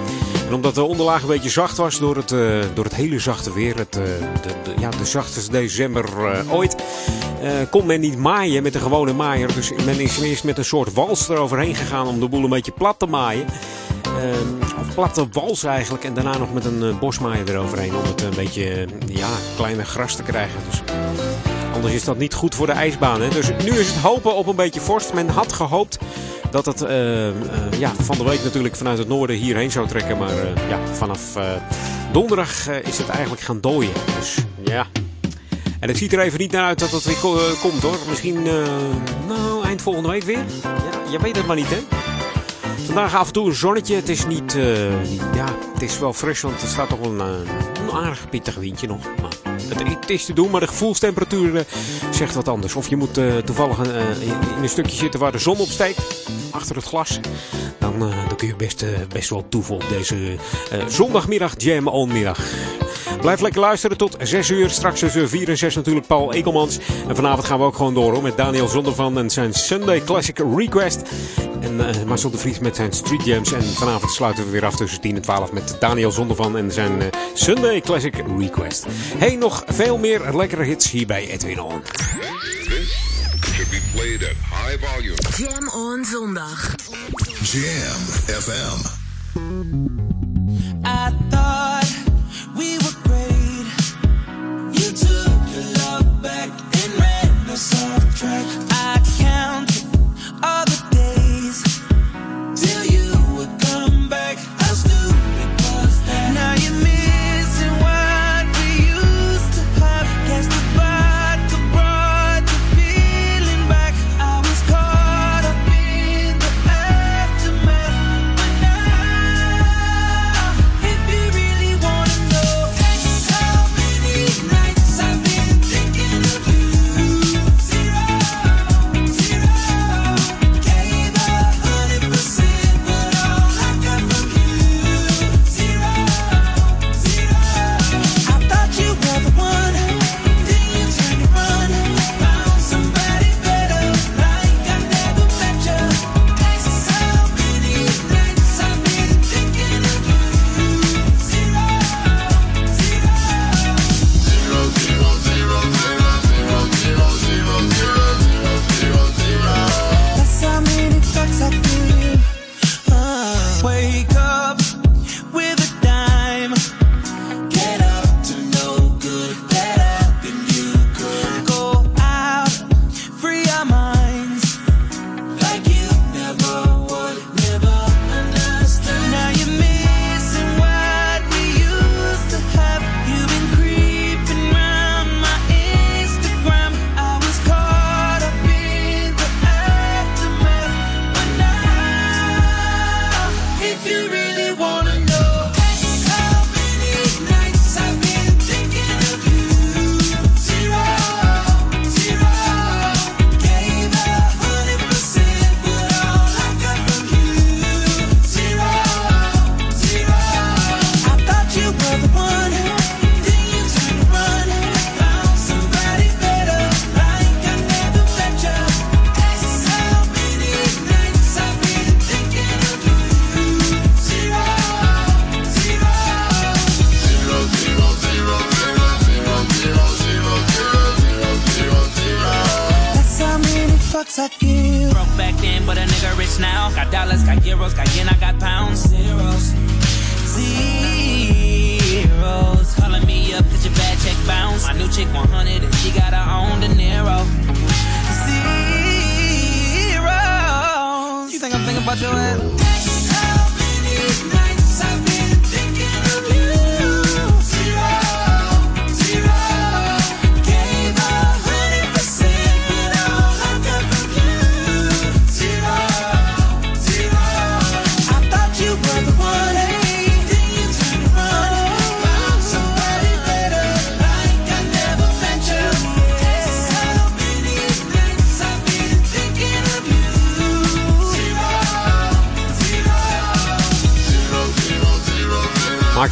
En 0.49 0.55
omdat 0.55 0.75
de 0.75 0.83
onderlaag 0.83 1.23
een 1.23 1.29
beetje 1.29 1.51
zacht 1.51 1.77
was 1.77 1.99
door 1.99 2.17
het, 2.17 2.33
eh, 2.33 2.39
door 2.75 2.85
het 2.85 2.95
hele 2.95 3.19
zachte 3.19 3.53
weer. 3.53 3.77
Het, 3.77 3.97
eh, 3.97 4.03
de, 4.43 4.55
de, 4.65 4.81
ja, 4.81 4.91
de 4.91 5.05
zachtste 5.05 5.51
december 5.51 6.05
eh, 6.05 6.53
ooit. 6.53 6.77
kon 7.71 7.87
men 7.87 8.01
niet 8.01 8.19
maaien 8.19 8.63
met 8.63 8.75
een 8.75 8.81
gewone 8.81 9.13
maaier. 9.13 9.55
Dus 9.55 9.73
men 9.85 10.01
is 10.01 10.21
eerst 10.21 10.45
met 10.45 10.59
een 10.59 10.65
soort 10.65 10.93
wals 10.93 11.29
eroverheen 11.29 11.75
gegaan 11.75 12.07
om 12.07 12.21
de 12.21 12.29
boel 12.29 12.45
een 12.45 12.51
beetje 12.51 12.73
plat 12.73 12.99
te 12.99 13.07
maaien. 13.07 13.47
Of 14.81 14.95
platte 14.95 15.27
wals 15.33 15.65
eigenlijk. 15.65 16.05
En 16.05 16.15
daarna 16.15 16.39
nog 16.39 16.53
met 16.53 16.65
een 16.65 16.99
bosmaaier 16.99 17.51
eroverheen. 17.51 17.97
Om 17.97 18.03
het 18.03 18.23
een 18.23 18.35
beetje 18.37 18.87
ja, 19.07 19.29
kleiner 19.57 19.85
gras 19.85 20.17
te 20.17 20.23
krijgen. 20.23 20.61
Dus 20.71 20.83
anders 21.75 21.95
is 21.95 22.05
dat 22.05 22.19
niet 22.19 22.35
goed 22.35 22.55
voor 22.55 22.67
de 22.67 22.73
ijsbaan. 22.73 23.21
Hè? 23.21 23.29
Dus 23.29 23.51
nu 23.65 23.71
is 23.71 23.89
het 23.89 24.03
hopen 24.03 24.35
op 24.35 24.47
een 24.47 24.57
beetje 24.57 24.81
vorst. 24.81 25.13
Men 25.13 25.29
had 25.29 25.53
gehoopt 25.53 25.99
dat 26.51 26.67
het 26.67 26.83
eh, 26.83 27.29
eh, 27.29 27.35
ja, 27.79 27.93
van 27.95 28.17
de 28.17 28.25
week 28.25 28.43
natuurlijk 28.45 28.77
vanuit 28.77 28.99
het 28.99 29.09
noorden 29.09 29.37
hierheen 29.37 29.71
zou 29.71 29.89
trekken. 29.89 30.19
Maar 30.19 30.31
eh, 30.39 30.69
ja, 30.69 30.79
vanaf 30.93 31.21
donderdag 32.13 32.69
is 32.69 32.99
het 32.99 33.09
eigenlijk 33.09 33.43
gaan 33.43 33.61
dooien. 33.61 33.93
Dus 34.19 34.37
ja. 34.65 34.87
En 35.81 35.89
het 35.89 35.99
ziet 35.99 36.13
er 36.13 36.21
even 36.21 36.39
niet 36.39 36.53
naar 36.53 36.65
uit 36.65 36.79
dat 36.79 36.91
het 36.91 37.05
weer 37.05 37.17
ko- 37.17 37.41
komt 37.61 37.83
hoor. 37.83 37.99
Misschien 38.09 38.43
nou, 39.29 39.65
eind 39.65 39.83
volgende 39.83 40.09
week 40.09 40.23
weer. 40.23 40.45
Ja, 40.63 41.11
je 41.11 41.19
weet 41.19 41.37
het 41.37 41.47
maar 41.47 41.57
niet 41.57 41.71
hè. 41.71 41.79
Vandaag 42.87 43.15
af 43.15 43.27
en 43.27 43.33
toe 43.33 43.47
een 43.47 43.55
zonnetje. 43.55 43.95
Het 43.95 44.09
is 44.09 44.27
niet, 44.27 44.53
ja, 45.35 45.47
het 45.73 45.83
is 45.83 45.99
wel 45.99 46.13
fris, 46.13 46.41
want 46.41 46.63
er 46.63 46.69
staat 46.69 46.89
toch 46.89 47.01
een, 47.01 47.19
een 47.21 47.91
aardig 47.93 48.29
pittig 48.29 48.55
windje 48.55 48.87
nog. 48.87 49.05
Maar 49.21 49.50
het, 49.79 50.11
is 50.11 50.25
te 50.25 50.33
doen, 50.33 50.51
maar 50.51 50.61
de 50.61 50.67
gevoelstemperatuur 50.67 51.57
eh, 51.57 51.63
zegt 52.11 52.35
wat 52.35 52.49
anders. 52.49 52.75
Of 52.75 52.89
je 52.89 52.97
moet 52.97 53.19
eh, 53.19 53.37
toevallig 53.37 53.79
eh, 53.79 54.23
in 54.23 54.63
een 54.63 54.69
stukje 54.69 54.97
zitten 54.97 55.21
waar 55.21 55.33
de 55.33 55.39
zon 55.39 55.59
op 55.59 55.69
steekt, 55.69 56.29
achter 56.51 56.77
het 56.77 56.85
glas. 56.85 57.21
Dan, 57.79 57.99
dan 57.99 58.37
kun 58.37 58.49
je 58.49 58.57
best, 58.57 58.85
best 59.09 59.31
wel 59.31 59.45
toeven 59.49 59.75
op 59.75 59.85
deze 59.89 60.37
zondagmiddag, 60.89 61.55
Jam 61.57 61.87
On 61.87 62.13
middag. 62.13 62.39
Blijf 63.21 63.41
lekker 63.41 63.61
luisteren 63.61 63.97
tot 63.97 64.17
6 64.23 64.51
uur. 64.51 64.71
Straks 64.71 65.01
tussen 65.01 65.29
4 65.29 65.49
en 65.49 65.59
6 65.59 65.75
natuurlijk 65.75 66.07
Paul 66.07 66.33
Ekelmans. 66.33 66.79
En 67.09 67.17
vanavond 67.17 67.47
gaan 67.47 67.59
we 67.59 67.65
ook 67.65 67.77
gewoon 67.77 67.95
door 67.95 68.13
hoor, 68.13 68.23
met 68.23 68.37
Daniel 68.37 68.69
Zondervan 68.69 69.19
en 69.19 69.31
zijn 69.31 69.53
Sunday 69.53 70.01
Classic 70.05 70.43
Request. 70.57 71.03
En 71.61 71.89
eh 71.89 72.03
Marcel 72.05 72.31
de 72.31 72.39
Vries 72.39 72.59
met 72.59 72.77
zijn 72.77 72.93
Street 72.93 73.25
Jams. 73.25 73.53
En 73.53 73.63
vanavond 73.63 74.13
sluiten 74.13 74.45
we 74.45 74.51
weer 74.51 74.65
af 74.65 74.77
tussen 74.77 75.01
10 75.01 75.17
en 75.17 75.23
12 75.23 75.53
met 75.53 75.77
Daniel 75.81 76.11
Zondervan 76.11 76.57
en 76.57 76.73
zijn 76.73 77.01
eh, 77.01 77.07
Sunday 77.35 77.81
Classic 77.81 78.15
Request. 78.39 78.87
Hey, 79.17 79.37
nog 79.37 79.65
veel 79.67 79.99
meer 79.99 80.37
lekkere 80.37 80.65
hits 80.65 80.91
hier 80.91 81.07
bij 81.07 81.29
Edwin 81.29 81.61
On. 81.61 81.83
should 83.61 83.71
be 83.71 83.81
played 83.93 84.23
at 84.23 84.37
high 84.51 84.79
volume. 84.79 85.17
Jam 85.37 85.69
on 85.69 86.05
zondag. 86.05 86.75
Jam 87.43 88.01
FM. 88.41 88.99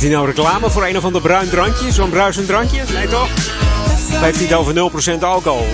Hij 0.09 0.16
nou 0.16 0.34
reclame 0.34 0.70
voor 0.70 0.86
een 0.86 0.96
of 0.96 1.04
ander 1.04 1.20
bruin 1.20 1.48
drankje? 1.48 1.92
Zo'n 1.92 2.11
bruisend 2.11 2.46
drankje? 2.46 2.82
Nee 2.92 3.09
toch? 3.09 3.30
Of 4.12 4.20
heeft 4.20 4.38
hij 4.38 4.46
het 4.46 4.54
over 4.54 5.18
0% 5.18 5.22
alcohol? 5.22 5.66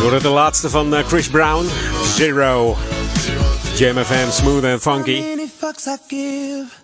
Door 0.00 0.12
het 0.12 0.22
de 0.22 0.28
laatste 0.28 0.70
van 0.70 0.94
eh, 0.94 1.06
Chris 1.06 1.28
Brown. 1.28 1.66
Zero. 2.16 2.76
Jam 3.74 4.04
FM, 4.04 4.30
smooth 4.30 4.64
and 4.64 4.80
funky. 4.80 5.22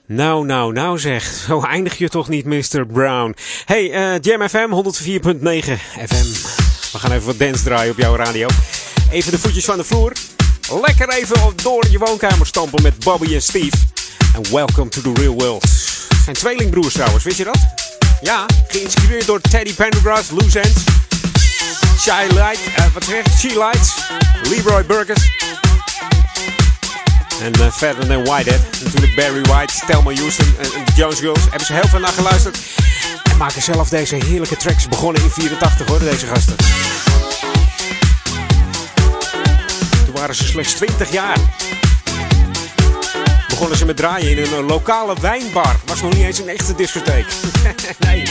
Nou, 0.06 0.46
nou, 0.46 0.72
nou 0.72 0.98
zeg. 0.98 1.24
Zo 1.46 1.62
eindig 1.62 1.98
je 1.98 2.08
toch 2.08 2.28
niet, 2.28 2.44
Mr. 2.44 2.86
Brown. 2.86 3.36
Hey, 3.64 3.92
eh, 3.92 4.20
Jam 4.20 4.48
FM 4.48 4.70
104.9 4.70 5.78
FM. 6.06 6.26
We 6.92 6.98
gaan 6.98 7.12
even 7.12 7.26
wat 7.26 7.38
dance 7.38 7.64
draaien 7.64 7.92
op 7.92 7.98
jouw 7.98 8.16
radio. 8.16 8.48
Even 9.10 9.32
de 9.32 9.38
voetjes 9.38 9.64
van 9.64 9.76
de 9.76 9.84
vloer. 9.84 10.12
Lekker 10.82 11.08
even 11.08 11.36
door 11.62 11.86
je 11.90 11.98
woonkamer 11.98 12.46
stampen 12.46 12.82
met 12.82 13.04
Bobby 13.04 13.34
en 13.34 13.42
Steve. 13.42 13.76
En 14.34 14.52
welcome 14.52 14.88
to 14.88 15.00
the 15.00 15.12
real 15.20 15.34
world. 15.34 15.93
En 16.26 16.32
tweelingbroers 16.32 16.94
trouwens, 16.94 17.24
weet 17.24 17.36
je 17.36 17.44
dat? 17.44 17.58
Ja, 18.20 18.46
geïnspireerd 18.68 19.26
door 19.26 19.40
Teddy 19.40 19.74
Pendergrass, 19.74 20.30
Loose 20.30 20.60
Ends. 20.60 20.82
Shy 22.00 22.26
Light, 22.28 22.60
eh, 22.76 22.84
wat 22.92 23.04
zeg? 23.04 23.38
She 23.38 23.48
Lights, 23.48 23.94
Leroy 24.42 24.84
Burgess. 24.84 25.30
En 27.40 27.52
uh, 27.60 27.70
verder 27.70 28.08
dan 28.08 28.24
Whitehead. 28.24 28.60
Natuurlijk 28.84 29.14
Barry 29.14 29.42
White, 29.42 29.74
Thelma 29.86 30.14
Houston 30.14 30.54
en, 30.58 30.64
en 30.64 30.84
de 30.84 30.92
Jones 30.96 31.18
Girls. 31.18 31.40
Hebben 31.40 31.66
ze 31.66 31.72
heel 31.72 31.88
veel 31.88 32.00
naar 32.00 32.12
geluisterd. 32.12 32.58
En 33.30 33.36
maken 33.36 33.62
zelf 33.62 33.88
deze 33.88 34.14
heerlijke 34.14 34.56
tracks. 34.56 34.88
Begonnen 34.88 35.22
in 35.22 35.30
84 35.30 35.86
hoor, 35.86 35.98
deze 35.98 36.26
gasten. 36.26 36.56
Toen 40.04 40.14
waren 40.14 40.34
ze 40.34 40.44
slechts 40.44 40.72
20 40.72 41.12
jaar. 41.12 41.36
Begonnen 43.54 43.78
ze 43.78 43.86
met 43.86 43.96
draaien 43.96 44.30
in 44.30 44.38
een 44.38 44.58
eh, 44.58 44.66
lokale 44.66 45.14
wijnbar. 45.20 45.76
Was 45.86 46.02
nog 46.02 46.12
niet 46.14 46.22
eens 46.24 46.38
een 46.38 46.48
echte 46.48 46.74
discotheek. 46.74 47.26
nee. 48.06 48.22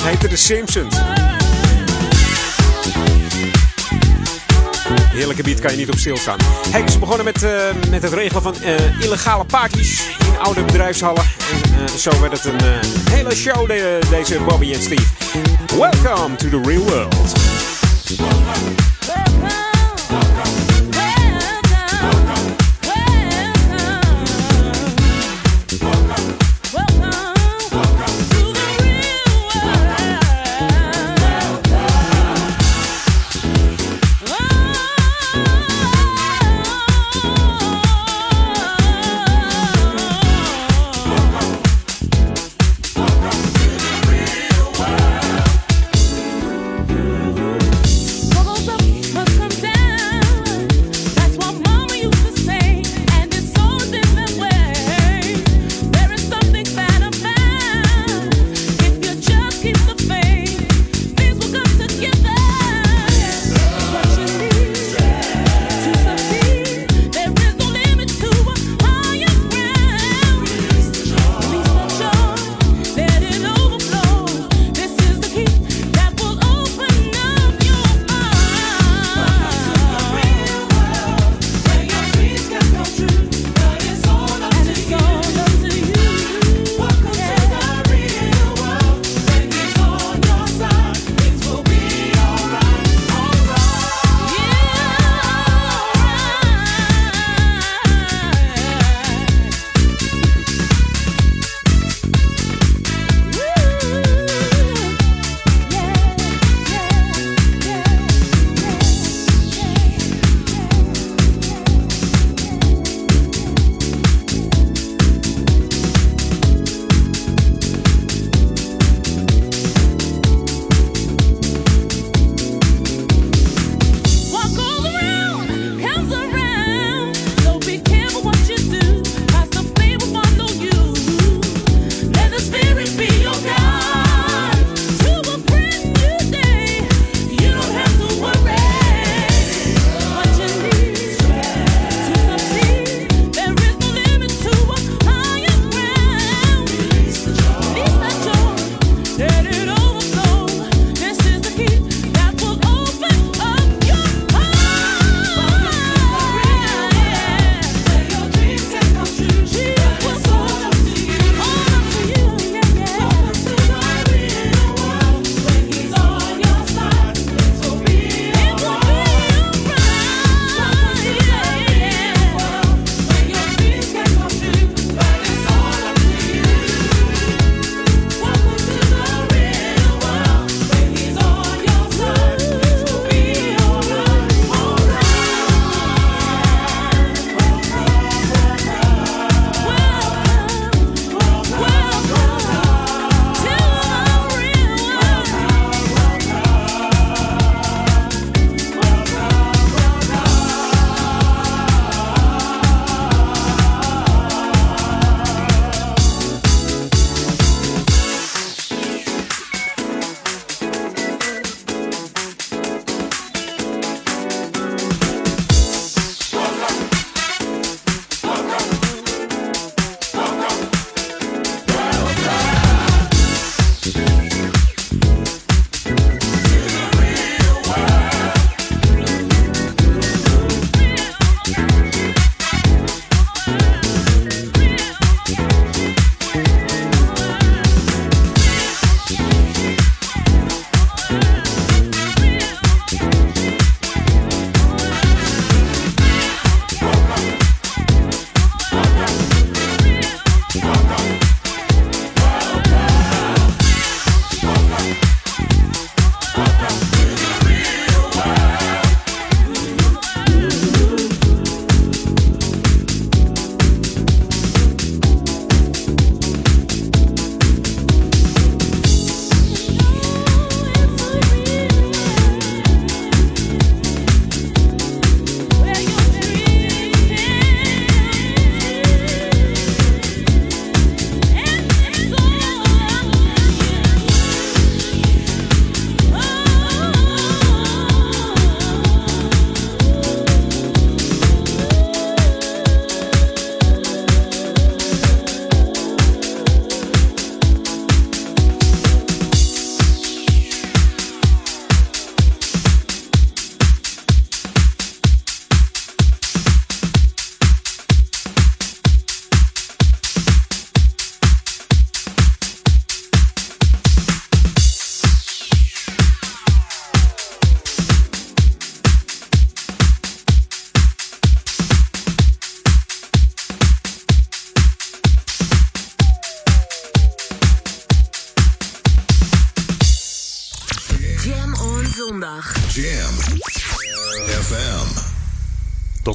Het 0.00 0.20
The 0.20 0.36
Simpsons. 0.36 0.96
Heerlijke 5.12 5.42
beat 5.42 5.60
kan 5.60 5.70
je 5.70 5.76
niet 5.76 5.88
op 5.90 5.98
stilstaan. 5.98 6.38
Hey, 6.68 6.88
ze 6.90 6.98
begonnen 6.98 7.24
met, 7.24 7.42
eh, 7.42 7.50
met 7.90 8.02
het 8.02 8.12
regelen 8.12 8.42
van 8.42 8.54
eh, 8.62 9.00
illegale 9.00 9.44
parties 9.44 10.02
in 10.18 10.38
oude 10.38 10.64
bedrijfshallen. 10.64 11.24
En 11.92 11.98
zo 11.98 12.20
werd 12.20 12.32
het 12.32 12.44
een 12.44 12.60
hele 13.10 13.34
show, 13.34 13.66
de- 13.66 13.98
deze 14.10 14.38
Bobby 14.38 14.72
en 14.72 14.82
Steve. 14.82 15.06
Welcome 15.78 16.36
to 16.36 16.48
the 16.48 16.60
real 16.64 16.82
world. 16.82 17.32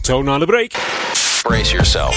Tot 0.08 0.16
zo 0.16 0.22
na 0.22 0.38
de 0.38 0.46
break. 0.46 0.74
Brace 1.44 1.74
yourself. 1.74 2.16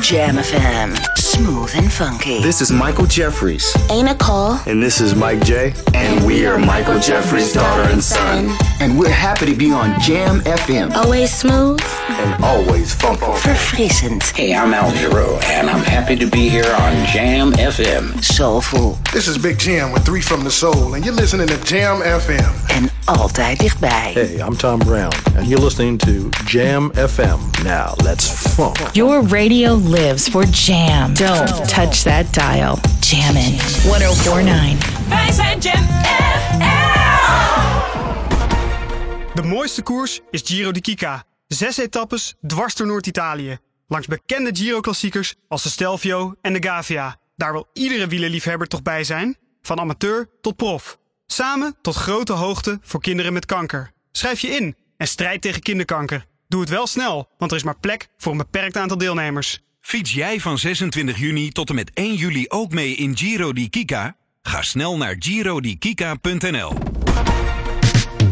Jam 0.00 0.36
FM. 0.36 0.96
Smooth 1.16 1.70
and 1.76 1.92
funky. 1.92 2.42
This 2.42 2.60
is 2.60 2.72
Michael 2.72 3.06
Jeffries. 3.06 3.64
Ain't 3.88 4.06
Nicole. 4.06 4.58
And 4.66 4.82
this 4.82 5.00
is 5.00 5.14
Mike 5.14 5.44
J. 5.44 5.72
And 5.94 6.26
we 6.26 6.44
are 6.44 6.58
Michael 6.58 6.98
Jeffries' 6.98 7.52
daughter 7.52 7.88
and 7.92 8.02
son. 8.02 8.50
And 8.80 8.98
we're 8.98 9.08
happy 9.08 9.46
to 9.46 9.54
be 9.54 9.70
on 9.70 9.98
Jam 10.00 10.40
FM. 10.40 10.92
Always 10.96 11.32
smooth. 11.32 11.80
And 12.08 12.44
always 12.44 12.92
funky. 12.92 13.24
Verfrissend. 13.46 14.22
Hey, 14.34 14.52
I'm 14.52 14.74
Al 14.74 14.90
Giro, 14.92 15.38
and 15.44 15.70
I'm 15.70 15.84
happy 15.84 16.16
to 16.16 16.26
be 16.26 16.48
here 16.48 16.64
on 16.80 17.06
Jam 17.06 17.52
FM. 17.52 18.22
Soulful. 18.22 18.98
This 19.12 19.28
is 19.28 19.38
Big 19.38 19.58
Jam 19.58 19.92
with 19.92 20.04
Three 20.04 20.20
from 20.20 20.42
the 20.42 20.50
Soul, 20.50 20.94
and 20.94 21.04
you're 21.04 21.14
listening 21.14 21.46
to 21.48 21.64
Jam 21.64 22.00
FM. 22.00 22.61
Altijd 23.18 23.58
dichtbij. 23.58 24.10
Hey, 24.14 24.46
I'm 24.46 24.56
Tom 24.56 24.78
Brown, 24.78 25.12
and 25.36 25.46
you're 25.46 25.64
listening 25.64 25.98
to 25.98 26.28
Jam 26.44 26.92
FM. 26.94 27.62
Now, 27.62 27.96
let's 28.04 28.26
funk. 28.28 28.78
Your 28.92 29.26
radio 29.26 29.76
lives 29.76 30.28
for 30.28 30.44
Jam. 30.46 31.14
Don't 31.14 31.68
touch 31.68 32.02
that 32.02 32.34
dial. 32.34 32.78
Jammin' 33.00 33.56
1049. 33.82 35.08
Wij 35.08 35.32
zijn 35.32 35.58
Jam 35.58 35.86
De 39.34 39.42
mooiste 39.42 39.82
koers 39.82 40.20
is 40.30 40.42
Giro 40.44 40.72
di 40.72 40.80
Kika. 40.80 41.24
Zes 41.46 41.76
etappes 41.76 42.34
dwars 42.46 42.74
door 42.74 42.86
Noord-Italië. 42.86 43.58
Langs 43.88 44.06
bekende 44.06 44.50
Giro-klassiekers 44.52 45.34
als 45.48 45.62
de 45.62 45.68
Stelvio 45.68 46.34
en 46.42 46.52
de 46.52 46.62
Gavia. 46.62 47.16
Daar 47.36 47.52
wil 47.52 47.68
iedere 47.72 48.06
wielerliefhebber 48.06 48.66
toch 48.66 48.82
bij 48.82 49.04
zijn, 49.04 49.36
van 49.62 49.80
amateur 49.80 50.28
tot 50.40 50.56
prof. 50.56 51.00
Samen 51.32 51.76
tot 51.80 51.94
grote 51.94 52.32
hoogte 52.32 52.78
voor 52.82 53.00
kinderen 53.00 53.32
met 53.32 53.46
kanker. 53.46 53.92
Schrijf 54.10 54.40
je 54.40 54.48
in 54.48 54.76
en 54.96 55.06
strijd 55.06 55.42
tegen 55.42 55.62
kinderkanker. 55.62 56.26
Doe 56.48 56.60
het 56.60 56.70
wel 56.70 56.86
snel, 56.86 57.28
want 57.38 57.50
er 57.50 57.56
is 57.56 57.62
maar 57.62 57.78
plek 57.80 58.08
voor 58.18 58.32
een 58.32 58.38
beperkt 58.38 58.76
aantal 58.76 58.98
deelnemers. 58.98 59.60
Fiets 59.80 60.12
jij 60.12 60.40
van 60.40 60.58
26 60.58 61.18
juni 61.18 61.50
tot 61.50 61.68
en 61.68 61.74
met 61.74 61.90
1 61.94 62.14
juli 62.14 62.44
ook 62.48 62.72
mee 62.72 62.94
in 62.94 63.16
Giro 63.16 63.52
di 63.52 63.68
Kika? 63.68 64.16
Ga 64.42 64.62
snel 64.62 64.96
naar 64.96 65.16
girodikika.nl. 65.18 66.72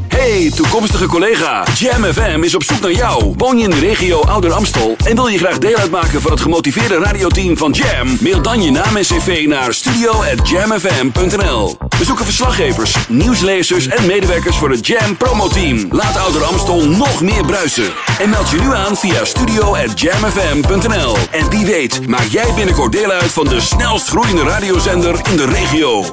Hey, 0.09 0.51
toekomstige 0.55 1.07
collega. 1.07 1.67
Jam 1.75 2.05
FM 2.05 2.41
is 2.43 2.55
op 2.55 2.63
zoek 2.63 2.81
naar 2.81 2.93
jou. 2.93 3.35
Woon 3.37 3.59
je 3.59 3.65
in 3.65 3.71
de 3.71 3.79
regio 3.79 4.21
Ouder 4.21 4.53
Amstel 4.53 4.97
en 5.05 5.15
wil 5.15 5.27
je 5.27 5.39
graag 5.39 5.59
deel 5.59 5.77
uitmaken 5.77 6.23
van 6.23 6.31
het 6.31 6.41
gemotiveerde 6.41 6.99
radioteam 6.99 7.57
van 7.57 7.73
Jam? 7.73 8.17
Mail 8.21 8.43
dan 8.43 8.63
je 8.63 8.71
naam 8.71 8.97
en 8.97 9.03
cv 9.03 9.45
naar 9.47 9.75
studio@jamfm.nl. 9.75 11.90
We 12.01 12.07
zoeken 12.07 12.25
verslaggevers, 12.25 13.09
nieuwslezers 13.09 13.87
en 13.89 14.07
medewerkers 14.07 14.57
voor 14.57 14.71
het 14.71 14.87
Jam 14.87 15.17
promoteam. 15.17 15.87
Laat 15.91 16.17
Ouder 16.17 16.43
Amstel 16.43 16.87
nog 16.87 17.21
meer 17.21 17.45
bruisen. 17.45 17.93
En 18.19 18.31
meld 18.31 18.51
je 18.51 18.61
nu 18.61 18.75
aan 18.75 18.97
via 18.97 19.25
studio@jamfm.nl. 19.25 21.17
En 21.31 21.51
wie 21.51 21.67
weet, 21.67 22.07
maak 22.07 22.27
jij 22.31 22.53
binnenkort 22.55 22.93
deel 22.93 23.11
uit 23.11 23.31
van 23.33 23.49
de 23.49 23.61
snelst 23.61 24.09
groeiende 24.09 24.43
radiozender 24.43 25.21
in 25.31 25.37
de 25.37 25.47
regio. 25.47 26.01
I 26.01 26.05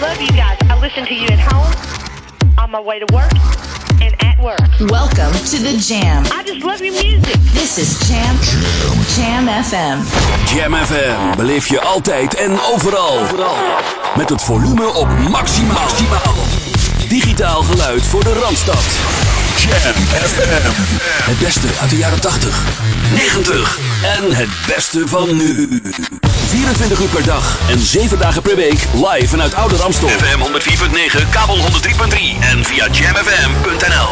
love 0.00 0.18
you 0.18 0.32
guys. 0.32 0.56
I 0.70 0.74
listen 0.80 1.04
to 1.06 1.14
you 1.14 1.32
at 1.32 1.52
home, 1.52 1.74
on 2.64 2.70
my 2.70 2.82
way 2.84 2.98
to 2.98 3.14
work, 3.14 3.32
at 4.18 4.38
work. 4.38 4.90
Welcome 4.90 5.32
to 5.32 5.58
the 5.58 5.76
Jam. 5.78 6.24
I 6.32 6.42
just 6.44 6.62
love 6.64 6.80
your 6.84 6.94
music. 6.94 7.34
This 7.52 7.78
is 7.78 8.08
Jam. 8.08 8.36
Jam 9.16 9.46
FM. 9.64 9.98
Jam 10.54 10.74
FM 10.74 11.36
beleef 11.36 11.66
je 11.66 11.80
altijd 11.80 12.34
en 12.34 12.60
overal. 12.72 13.18
Met 14.16 14.28
het 14.30 14.42
volume 14.42 14.86
op 14.94 15.08
maximaal. 15.30 15.88
Digitaal 17.08 17.62
geluid 17.62 18.06
voor 18.06 18.24
de 18.24 18.32
Randstad. 18.32 19.35
Jam 19.66 19.94
FM. 20.24 20.70
Het 21.30 21.38
beste 21.38 21.66
uit 21.80 21.90
de 21.90 21.96
jaren 21.96 22.20
80, 22.20 22.64
90 23.14 23.78
en 24.02 24.36
het 24.36 24.48
beste 24.66 25.02
van 25.06 25.36
nu. 25.36 25.80
24 26.46 27.00
uur 27.00 27.08
per 27.08 27.24
dag 27.24 27.58
en 27.68 27.78
7 27.78 28.18
dagen 28.18 28.42
per 28.42 28.56
week 28.56 28.86
live 28.92 29.28
vanuit 29.28 29.54
Oude 29.54 29.76
Ramstel. 29.76 30.08
FM 30.08 30.38
104.9, 31.22 31.30
kabel 31.30 31.56
103.3 31.56 31.62
en 32.40 32.64
via 32.64 32.88
jamfm.nl. 32.90 34.10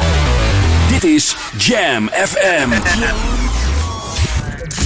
Dit 0.89 1.05
is 1.05 1.37
Jam 1.57 2.09
FM. 2.09 2.71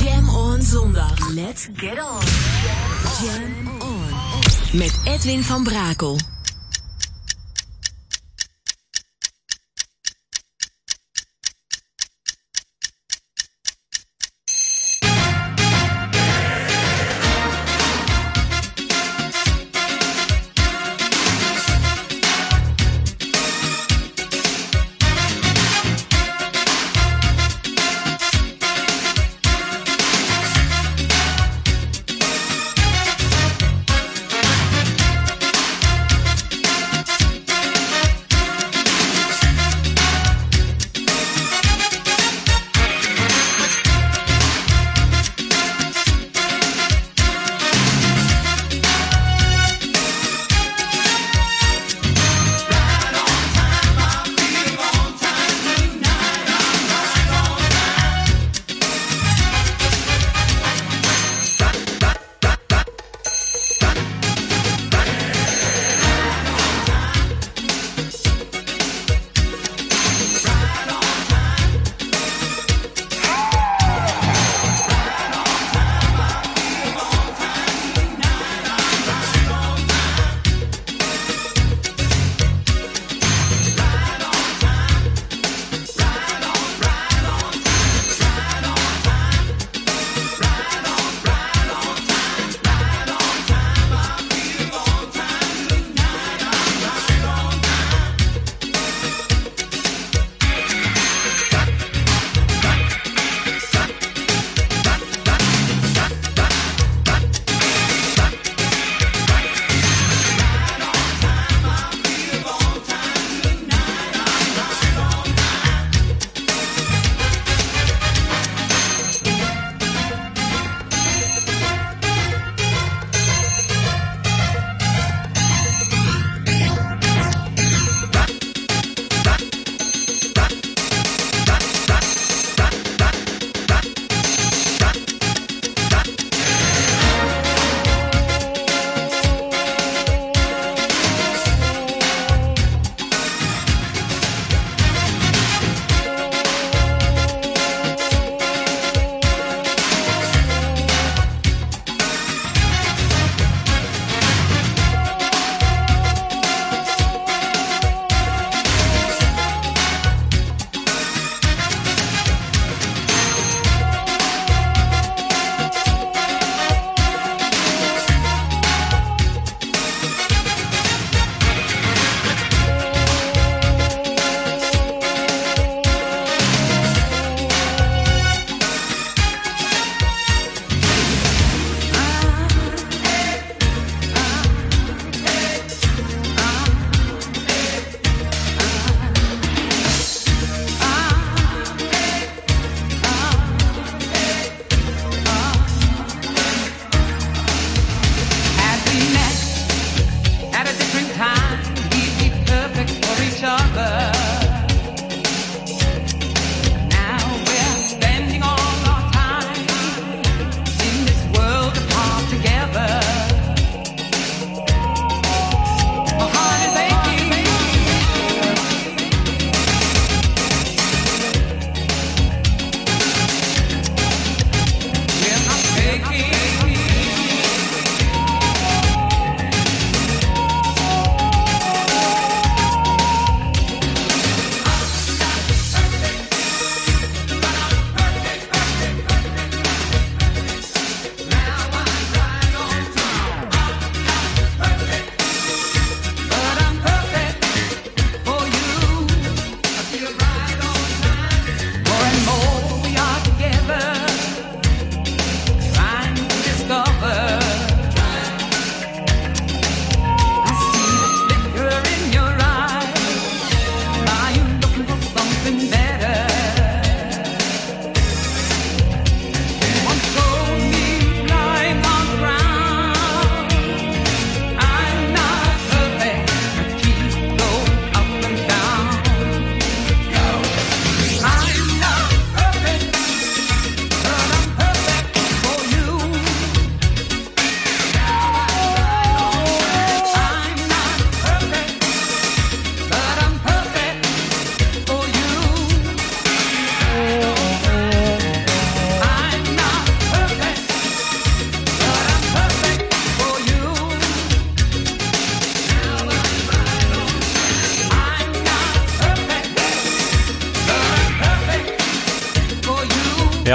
Jam 0.05 0.29
on 0.29 0.63
zondag. 0.63 1.13
Let's 1.35 1.67
get 1.77 1.99
on. 1.99 2.21
Jam 3.23 3.81
on. 3.81 4.09
Met 4.73 5.01
Edwin 5.05 5.45
van 5.45 5.63
Brakel. 5.63 6.19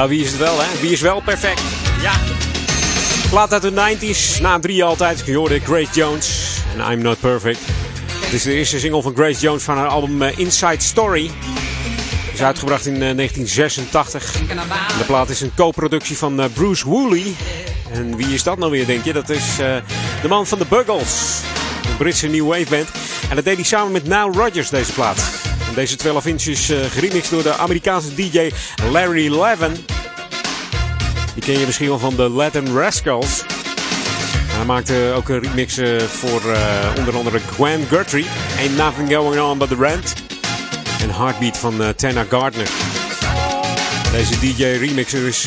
Ja, 0.03 0.09
wie 0.09 0.23
is 0.23 0.29
het 0.29 0.39
wel, 0.39 0.59
hè? 0.59 0.79
Wie 0.81 0.91
is 0.91 1.01
wel 1.01 1.21
perfect? 1.21 1.61
Ja. 2.01 2.11
Plaat 3.29 3.53
uit 3.53 3.61
de 3.61 3.71
90s. 3.71 4.41
Na 4.41 4.59
drie 4.59 4.83
altijd. 4.83 5.23
Je 5.25 5.35
hoorde 5.35 5.59
Grace 5.59 5.91
Jones. 5.93 6.57
En 6.77 6.91
I'm 6.91 7.01
Not 7.01 7.19
Perfect. 7.19 7.59
Dit 8.21 8.33
is 8.33 8.43
de 8.43 8.53
eerste 8.53 8.79
single 8.79 9.01
van 9.01 9.15
Grace 9.15 9.39
Jones 9.39 9.63
van 9.63 9.77
haar 9.77 9.87
album 9.87 10.21
eh, 10.21 10.37
Inside 10.37 10.79
Story. 10.79 11.31
Is 12.33 12.41
uitgebracht 12.41 12.85
in 12.85 12.93
eh, 12.93 12.99
1986. 12.99 14.35
En 14.49 14.57
de 14.97 15.05
plaat 15.05 15.29
is 15.29 15.41
een 15.41 15.51
co-productie 15.55 16.17
van 16.17 16.41
eh, 16.41 16.45
Bruce 16.53 16.87
Woolley. 16.87 17.35
En 17.91 18.15
wie 18.15 18.33
is 18.33 18.43
dat 18.43 18.57
nou 18.57 18.71
weer, 18.71 18.85
denk 18.85 19.03
je? 19.03 19.13
Dat 19.13 19.29
is 19.29 19.59
eh, 19.59 19.75
de 20.21 20.27
man 20.27 20.47
van 20.47 20.57
de 20.57 20.65
Buggles. 20.69 21.39
Een 21.89 21.97
Britse 21.97 22.27
new 22.27 22.47
wave 22.47 22.69
band. 22.69 22.89
En 23.29 23.35
dat 23.35 23.45
deed 23.45 23.55
hij 23.55 23.65
samen 23.65 23.91
met 23.91 24.03
Nile 24.03 24.31
Rodgers, 24.31 24.69
deze 24.69 24.93
plaat. 24.93 25.43
En 25.73 25.79
deze 25.79 25.95
12 25.95 26.25
inch 26.25 26.45
is 26.45 26.69
eh, 26.69 26.77
geremixed 26.91 27.29
door 27.29 27.43
de 27.43 27.53
Amerikaanse 27.53 28.15
DJ 28.15 28.51
Larry 28.91 29.39
Levin. 29.39 29.92
Die 31.33 31.43
ken 31.43 31.59
je 31.59 31.65
misschien 31.65 31.87
wel 31.87 31.99
van 31.99 32.15
de 32.15 32.29
Latin 32.29 32.75
Rascals. 32.77 33.43
Hij 34.47 34.65
maakte 34.65 35.13
ook 35.15 35.29
een 35.29 35.39
remix 35.39 35.77
eh, 35.77 35.99
voor 35.99 36.51
eh, 36.51 36.89
onder 36.97 37.15
andere 37.15 37.39
Gwen 37.39 37.85
Guthrie. 37.89 38.25
Ain't 38.59 38.77
Nothing 38.77 39.13
Going 39.13 39.41
On 39.41 39.57
But 39.57 39.67
The 39.67 39.75
Rent. 39.75 40.13
En 41.01 41.09
Heartbeat 41.09 41.57
van 41.57 41.83
eh, 41.83 41.89
Tana 41.89 42.25
Gardner. 42.29 42.69
Deze 44.11 44.39
DJ 44.39 44.63
remixer 44.63 45.27
is 45.27 45.45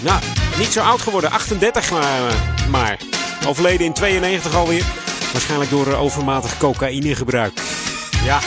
nou, 0.00 0.22
niet 0.58 0.72
zo 0.72 0.80
oud 0.80 1.02
geworden. 1.02 1.30
38 1.30 1.90
maar, 1.90 2.34
maar. 2.70 2.98
Overleden 3.46 3.86
in 3.86 3.92
92 3.92 4.54
alweer. 4.54 4.84
Waarschijnlijk 5.32 5.70
door 5.70 5.94
overmatig 5.94 6.58
cocaïnegebruik. 6.58 7.60
Ja, 8.24 8.38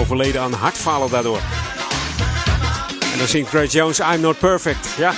overleden 0.00 0.40
aan 0.40 0.52
hartfalen 0.52 1.10
daardoor. 1.10 1.40
En 3.12 3.18
dan 3.18 3.28
zingt 3.28 3.48
Grace 3.48 3.76
Jones 3.76 3.98
I'm 3.98 4.20
Not 4.20 4.38
Perfect. 4.38 4.88
Ja, 4.96 5.12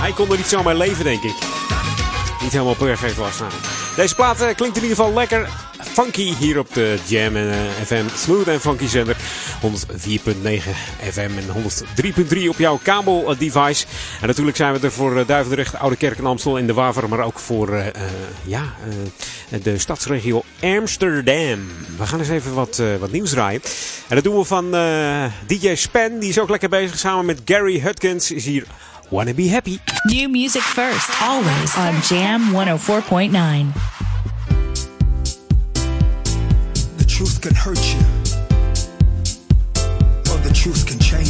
hij 0.00 0.12
kon 0.12 0.30
er 0.30 0.36
niet 0.36 0.46
zomaar 0.46 0.76
leven, 0.76 1.04
denk 1.04 1.22
ik. 1.22 1.34
Niet 2.42 2.52
helemaal 2.52 2.74
perfect 2.74 3.16
was. 3.16 3.38
Nou. 3.38 3.52
Deze 3.96 4.14
plaat 4.14 4.40
eh, 4.40 4.54
klinkt 4.54 4.76
in 4.76 4.82
ieder 4.82 4.96
geval 4.96 5.12
lekker 5.12 5.48
funky 5.82 6.34
hier 6.34 6.58
op 6.58 6.74
de 6.74 6.98
Jam 7.06 7.36
en 7.36 7.50
eh, 7.50 7.84
FM 7.84 8.04
Smooth 8.16 8.48
en 8.48 8.60
Funky 8.60 8.86
zender. 8.86 9.16
104.9 9.16 9.20
FM 11.10 11.30
en 11.36 11.72
103.3 12.34 12.48
op 12.48 12.58
jouw 12.58 12.80
kabeldevice. 12.82 13.86
En 14.20 14.26
natuurlijk 14.26 14.56
zijn 14.56 14.72
we 14.72 14.80
er 14.80 14.92
voor 14.92 15.18
eh, 15.18 15.26
Duivendrecht, 15.26 15.78
Oude 15.78 15.96
Kerk 15.96 16.18
en 16.18 16.26
Amstel 16.26 16.56
in 16.58 16.66
de 16.66 16.74
Waver. 16.74 17.08
Maar 17.08 17.24
ook 17.24 17.38
voor 17.38 17.72
eh, 17.74 17.86
eh, 17.86 17.92
ja, 18.44 18.62
eh, 19.50 19.62
de 19.62 19.78
stadsregio 19.78 20.42
Amsterdam. 20.62 21.68
We 21.98 22.06
gaan 22.06 22.18
eens 22.18 22.28
even 22.28 22.54
wat, 22.54 22.78
eh, 22.78 22.86
wat 23.00 23.10
nieuws 23.12 23.30
draaien. 23.30 23.60
En 24.08 24.14
dat 24.14 24.24
doen 24.24 24.36
we 24.38 24.44
van 24.44 24.74
eh, 24.74 25.24
DJ 25.46 25.74
Span. 25.74 26.18
Die 26.18 26.28
is 26.28 26.38
ook 26.38 26.48
lekker 26.48 26.68
bezig 26.68 26.98
samen 26.98 27.24
met 27.24 27.40
Gary 27.44 27.80
Hutkins. 27.80 28.30
Is 28.30 28.44
hier 28.44 28.64
Wanna 29.10 29.34
Be 29.34 29.48
Happy. 29.48 29.80
New 30.06 30.28
music 30.28 30.62
first, 30.62 31.10
always 31.20 31.76
on 31.76 32.00
Jam 32.02 32.52
104.9. 32.52 33.72
The 36.96 37.04
truth 37.04 37.40
can 37.40 37.54
hurt 37.54 37.84
you, 37.92 38.00
or 40.32 40.38
the 40.38 40.52
truth 40.54 40.86
can 40.86 41.00
change 41.00 41.29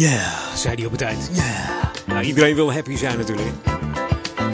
Ja, 0.00 0.32
zei 0.54 0.74
hij 0.74 0.84
op 0.84 0.92
het 0.92 1.00
eind. 1.00 1.30
Ja. 1.32 1.90
Nou, 2.06 2.24
iedereen 2.24 2.54
wil 2.54 2.72
happy 2.72 2.96
zijn 2.96 3.18
natuurlijk. 3.18 3.48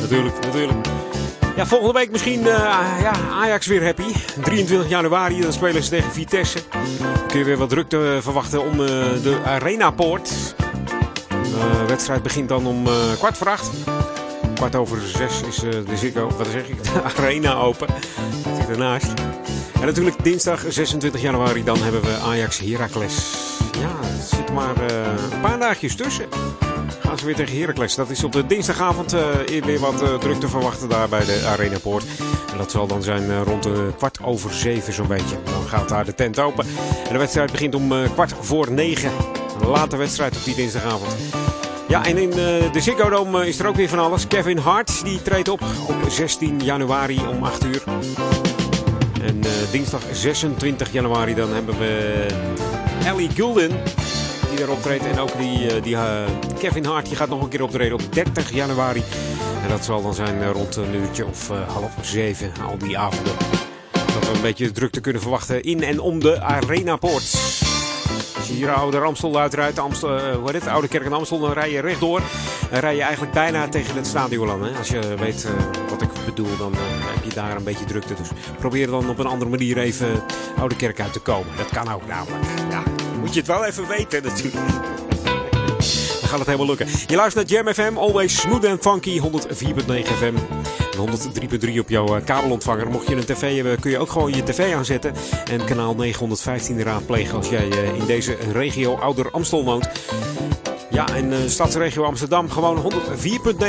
Natuurlijk, 0.01 0.45
natuurlijk. 0.45 0.87
Ja, 1.57 1.67
volgende 1.67 1.93
week 1.93 2.11
misschien 2.11 2.39
eh, 2.39 2.99
ja, 3.01 3.13
Ajax 3.33 3.67
weer 3.67 3.85
happy. 3.85 4.13
23 4.43 4.89
januari, 4.89 5.41
dan 5.41 5.53
spelen 5.53 5.83
ze 5.83 5.91
tegen 5.91 6.13
Vitesse. 6.13 6.59
Dan 6.99 7.27
kun 7.27 7.39
je 7.39 7.45
weer 7.45 7.57
wat 7.57 7.69
drukte 7.69 8.19
verwachten 8.23 8.65
om 8.65 8.73
eh, 8.73 8.89
de 9.23 9.39
Arenapoort. 9.45 10.55
De 11.29 11.85
wedstrijd 11.87 12.23
begint 12.23 12.49
dan 12.49 12.67
om 12.67 12.87
eh, 12.87 12.93
kwart 13.19 13.37
voor 13.37 13.49
acht. 13.49 13.71
Kwart 14.55 14.75
over 14.75 15.01
zes 15.01 15.43
is 15.49 15.63
eh, 15.63 15.71
de 15.71 15.97
Ziggo, 15.97 16.31
wat 16.37 16.47
zeg 16.51 16.69
ik, 16.69 16.83
de 16.85 17.03
Arena 17.03 17.55
open. 17.55 17.87
Dat 18.43 18.57
zit 18.57 18.69
ernaast. 18.69 19.13
En 19.81 19.87
natuurlijk 19.87 20.25
dinsdag 20.25 20.65
26 20.69 21.23
januari, 21.23 21.65
dan 21.65 21.79
hebben 21.79 22.01
we 22.03 22.17
Ajax 22.17 22.59
Heracles. 22.59 23.56
Ja, 23.81 23.89
er 23.89 24.37
zit 24.37 24.53
maar 24.53 24.77
eh, 24.77 25.33
een 25.33 25.41
paar 25.41 25.59
dagjes 25.59 25.97
tussen. 25.97 26.27
Gaan 27.01 27.19
ze 27.19 27.25
weer 27.25 27.35
tegen 27.35 27.59
Heracles. 27.59 27.95
Dat 27.95 28.11
is 28.11 28.25
op 28.25 28.33
de 28.33 28.47
dinsdagavond 28.47 29.13
eh 29.13 29.65
weer 29.65 29.79
wat 29.79 30.03
eh, 30.03 30.15
druk 30.15 30.41
te 30.41 30.49
verwachten 30.49 30.89
daar 30.89 31.09
bij 31.09 31.25
de 31.25 31.47
Arenapoort. 31.47 32.05
En 32.53 32.59
dat 32.59 32.71
zal 32.71 32.87
dan 32.87 33.03
zijn 33.03 33.45
rond 33.45 33.63
de 33.63 33.93
kwart 33.97 34.23
over 34.23 34.55
zeven 34.55 34.93
zo'n 34.93 35.07
beetje. 35.07 35.37
Dan 35.45 35.69
gaat 35.69 35.89
daar 35.89 36.05
de 36.05 36.15
tent 36.15 36.39
open. 36.39 36.67
En 37.07 37.13
de 37.13 37.19
wedstrijd 37.19 37.53
begint 37.53 37.75
om 37.75 37.93
kwart 38.13 38.35
voor 38.41 38.71
negen. 38.71 39.11
Een 39.61 39.69
late 39.69 39.97
wedstrijd 39.97 40.37
op 40.37 40.45
die 40.45 40.55
dinsdagavond. 40.55 41.17
Ja, 41.89 42.05
en 42.05 42.17
in 42.17 42.31
de 42.31 42.81
Ziggo 42.81 43.09
Dome 43.09 43.49
is 43.49 43.59
er 43.59 43.67
ook 43.67 43.77
weer 43.77 43.89
van 43.89 43.99
alles. 43.99 44.27
Kevin 44.27 44.59
Hart 44.59 45.05
die 45.05 45.23
treedt 45.23 45.49
op 45.49 45.61
op 45.89 46.11
16 46.11 46.61
januari 46.61 47.21
om 47.29 47.43
8 47.45 47.65
uur. 47.65 47.83
En 49.23 49.41
dinsdag 49.71 50.03
26 50.13 50.93
januari 50.93 51.35
dan 51.35 51.55
hebben 51.55 51.79
we 51.79 52.27
Ellie 53.07 53.31
Gulden 53.31 53.71
die 54.49 54.59
daar 54.59 54.69
optreedt. 54.69 55.05
En 55.05 55.19
ook 55.19 55.39
die, 55.39 55.69
eh, 55.69 55.83
die, 55.83 55.95
eh, 55.97 56.25
Kevin 56.59 56.85
Hart 56.85 57.07
die 57.07 57.17
gaat 57.17 57.29
nog 57.29 57.43
een 57.43 57.49
keer 57.49 57.63
optreden 57.63 57.95
op 57.95 58.13
30 58.15 58.53
januari. 58.53 59.03
En 59.63 59.69
dat 59.69 59.85
zal 59.85 60.03
dan 60.03 60.15
zijn 60.15 60.43
eh, 60.43 60.51
rond 60.51 60.77
een 60.77 60.95
uurtje 60.95 61.27
of 61.27 61.49
half 61.49 61.93
zeven, 62.03 62.53
al 62.67 62.79
die 62.79 62.99
avonden. 62.99 63.35
Dat 63.93 64.29
we 64.29 64.35
een 64.35 64.43
beetje 64.43 64.73
drukte 64.73 65.01
kunnen 65.01 65.23
verwachten 65.23 65.63
in 65.63 65.83
en 65.83 66.01
om 66.01 66.21
de 66.21 66.41
Arenapoort. 66.41 67.35
Als 68.37 68.47
je 68.47 68.53
hier 68.53 68.73
oude 68.73 68.99
Amstel 68.99 69.39
uitrijdt, 69.39 69.79
Amstel, 69.79 70.21
hoe 70.21 70.51
heet 70.51 70.61
het, 70.61 70.71
Oude 70.71 70.89
Kerk 70.89 71.05
en 71.05 71.13
Amstel, 71.13 71.41
dan 71.41 71.53
rij 71.53 71.71
je 71.71 71.81
rechtdoor. 71.81 72.23
Dan 72.71 72.81
rij 72.81 72.97
je 72.97 73.03
eigenlijk 73.03 73.33
bijna 73.33 73.69
tegen 73.69 73.97
het 73.97 74.07
stadion 74.07 74.51
aan. 74.51 74.77
Als 74.77 74.89
je 74.89 75.15
weet 75.19 75.47
wat 75.89 76.03
ik 76.03 76.09
bedoel, 76.25 76.57
dan 76.59 76.73
heb 76.77 77.25
je 77.25 77.35
daar 77.35 77.57
een 77.57 77.65
beetje 77.65 77.85
drukte. 77.85 78.15
Dus 78.15 78.29
probeer 78.59 78.87
dan 78.87 79.09
op 79.09 79.19
een 79.19 79.27
andere 79.27 79.51
manier 79.51 79.79
even 79.79 80.23
Oude 80.59 80.77
Kerk 80.77 81.01
uit 81.01 81.13
te 81.13 81.21
komen. 81.21 81.57
Dat 81.57 81.69
kan 81.69 81.93
ook 81.93 82.07
namelijk. 82.07 82.45
Ja, 82.71 82.83
moet 83.27 83.35
je 83.35 83.41
het 83.41 83.51
wel 83.51 83.65
even 83.65 83.89
weten 83.89 84.23
natuurlijk. 84.23 84.55
Dan 86.21 86.29
gaat 86.29 86.39
het 86.39 86.47
helemaal 86.47 86.67
lukken. 86.67 86.87
Je 87.07 87.17
luistert 87.17 87.51
naar 87.51 87.63
Jam 87.63 87.75
FM, 87.75 87.97
always 87.97 88.41
smooth 88.41 88.65
and 88.65 88.81
funky, 88.81 89.21
104.9 89.21 89.25
FM. 90.19 90.35
En 90.93 91.19
103.3 91.71 91.79
op 91.79 91.89
jouw 91.89 92.17
eh, 92.17 92.25
kabelontvanger. 92.25 92.91
Mocht 92.91 93.09
je 93.09 93.17
een 93.17 93.25
tv 93.25 93.55
hebben, 93.55 93.81
kun 93.81 93.91
je 93.91 93.99
ook 93.99 94.11
gewoon 94.11 94.35
je 94.35 94.43
tv 94.43 94.75
aanzetten. 94.75 95.15
En 95.51 95.65
kanaal 95.65 95.95
915 95.95 96.83
raadplegen 96.83 97.37
als 97.37 97.49
jij 97.49 97.71
eh, 97.71 97.95
in 97.95 98.07
deze 98.07 98.37
regio 98.53 98.95
Ouder 98.95 99.31
Amstel 99.31 99.65
woont. 99.65 99.89
Ja, 100.91 101.09
en 101.09 101.33
uh, 101.33 101.39
stadsregio 101.47 102.05
Amsterdam, 102.05 102.51
gewoon 102.51 102.93
104.9 102.93 102.93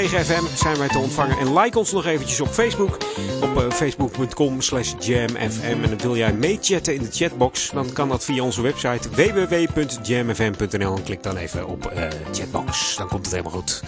FM 0.08 0.44
zijn 0.56 0.78
wij 0.78 0.88
te 0.88 0.98
ontvangen. 0.98 1.38
En 1.38 1.58
like 1.60 1.80
ons 1.80 1.92
nog 1.92 2.06
eventjes 2.06 2.42
op 2.42 2.48
Facebook. 2.48 2.98
Op 3.42 3.58
uh, 3.58 3.72
facebook.com 3.72 4.62
slash 4.62 4.94
jamfm. 5.00 5.84
En 5.84 5.98
wil 5.98 6.16
jij 6.16 6.34
meechatten 6.34 6.94
in 6.94 7.02
de 7.02 7.12
chatbox. 7.12 7.70
Dan 7.70 7.94
kan 7.94 8.10
dat 8.10 8.24
via 8.24 8.44
onze 8.44 8.62
website 8.62 9.10
www.jamfm.nl. 9.10 10.96
En 10.96 11.04
klik 11.04 11.24
dan 11.24 11.38
even 11.38 11.68
op 11.68 11.94
uh, 11.94 12.08
chatbox. 12.32 12.96
Dan 12.96 13.08
komt 13.08 13.26
het 13.26 13.32
helemaal 13.36 13.54
goed. 13.54 13.82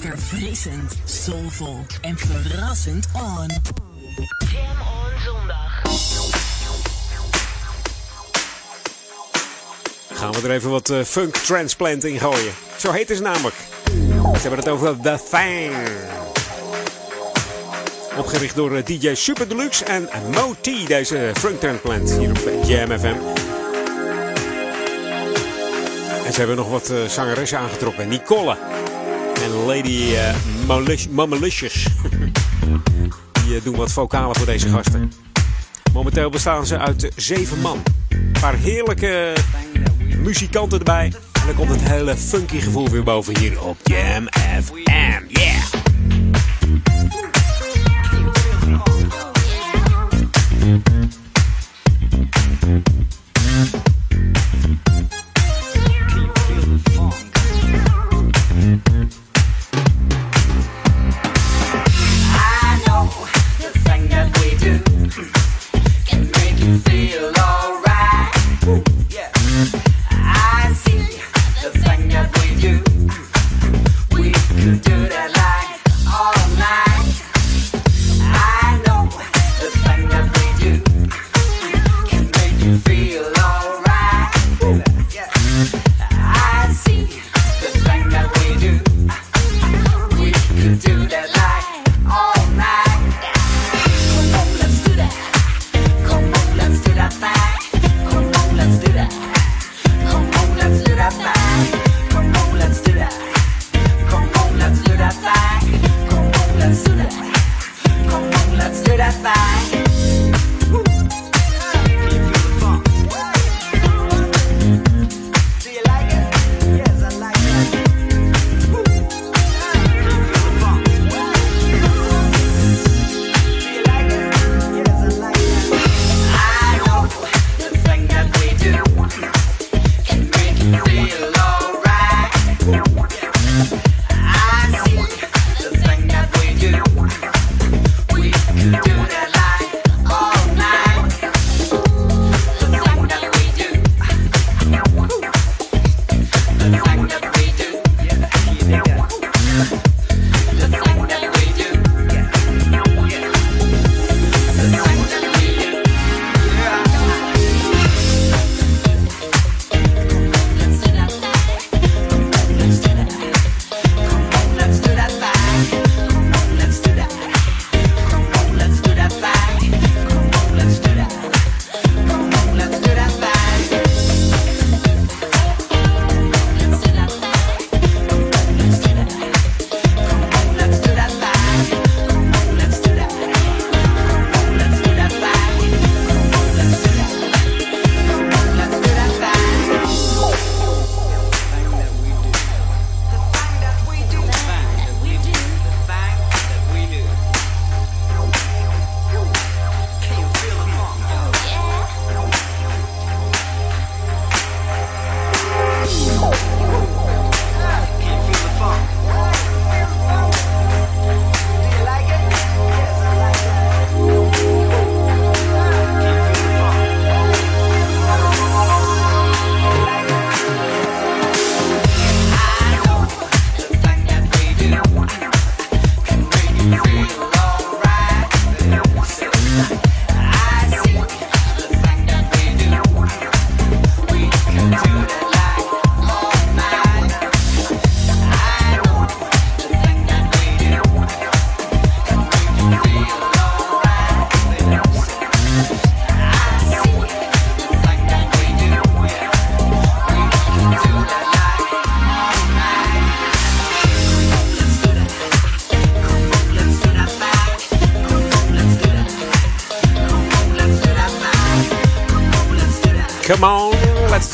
Verfrissend, 0.00 0.96
soulvol 1.04 1.78
en 2.00 2.18
verrassend 2.18 3.06
on. 3.12 3.48
Jam 4.50 4.80
on 4.80 5.20
zondag. 5.24 5.63
Gaan 10.24 10.32
we 10.32 10.48
er 10.48 10.54
even 10.54 10.70
wat 10.70 10.90
uh, 10.90 11.02
funk 11.02 11.36
transplant 11.36 12.04
in 12.04 12.18
gooien. 12.18 12.52
Zo 12.76 12.90
heet 12.90 13.08
het 13.08 13.20
namelijk. 13.20 13.54
Ze 14.34 14.40
hebben 14.40 14.58
het 14.58 14.68
over 14.68 15.00
The 15.02 15.18
Thing. 15.30 15.72
Opgericht 18.18 18.56
door 18.56 18.72
uh, 18.72 18.84
DJ 18.84 19.14
Super 19.14 19.48
Deluxe 19.48 19.84
en 19.84 20.08
Mo 20.30 20.54
T, 20.60 20.86
deze 20.86 21.30
funk 21.34 21.60
transplant 21.60 22.12
hier 22.12 22.30
op 22.30 22.66
Jam 22.66 22.98
FM. 22.98 23.14
En 26.26 26.32
ze 26.32 26.38
hebben 26.38 26.56
nog 26.56 26.68
wat 26.68 26.90
uh, 26.90 27.04
zangeressen 27.04 27.58
aangetrokken. 27.58 28.08
Nicole 28.08 28.56
en 29.42 29.50
Lady 29.66 30.14
Mamalicious. 31.10 31.86
Die 33.46 33.62
doen 33.62 33.76
wat 33.76 33.92
vocalen 33.92 34.36
voor 34.36 34.46
deze 34.46 34.68
gasten. 34.68 35.12
Momenteel 35.92 36.30
bestaan 36.30 36.66
ze 36.66 36.78
uit 36.78 37.10
zeven 37.16 37.60
man. 37.60 37.82
Een 38.08 38.40
paar 38.40 38.54
heerlijke 38.54 39.32
muzikanten 40.24 40.78
erbij. 40.78 41.12
En 41.32 41.46
dan 41.46 41.54
komt 41.54 41.68
het 41.68 41.88
hele 41.88 42.16
funky 42.16 42.60
gevoel 42.60 42.88
weer 42.88 43.02
boven 43.02 43.38
hier 43.38 43.62
op 43.62 43.76
Jam 43.82 44.28
FM. 44.62 45.22
Yeah! 45.28 47.33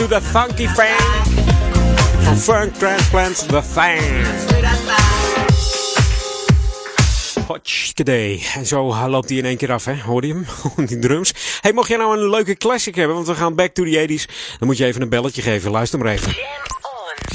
Do 0.00 0.06
the 0.06 0.20
funky. 0.20 0.66
Van 2.24 2.36
Funk 2.36 2.74
Transplants, 2.74 3.46
the 3.46 3.60
thing. 3.74 4.24
Hotchkadee. 7.46 8.46
En 8.54 8.66
zo 8.66 9.08
loopt 9.08 9.28
hij 9.28 9.38
in 9.38 9.44
één 9.44 9.56
keer 9.56 9.72
af, 9.72 9.84
hè? 9.84 10.00
Hoor 10.00 10.26
je 10.26 10.32
hem? 10.32 10.46
Die 10.88 10.98
drums. 10.98 11.32
Hey, 11.60 11.72
mocht 11.72 11.88
jij 11.88 11.96
nou 11.96 12.18
een 12.18 12.30
leuke 12.30 12.56
classic 12.56 12.94
hebben, 12.94 13.14
want 13.14 13.28
we 13.28 13.34
gaan 13.34 13.54
back 13.54 13.74
to 13.74 13.84
the 13.84 14.06
80s, 14.08 14.24
dan 14.58 14.68
moet 14.68 14.76
je 14.76 14.84
even 14.84 15.02
een 15.02 15.08
belletje 15.08 15.42
geven. 15.42 15.70
Luister 15.70 15.98
maar 15.98 16.12
even. 16.12 16.36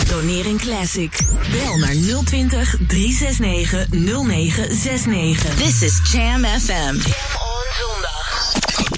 Doneer 0.10 0.46
een 0.46 0.58
classic. 0.58 1.20
Bel 1.52 1.78
naar 1.78 2.24
020 2.26 2.76
369 2.88 3.88
0969. 3.90 5.56
This 5.56 5.82
is 5.82 6.12
Jam 6.12 6.46
FM. 6.46 6.96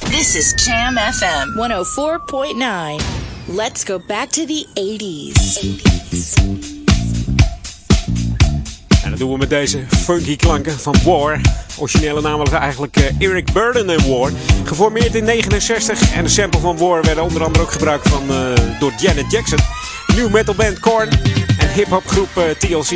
This 0.09 0.35
is 0.35 0.65
Jam 0.65 0.97
FM 0.97 1.47
104.9. 1.55 3.16
Let's 3.49 3.85
go 3.85 3.99
back 4.07 4.29
to 4.29 4.45
the 4.45 4.65
80s. 4.73 5.59
En 9.03 9.09
dat 9.09 9.19
doen 9.19 9.31
we 9.31 9.37
met 9.37 9.49
deze 9.49 9.79
funky 9.89 10.35
klanken 10.35 10.79
van 10.79 10.95
War. 11.03 11.41
Originele 11.77 12.37
was 12.37 12.49
eigenlijk 12.49 12.97
eh, 12.97 13.27
Eric 13.27 13.53
Burden 13.53 13.89
en 13.89 14.09
War. 14.09 14.31
Geformeerd 14.63 15.15
in 15.15 15.23
69 15.23 16.13
en 16.13 16.23
de 16.23 16.29
sample 16.29 16.59
van 16.59 16.77
War 16.77 17.03
werden 17.03 17.23
onder 17.23 17.43
andere 17.43 17.63
ook 17.63 17.71
gebruikt 17.71 18.09
van, 18.09 18.29
eh, 18.29 18.79
door 18.79 18.93
Janet 18.99 19.31
Jackson. 19.31 19.59
New 20.15 20.31
metal 20.31 20.55
band 20.55 20.79
Korn 20.79 21.09
en 21.59 21.73
hip-hop 21.73 22.07
groep 22.07 22.29
eh, 22.37 22.43
TLC. 22.43 22.91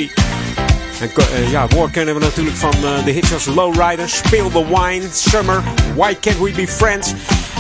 En 1.34 1.50
ja, 1.50 1.68
War 1.68 1.90
kennen 1.90 2.14
we 2.14 2.22
natuurlijk 2.22 2.58
van 2.58 2.76
de 3.06 3.12
hits 3.12 3.34
als 3.34 3.46
Lowriders, 3.46 4.18
Spill 4.18 4.50
the 4.50 4.66
Wine, 4.66 5.04
Summer, 5.12 5.64
Why 5.96 6.16
Can't 6.20 6.40
We 6.40 6.52
Be 6.52 6.68
Friends, 6.68 7.14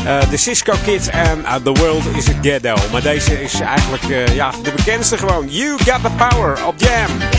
eh, 0.05 0.19
The 0.19 0.37
Cisco 0.37 0.73
Kids 0.83 1.07
en 1.07 1.39
uh, 1.39 1.55
The 1.55 1.71
World 1.71 2.05
is 2.15 2.29
a 2.29 2.33
Ghetto. 2.41 2.75
Maar 2.91 3.01
deze 3.01 3.43
is 3.43 3.59
eigenlijk 3.59 4.03
eh, 4.03 4.35
ja, 4.35 4.51
de 4.63 4.71
bekendste 4.75 5.17
gewoon. 5.17 5.47
You 5.49 5.77
Got 5.77 6.01
the 6.01 6.27
Power 6.29 6.65
op 6.65 6.73
Jam. 6.77 7.30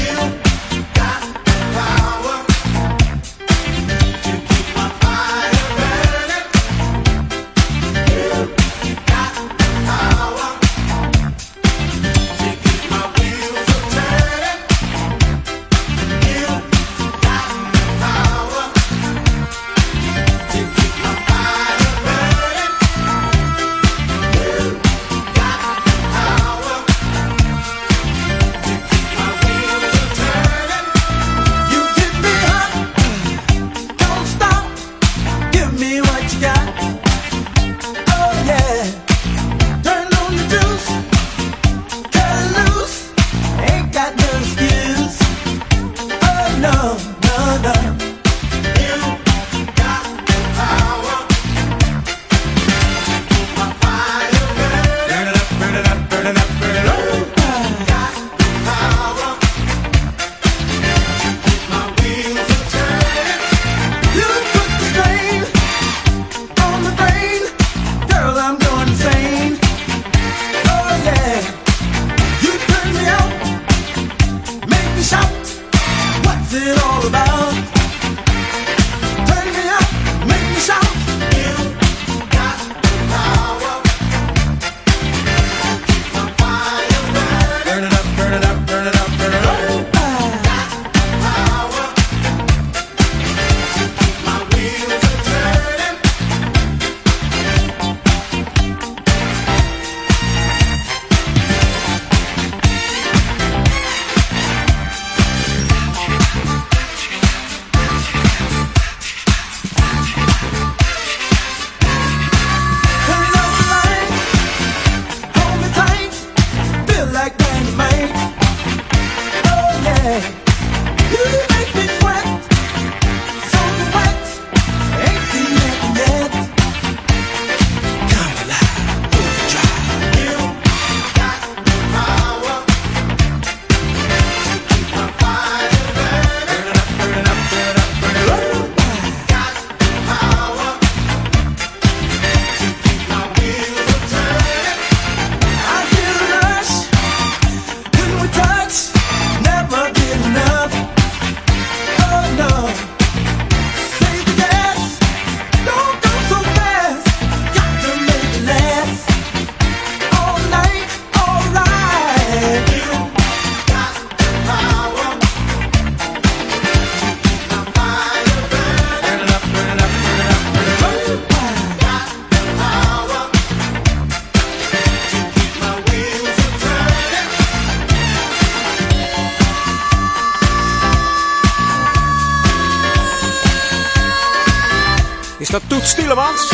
Stielemans? 186.22 186.50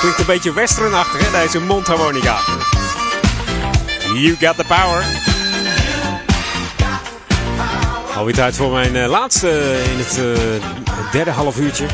Klinkt 0.00 0.18
een 0.18 0.26
beetje 0.26 0.52
westernachtig, 0.52 1.30
hè, 1.30 1.40
deze 1.42 1.60
mondharmonica. 1.60 2.38
You 4.14 4.36
got 4.40 4.56
the 4.56 4.64
power. 4.64 5.04
Alweer 8.16 8.34
tijd 8.34 8.56
voor 8.56 8.72
mijn 8.72 8.96
eh, 8.96 9.08
laatste 9.08 9.80
in 9.92 9.98
het 9.98 10.18
eh, 10.18 11.12
derde 11.12 11.30
half 11.30 11.58
uurtje. 11.58 11.86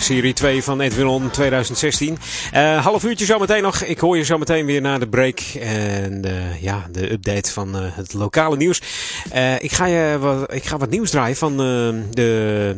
Serie 0.00 0.32
2 0.32 0.62
van 0.62 0.80
Edwin 0.80 1.06
On 1.06 1.30
2016. 1.30 2.18
Eh, 2.52 2.84
half 2.84 3.04
uurtje 3.04 3.24
zometeen 3.24 3.62
nog. 3.62 3.82
Ik 3.82 3.98
hoor 3.98 4.16
je 4.16 4.24
zometeen 4.24 4.66
weer 4.66 4.80
na 4.80 4.98
de 4.98 5.08
break. 5.08 5.40
En 5.60 6.24
eh, 6.24 6.62
ja, 6.62 6.86
de 6.90 7.12
update 7.12 7.52
van 7.52 7.76
eh, 7.76 7.82
het 7.96 8.12
lokale 8.12 8.56
nieuws. 8.56 8.82
Eh, 9.30 9.62
ik, 9.62 9.72
ga 9.72 9.86
je 9.86 10.18
wat, 10.18 10.54
ik 10.54 10.64
ga 10.64 10.76
wat 10.76 10.90
nieuws 10.90 11.10
draaien 11.10 11.36
van 11.36 11.56
de, 11.56 12.04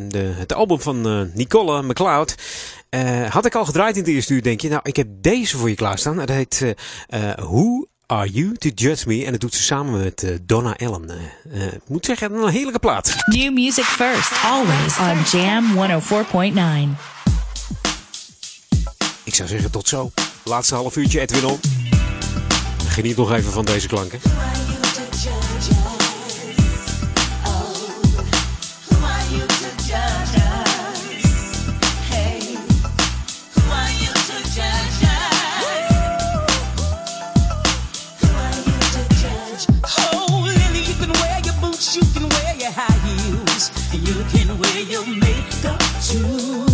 de, 0.09 0.33
het 0.37 0.55
album 0.55 0.81
van 0.81 1.31
Nicole 1.35 1.83
McLeod. 1.83 2.35
Had 3.29 3.47
ik 3.47 3.55
al 3.55 3.65
gedraaid 3.65 3.97
in 3.97 4.03
het 4.03 4.11
eerste 4.11 4.35
uur, 4.35 4.43
denk 4.43 4.61
je? 4.61 4.69
Nou, 4.69 4.81
ik 4.85 4.97
heb 4.97 5.07
deze 5.11 5.57
voor 5.57 5.69
je 5.69 5.75
klaarstaan. 5.75 6.17
Dat 6.17 6.29
heet 6.29 6.75
Who 7.37 7.90
Are 8.11 8.29
You 8.29 8.57
To 8.57 8.69
Judge 8.75 9.09
Me? 9.09 9.25
En 9.25 9.33
dat 9.33 9.41
doet 9.41 9.55
ze 9.55 9.63
samen 9.63 10.01
met 10.01 10.23
eh, 10.23 10.35
Donna 10.43 10.77
Allen. 10.77 11.11
Eh, 11.11 11.67
eh, 11.67 11.73
ik 11.73 11.89
moet 11.89 12.05
zeggen, 12.05 12.33
een 12.33 12.49
heerlijke 12.49 12.79
plaat. 12.79 13.15
New 13.27 13.53
music 13.53 13.85
first, 13.85 14.33
always 14.45 14.99
on 14.99 15.39
Jam 15.41 15.75
104.9. 15.75 16.97
Ik 19.25 19.35
zou 19.35 19.49
zeggen, 19.49 19.71
tot 19.71 19.89
zo. 19.89 20.11
Laatste 20.45 20.75
half 20.75 20.97
uurtje, 20.97 21.21
Edwin 21.21 21.45
On. 21.45 21.61
Geniet 22.87 23.17
nog 23.17 23.33
even 23.33 23.53
van 23.53 23.65
deze 23.65 23.89
klanken. 23.89 24.21
You 44.11 44.25
can 44.25 44.59
wear 44.59 44.81
your 44.81 45.07
makeup 45.07 45.79
too. 46.03 46.67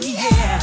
Yeah. 0.00 0.60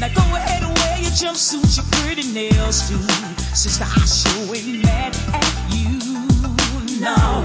Now 0.00 0.08
go 0.14 0.22
ahead 0.34 0.62
and 0.62 0.72
wear 0.78 0.96
your 0.98 1.12
jumpsuit, 1.12 1.76
your 1.76 1.84
pretty 2.00 2.32
nails 2.32 2.88
too. 2.88 3.02
Sister, 3.54 3.84
I 3.84 4.04
sure 4.06 4.56
ain't 4.56 4.82
mad 4.82 5.14
at 5.34 5.52
you. 5.76 5.98
No, 7.00 7.44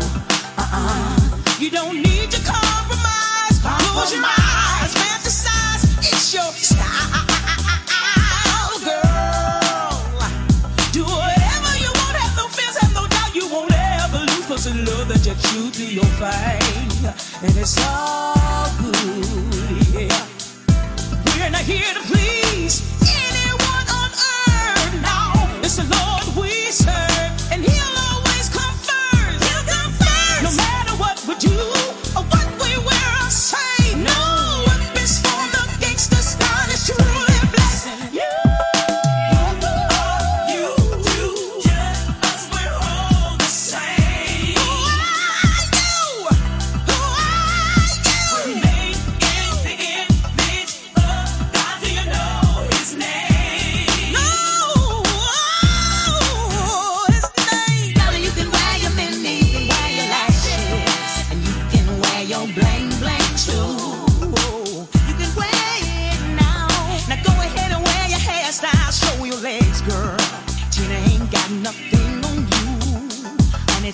uh-uh. 0.58 1.20
You 1.60 1.70
don't 1.70 1.96
need 2.02 2.32
to 2.32 2.40
compromise. 2.46 3.60
Close 3.60 4.14
your 4.14 4.24
eyes, 4.24 4.94
fantasize. 4.96 5.84
It's 6.00 6.34
your 6.34 6.50
style, 6.54 7.28
girl. 8.88 10.00
Do 10.94 11.04
whatever 11.04 11.72
you 11.84 11.92
want, 12.00 12.16
have 12.24 12.38
no 12.38 12.48
fears, 12.48 12.78
have 12.78 12.94
no 12.94 13.06
doubt 13.08 13.36
you 13.36 13.50
won't 13.52 13.74
ever 13.74 14.20
lose. 14.20 14.46
Cause 14.46 14.64
the 14.64 14.76
love 14.90 15.10
that 15.10 15.26
you 15.26 15.36
true 15.36 15.70
to 15.72 15.94
your 15.94 16.06
thing. 16.22 16.85
And 17.08 17.56
it's 17.58 17.78
all 17.86 18.68
good, 18.80 19.88
yeah. 19.94 20.26
We're 21.38 21.50
not 21.52 21.62
here 21.62 21.94
to 21.94 22.02
please 22.02 22.82
anyone 23.06 23.88
on 23.94 24.10
earth. 24.10 24.94
No, 25.04 25.60
it's 25.62 25.76
the 25.76 25.86
Lord 25.86 26.36
we 26.36 26.72
serve. 26.72 27.15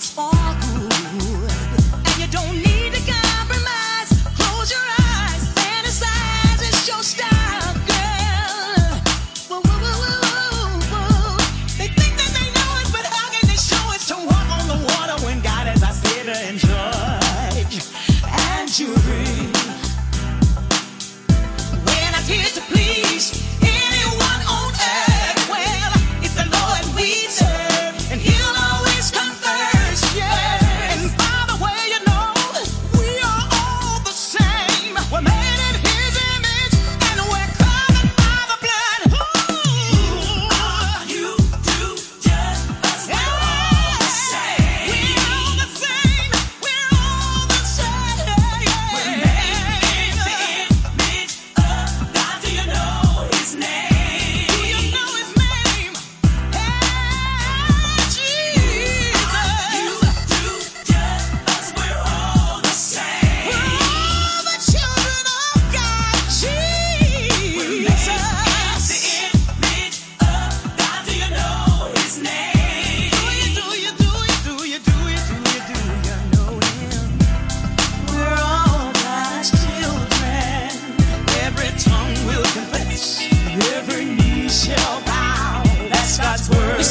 It's 0.02 0.18
all 0.18 0.31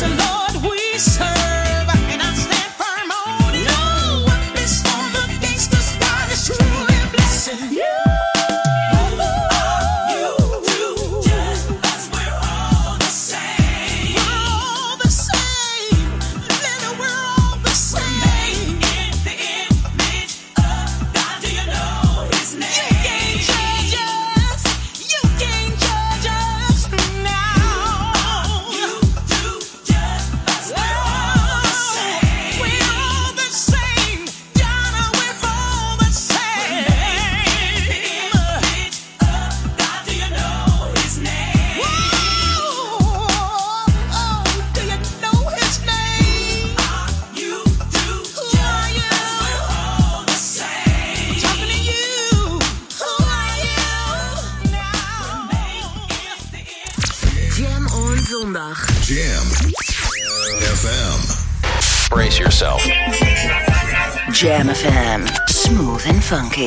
alone. 0.02 0.39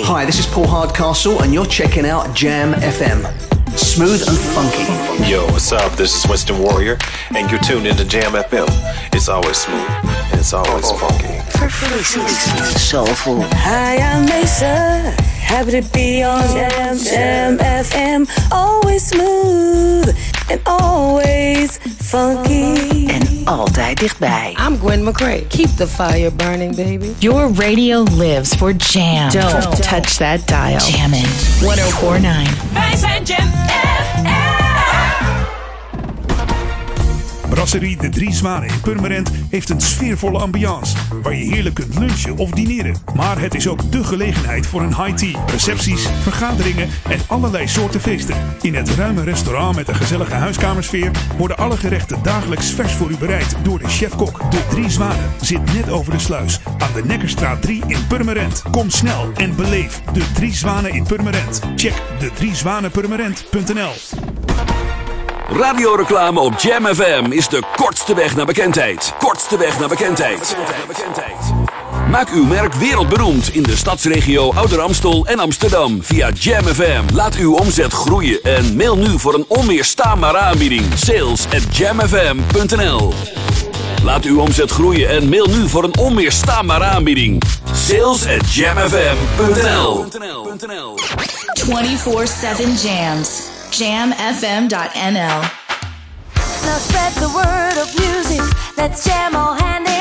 Funky. 0.01 0.07
Hi, 0.07 0.25
this 0.25 0.39
is 0.39 0.47
Paul 0.47 0.67
Hardcastle, 0.67 1.41
and 1.41 1.53
you're 1.53 1.65
checking 1.65 2.05
out 2.05 2.33
Jam 2.35 2.73
FM. 2.73 3.25
Smooth 3.77 4.27
and 4.27 4.37
funky. 4.37 5.29
Yo, 5.29 5.45
what's 5.47 5.71
up? 5.71 5.91
This 5.93 6.15
is 6.15 6.29
Winston 6.29 6.59
Warrior, 6.59 6.97
and 7.35 7.49
you're 7.49 7.59
tuned 7.61 7.87
into 7.87 8.05
Jam 8.05 8.33
FM. 8.33 8.67
It's 9.13 9.29
always 9.29 9.57
smooth, 9.57 9.87
and 9.87 10.39
it's 10.39 10.53
always 10.53 10.91
funky. 10.91 11.39
Soulful. 12.79 13.41
Hi, 13.41 13.97
I'm 13.97 14.25
Mesa. 14.25 15.11
Happy 15.41 15.71
to 15.71 15.81
be 15.93 16.23
on 16.23 16.41
Jam 16.49 16.97
Jam 16.97 17.57
FM. 17.57 18.51
Always 18.51 19.07
smooth 19.07 20.15
and 20.49 20.61
always 20.65 21.79
funky. 22.13 23.05
En 23.07 23.21
altijd 23.43 23.99
dichtbij. 23.99 24.55
I'm 24.67 24.77
Gwen 24.79 25.03
McCrae. 25.03 25.47
Keep 25.47 25.69
the 25.77 25.87
fire 25.87 26.31
burning, 26.31 26.75
baby. 26.75 27.11
Your 27.17 27.53
radio 27.53 28.03
lives 28.03 28.53
for 28.53 28.73
jam. 28.73 29.29
Don't, 29.29 29.83
touch 29.83 30.17
that 30.17 30.47
dial. 30.47 30.79
Jammin'. 30.79 31.25
1049. 31.59 32.53
Wij 32.73 32.95
zijn 32.95 33.23
Jam 33.23 33.51
oh 33.53 33.72
De 37.63 38.09
Drie 38.09 38.33
Zwanen 38.33 38.69
in 38.69 38.81
Purmerend 38.81 39.31
heeft 39.49 39.69
een 39.69 39.81
sfeervolle 39.81 40.39
ambiance 40.39 40.95
waar 41.21 41.35
je 41.35 41.53
heerlijk 41.53 41.75
kunt 41.75 41.97
lunchen 41.97 42.37
of 42.37 42.49
dineren. 42.49 42.95
Maar 43.15 43.39
het 43.39 43.55
is 43.55 43.67
ook 43.67 43.91
de 43.91 44.03
gelegenheid 44.03 44.67
voor 44.67 44.81
een 44.81 44.95
high 44.95 45.13
tea, 45.13 45.45
recepties, 45.47 46.07
vergaderingen 46.21 46.89
en 47.09 47.19
allerlei 47.27 47.67
soorten 47.67 48.01
feesten. 48.01 48.35
In 48.61 48.75
het 48.75 48.89
ruime 48.89 49.23
restaurant 49.23 49.75
met 49.75 49.87
een 49.87 49.95
gezellige 49.95 50.33
huiskamersfeer 50.33 51.11
worden 51.37 51.57
alle 51.57 51.77
gerechten 51.77 52.23
dagelijks 52.23 52.71
vers 52.71 52.93
voor 52.93 53.09
u 53.09 53.17
bereid 53.17 53.55
door 53.63 53.79
de 53.79 53.87
chef-kok. 53.87 54.51
De 54.51 54.61
Drie 54.69 54.89
Zwanen 54.89 55.31
zit 55.41 55.73
net 55.73 55.89
over 55.89 56.11
de 56.11 56.19
sluis 56.19 56.59
aan 56.77 56.93
de 56.93 57.05
Nekkerstraat 57.05 57.61
3 57.61 57.83
in 57.87 58.07
Purmerend. 58.07 58.61
Kom 58.71 58.89
snel 58.89 59.31
en 59.35 59.55
beleef 59.55 60.01
De 60.13 60.31
Drie 60.33 60.53
Zwanen 60.53 60.93
in 60.93 61.03
Purmerend. 61.03 61.61
Check 61.75 62.01
de 62.19 62.31
driezwanenpurmerend.nl 62.33 63.93
Radioreclame 65.55 66.39
op 66.39 66.59
Jam 66.59 66.85
FM 66.85 67.25
is 67.29 67.47
de 67.47 67.61
kortste 67.75 68.15
weg 68.15 68.35
naar 68.35 68.45
bekendheid. 68.45 69.13
Kortste 69.17 69.57
weg 69.57 69.79
naar 69.79 69.87
bekendheid. 69.87 70.55
Maak 72.09 72.29
uw 72.29 72.45
merk 72.45 72.73
wereldberoemd 72.73 73.53
in 73.53 73.63
de 73.63 73.75
stadsregio 73.75 74.51
Ouder 74.53 74.81
Amstel 74.81 75.25
en 75.25 75.39
Amsterdam 75.39 76.03
via 76.03 76.29
Jam 76.29 76.63
FM. 76.63 77.03
Laat 77.13 77.35
uw 77.35 77.55
omzet 77.55 77.93
groeien 77.93 78.43
en 78.43 78.75
mail 78.75 78.97
nu 78.97 79.19
voor 79.19 79.33
een 79.33 79.45
onweerstaanbare 79.47 80.37
aanbieding. 80.37 80.85
Sales 80.95 81.45
at 81.45 81.77
jamfm.nl 81.77 83.13
Laat 84.03 84.25
uw 84.25 84.39
omzet 84.39 84.71
groeien 84.71 85.09
en 85.09 85.29
mail 85.29 85.47
nu 85.47 85.69
voor 85.69 85.83
een 85.83 85.97
onweerstaanbare 85.97 86.83
aanbieding. 86.83 87.43
Sales 87.73 88.27
at 88.27 88.53
jamfm.nl 88.53 90.05
24-7 91.55 92.81
jams. 92.81 93.52
Jamfm.nl. 93.73 94.69
Now 96.63 96.77
spread 96.77 97.13
the 97.13 97.29
word 97.33 97.81
of 97.81 97.89
music. 97.99 98.77
Let's 98.77 99.03
jam 99.03 99.35
all 99.35 99.55
hand. 99.55 99.92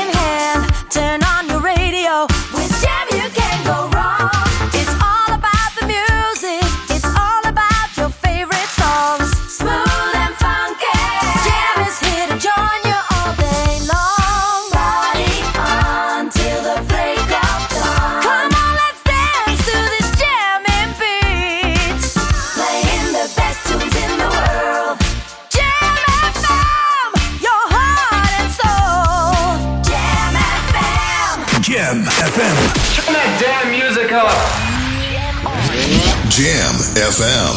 Jam 36.33 36.73
FM. 36.97 37.55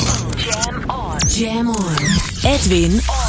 Jam 1.32 1.70
on. 1.70 1.96
Edwin 2.44 3.00
Every 3.00 3.25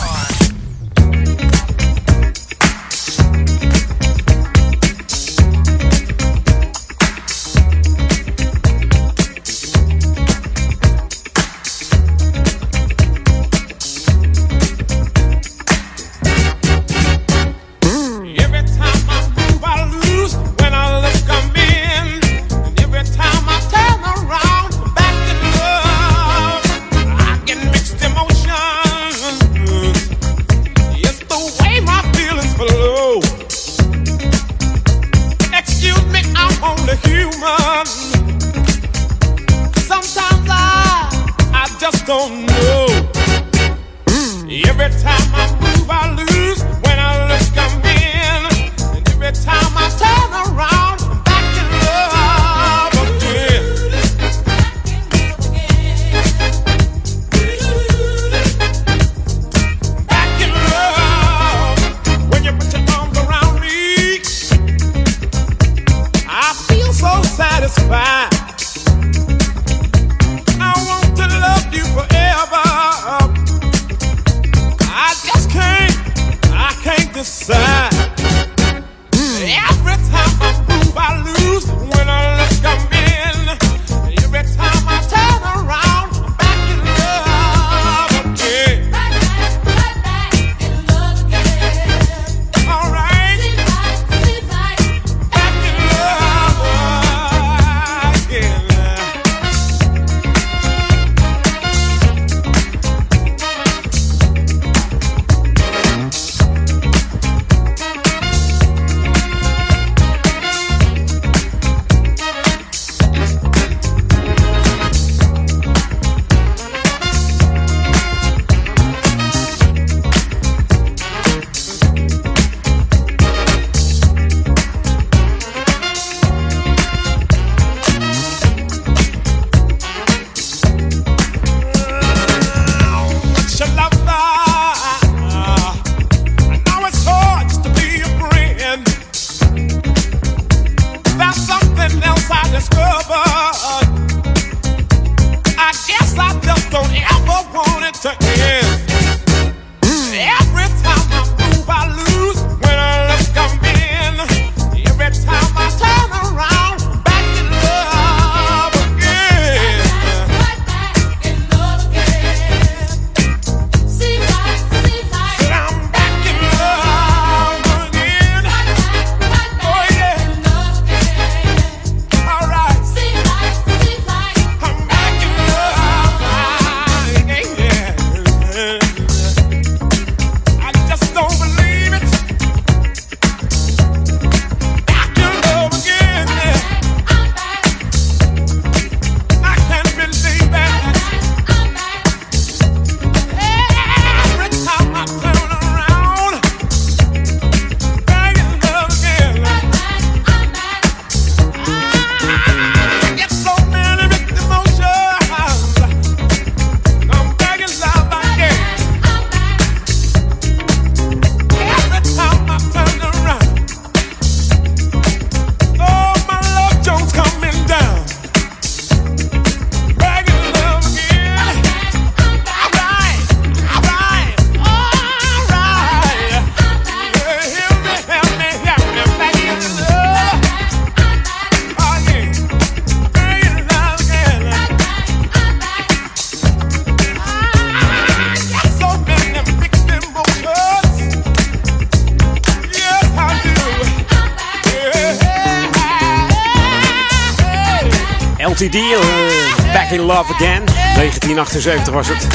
Multi 248.60 248.80
Deal, 248.80 249.02
eh, 249.02 249.74
Back 249.74 249.90
in 249.90 250.00
Love 250.00 250.34
Again. 250.34 250.64
1978 250.96 251.94
was 251.94 252.08
het. 252.08 252.28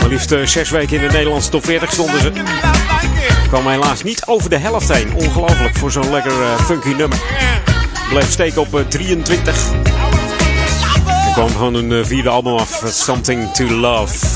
Maar 0.00 0.08
liefst 0.08 0.32
eh, 0.32 0.46
zes 0.46 0.70
weken 0.70 0.96
in 0.96 1.08
de 1.08 1.12
Nederlandse 1.12 1.50
top 1.50 1.64
40 1.64 1.92
stonden 1.92 2.20
ze. 2.20 2.32
Kwam 3.48 3.68
helaas 3.68 4.02
niet 4.02 4.22
over 4.26 4.50
de 4.50 4.56
helft 4.56 4.92
heen. 4.92 5.14
Ongelooflijk 5.14 5.76
voor 5.76 5.90
zo'n 5.90 6.10
lekker 6.10 6.32
eh, 6.42 6.60
funky 6.64 6.88
nummer. 6.88 7.18
Bleef 8.08 8.30
steken 8.30 8.60
op 8.60 8.74
eh, 8.74 8.86
23. 8.86 9.70
Er 11.26 11.32
kwam 11.32 11.48
gewoon 11.48 11.74
een 11.74 11.92
eh, 11.92 12.04
vierde 12.04 12.28
album 12.28 12.54
af, 12.56 12.82
eh, 12.82 12.88
Something 12.90 13.52
to 13.52 13.64
Love. 13.64 14.26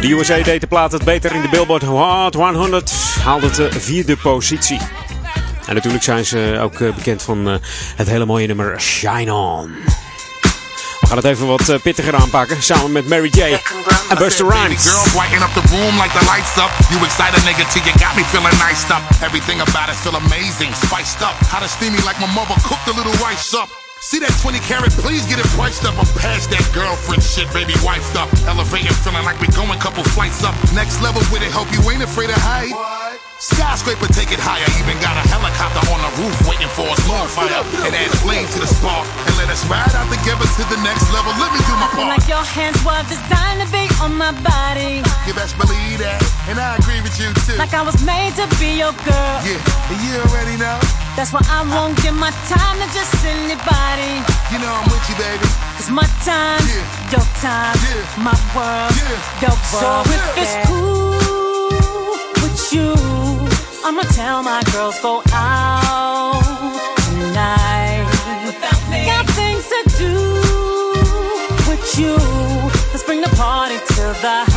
De 0.00 0.10
USA 0.10 0.42
deed 0.42 0.60
de 0.60 0.66
plaat 0.66 0.92
het 0.92 1.04
beter 1.04 1.34
in 1.34 1.42
de 1.42 1.48
Billboard 1.48 1.82
Hot 1.82 2.34
100. 2.34 2.92
Haalde 3.24 3.50
de 3.50 3.68
vierde 3.80 4.16
positie. 4.16 4.78
En 5.66 5.74
natuurlijk 5.74 6.04
zijn 6.04 6.24
ze 6.24 6.58
ook 6.62 6.80
eh, 6.80 6.94
bekend 6.94 7.22
van 7.22 7.48
eh, 7.48 7.54
het 7.96 8.08
hele 8.08 8.24
mooie 8.24 8.46
nummer 8.46 8.80
Shine 8.80 9.34
On. 9.34 9.74
We 11.00 11.06
gaan 11.14 11.16
het 11.16 11.32
even 11.34 11.46
wat 11.46 11.68
eh, 11.68 11.78
pittiger 11.82 12.14
aanpakken. 12.14 12.62
Samen 12.62 12.92
met 12.92 13.08
Mary 13.08 13.30
J. 13.38 13.40
en 14.10 14.18
Buster 14.18 14.46
Rhymes. 14.48 14.82
Girl, 14.88 15.06
brighten 15.18 15.42
up 15.46 15.52
the 15.60 15.66
room 15.74 15.94
like 16.02 16.12
the 16.18 16.24
lights 16.32 16.56
up. 16.64 16.70
You 16.90 16.98
excited, 17.04 17.42
nigga, 17.48 17.64
till 17.72 17.84
you 17.88 17.94
got 18.04 18.14
me 18.18 18.24
feeling 18.32 18.56
nice 18.66 18.84
up. 18.96 19.02
Everything 19.22 19.58
about 19.60 19.88
it 19.92 19.96
feel 20.04 20.16
amazing, 20.24 20.74
spiced 20.86 21.20
up. 21.22 21.36
How 21.52 21.60
to 21.64 21.68
steamy 21.68 22.00
like 22.08 22.18
my 22.20 22.30
mother 22.38 22.56
cooked 22.68 22.88
a 22.92 22.94
little 22.98 23.16
rice 23.26 23.54
up. 23.54 23.68
See 24.00 24.20
that 24.20 24.34
20 24.42 24.58
carat, 24.60 24.92
please 25.04 25.24
get 25.26 25.38
it 25.38 25.48
priced 25.56 25.84
up. 25.88 25.94
I'm 25.98 26.10
past 26.20 26.50
that 26.50 26.66
girlfriend 26.74 27.22
shit, 27.22 27.48
baby, 27.52 27.72
wifed 27.86 28.14
up. 28.14 28.28
Elevating, 28.46 28.92
feeling 29.02 29.24
like 29.24 29.40
we 29.40 29.48
going 29.48 29.78
couple 29.78 30.04
flights 30.04 30.44
up. 30.44 30.54
Next 30.74 31.00
level 31.00 31.22
with 31.32 31.42
it, 31.42 31.50
hope 31.50 31.70
you 31.72 31.80
ain't 31.90 32.02
afraid 32.02 32.30
of 32.30 32.36
height. 32.36 32.74
Skyscraper, 33.36 34.08
take 34.16 34.32
it 34.32 34.40
higher. 34.40 34.64
Even 34.80 34.96
got 35.04 35.12
a 35.20 35.24
helicopter 35.28 35.84
on 35.92 36.00
the 36.00 36.12
roof 36.24 36.36
waiting 36.48 36.72
for 36.72 36.88
us. 36.88 37.00
Fire 37.36 37.60
and 37.84 37.92
add 37.92 38.08
a 38.08 38.16
flame 38.24 38.48
to 38.48 38.58
the 38.64 38.66
spark. 38.66 39.04
And 39.28 39.36
let 39.36 39.52
us 39.52 39.60
ride 39.68 39.92
out 39.92 40.08
together 40.08 40.48
to 40.48 40.62
the 40.72 40.80
next 40.80 41.04
level. 41.12 41.36
Let 41.36 41.52
me 41.52 41.60
do 41.68 41.76
my 41.76 41.88
part. 41.92 42.08
like 42.16 42.24
your 42.24 42.40
hands 42.40 42.80
were 42.80 42.96
designed 43.12 43.60
to 43.60 43.68
be 43.68 43.84
on 44.00 44.16
my 44.16 44.32
body. 44.40 45.04
You 45.28 45.36
best 45.36 45.52
believe 45.60 46.00
that. 46.00 46.16
And 46.48 46.56
I 46.56 46.80
agree 46.80 47.04
with 47.04 47.12
you 47.20 47.28
too. 47.44 47.60
Like 47.60 47.76
I 47.76 47.84
was 47.84 48.00
made 48.08 48.32
to 48.40 48.48
be 48.56 48.80
your 48.80 48.96
girl. 49.04 49.36
Yeah, 49.44 49.60
and 49.92 49.98
you 50.00 50.16
already 50.24 50.56
know. 50.56 50.80
That's 51.12 51.32
why 51.36 51.44
I 51.44 51.60
won't 51.68 51.96
give 52.00 52.16
my 52.16 52.32
time 52.48 52.76
to 52.80 52.88
just 52.96 53.20
anybody. 53.20 54.24
You 54.48 54.64
know 54.64 54.72
I'm 54.72 54.88
with 54.88 55.04
you, 55.12 55.16
baby. 55.20 55.44
It's 55.76 55.92
my 55.92 56.08
time, 56.24 56.64
your 57.12 57.24
time, 57.44 57.76
my 58.16 58.32
world, 58.56 58.96
your 59.44 59.52
world. 59.76 60.08
So 60.08 60.08
if 60.08 60.40
it's 60.40 60.56
cool 60.72 61.12
with 62.40 62.72
you, 62.72 63.15
I'ma 63.88 64.02
tell 64.02 64.42
my 64.42 64.60
girls 64.72 64.98
go 64.98 65.22
out 65.32 66.42
tonight. 67.06 68.02
Got 69.06 69.26
things 69.30 69.68
to 69.68 69.80
do 69.96 70.14
with 71.70 71.96
you. 71.96 72.16
Let's 72.90 73.04
bring 73.04 73.20
the 73.20 73.32
party 73.36 73.78
to 73.78 74.02
the 74.26 74.55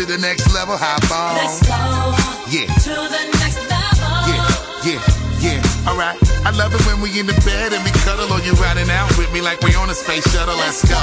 to 0.00 0.06
the 0.06 0.16
next 0.18 0.48
level, 0.54 0.76
hop 0.80 1.04
on. 1.12 1.36
Let's 1.36 1.60
go 1.60 1.76
Yeah, 2.48 2.64
to 2.88 2.94
the 3.04 3.22
next 3.36 3.60
level. 3.68 4.16
yeah, 4.32 4.96
yeah, 4.96 5.60
yeah. 5.60 5.88
Alright. 5.88 6.16
I 6.40 6.50
love 6.56 6.72
it 6.72 6.80
when 6.88 7.02
we 7.04 7.12
in 7.20 7.26
the 7.28 7.36
bed 7.44 7.72
and 7.76 7.84
we 7.84 7.92
cuddle 8.00 8.32
or 8.32 8.40
you 8.40 8.52
riding 8.56 8.88
out 8.88 9.12
with 9.20 9.28
me 9.32 9.42
like 9.44 9.60
we 9.60 9.74
on 9.76 9.90
a 9.90 9.94
space 9.94 10.24
shuttle. 10.32 10.56
Let's 10.56 10.80
go. 10.88 10.96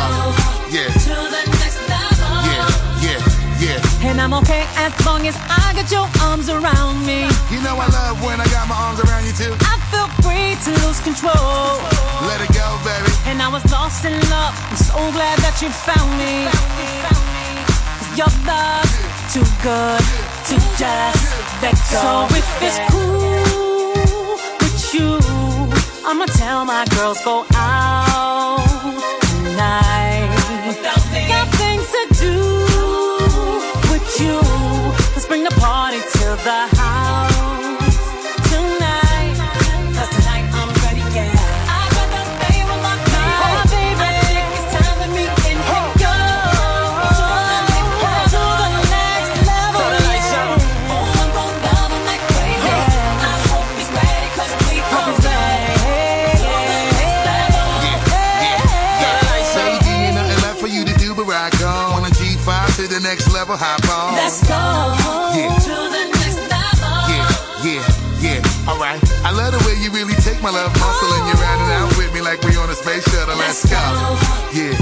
Yeah, 0.74 0.90
To 0.90 1.14
the 1.14 1.44
next 1.62 1.78
level. 1.86 2.42
yeah, 2.50 2.66
yeah, 3.06 3.22
yeah. 3.62 4.10
And 4.10 4.18
I'm 4.20 4.34
okay 4.42 4.66
as 4.82 4.94
long 5.06 5.28
as 5.28 5.38
I 5.46 5.78
got 5.78 5.92
your 5.94 6.10
arms 6.26 6.50
around 6.50 7.06
me. 7.06 7.30
You 7.54 7.62
know 7.62 7.78
I 7.78 7.86
love 7.94 8.18
when 8.26 8.42
I 8.42 8.48
got 8.50 8.66
my 8.68 8.74
arms 8.82 8.98
around 9.06 9.30
you 9.30 9.34
too. 9.38 9.54
I 9.62 9.78
feel 9.94 10.10
free 10.26 10.58
to 10.66 10.70
lose 10.82 10.98
control. 11.06 11.78
Let 12.26 12.42
it 12.42 12.50
go, 12.50 12.66
baby. 12.82 13.14
And 13.30 13.46
I 13.46 13.50
was 13.54 13.62
lost 13.70 14.06
in 14.10 14.18
love. 14.34 14.58
I'm 14.58 14.78
so 14.82 14.98
glad 15.14 15.38
that 15.46 15.62
you 15.62 15.70
found 15.70 16.10
me. 16.18 16.50
'Cause 16.50 17.17
your 18.18 18.26
love 18.48 18.90
too 19.32 19.46
good 19.62 20.02
to 20.48 20.56
just 20.76 21.62
let 21.62 21.76
go. 21.92 22.02
So 22.02 22.28
if 22.36 22.62
it's 22.64 22.80
cool 22.90 24.34
with 24.60 24.94
you, 24.94 25.20
I'ma 26.04 26.26
tell 26.26 26.66
my 26.66 26.86
girls 26.96 27.24
go 27.24 27.46
out 27.54 28.66
tonight. 29.44 30.07
My 70.42 70.52
love 70.52 70.74
muscle 70.78 71.12
and 71.18 71.24
you're 71.28 71.42
riding 71.42 71.72
out 71.74 71.90
with 71.98 72.14
me 72.14 72.22
like 72.22 72.42
we 72.44 72.56
on 72.58 72.70
a 72.70 72.76
space 72.76 73.04
shuttle. 73.10 73.38
Let's 73.38 73.66
go. 73.66 73.80
Yeah. 74.54 74.76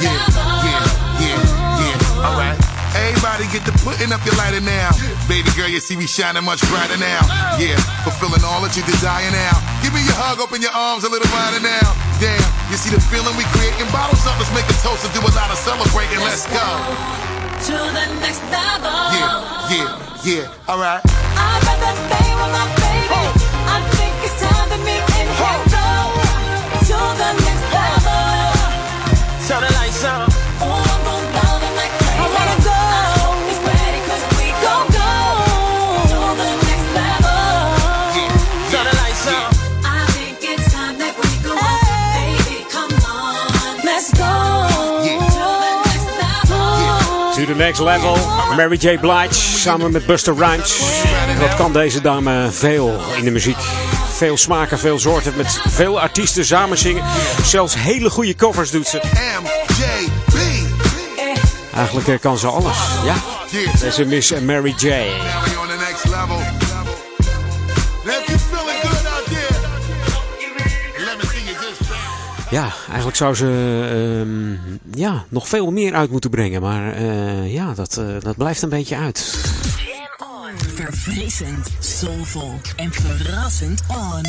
Yeah, 0.00 0.16
yeah, 0.64 0.84
yeah, 1.20 1.40
yeah. 1.80 2.26
Alright. 2.26 2.58
Everybody 2.94 3.46
get 3.54 3.62
to 3.66 3.74
putting 3.84 4.10
up 4.12 4.22
your 4.26 4.34
lighter 4.36 4.60
now. 4.60 4.90
Baby 5.28 5.50
girl, 5.54 5.68
you 5.70 5.78
see 5.80 5.96
me 5.96 6.06
shining 6.06 6.44
much 6.44 6.60
brighter 6.68 6.98
now. 6.98 7.22
Yeah, 7.56 7.78
fulfilling 8.02 8.42
all 8.42 8.60
that 8.66 8.74
you 8.74 8.82
desire 8.82 9.30
now. 9.30 9.54
Give 9.82 9.94
me 9.94 10.02
your 10.02 10.18
hug, 10.18 10.42
open 10.42 10.60
your 10.60 10.74
arms 10.74 11.04
a 11.04 11.10
little 11.10 11.28
wider 11.30 11.62
now. 11.62 11.86
Damn, 12.18 12.42
you 12.70 12.76
see 12.76 12.90
the 12.90 13.00
feeling 13.08 13.32
we 13.38 13.46
creating? 13.54 13.86
Bottles 13.94 14.26
up, 14.26 14.36
let's 14.42 14.50
make 14.52 14.66
a 14.66 14.76
toast 14.82 15.06
and 15.06 15.12
do 15.14 15.22
a 15.22 15.32
lot 15.32 15.50
of 15.50 15.58
celebrating. 15.58 16.18
Let's 16.20 16.46
go. 16.50 16.66
To 17.70 17.76
the 17.76 18.06
next 18.20 18.42
level. 18.50 18.92
Yeah, 19.14 19.70
yeah, 19.70 19.88
yeah. 20.26 20.68
Alright. 20.70 21.02
I 21.06 21.60
got 21.62 21.78
that 21.80 21.96
thing 22.10 22.34
with 22.38 22.52
my 22.52 22.79
next 47.60 47.80
level. 47.80 48.16
Mary 48.56 48.76
J. 48.76 48.98
Blige 48.98 49.34
samen 49.34 49.92
met 49.92 50.06
Buster 50.06 50.34
Rhymes. 50.34 50.78
Wat 51.38 51.54
kan 51.54 51.72
deze 51.72 52.00
dame 52.00 52.48
veel 52.50 53.00
in 53.16 53.24
de 53.24 53.30
muziek? 53.30 53.56
Veel 54.12 54.36
smaken, 54.36 54.78
veel 54.78 54.98
soorten. 54.98 55.32
Met 55.36 55.60
veel 55.68 56.00
artiesten 56.00 56.44
samen 56.44 56.78
zingen. 56.78 57.04
Zelfs 57.44 57.74
hele 57.74 58.10
goede 58.10 58.34
covers 58.34 58.70
doet 58.70 58.86
ze. 58.86 59.00
Eigenlijk 61.74 62.08
eh, 62.08 62.20
kan 62.20 62.38
ze 62.38 62.46
alles. 62.46 62.78
Ja. 63.04 63.14
Deze 63.80 64.04
Miss 64.04 64.32
Mary 64.40 64.74
J. 64.76 64.88
Ja, 72.50 72.72
eigenlijk 72.86 73.16
zou 73.16 73.34
ze 73.34 73.46
ehm, 73.90 75.00
ja, 75.00 75.24
nog 75.28 75.48
veel 75.48 75.70
meer 75.70 75.94
uit 75.94 76.10
moeten 76.10 76.30
brengen. 76.30 76.62
Maar 76.62 76.92
eh, 76.92 77.52
ja, 77.52 77.74
dat, 77.74 77.96
eh, 77.96 78.06
dat 78.20 78.36
blijft 78.36 78.62
een 78.62 78.68
beetje 78.68 78.96
uit. 78.96 79.18
Verfrissend, 80.74 81.68
soulvol 81.78 82.54
en 82.76 82.92
verrassend 82.92 83.82
on. 83.88 84.22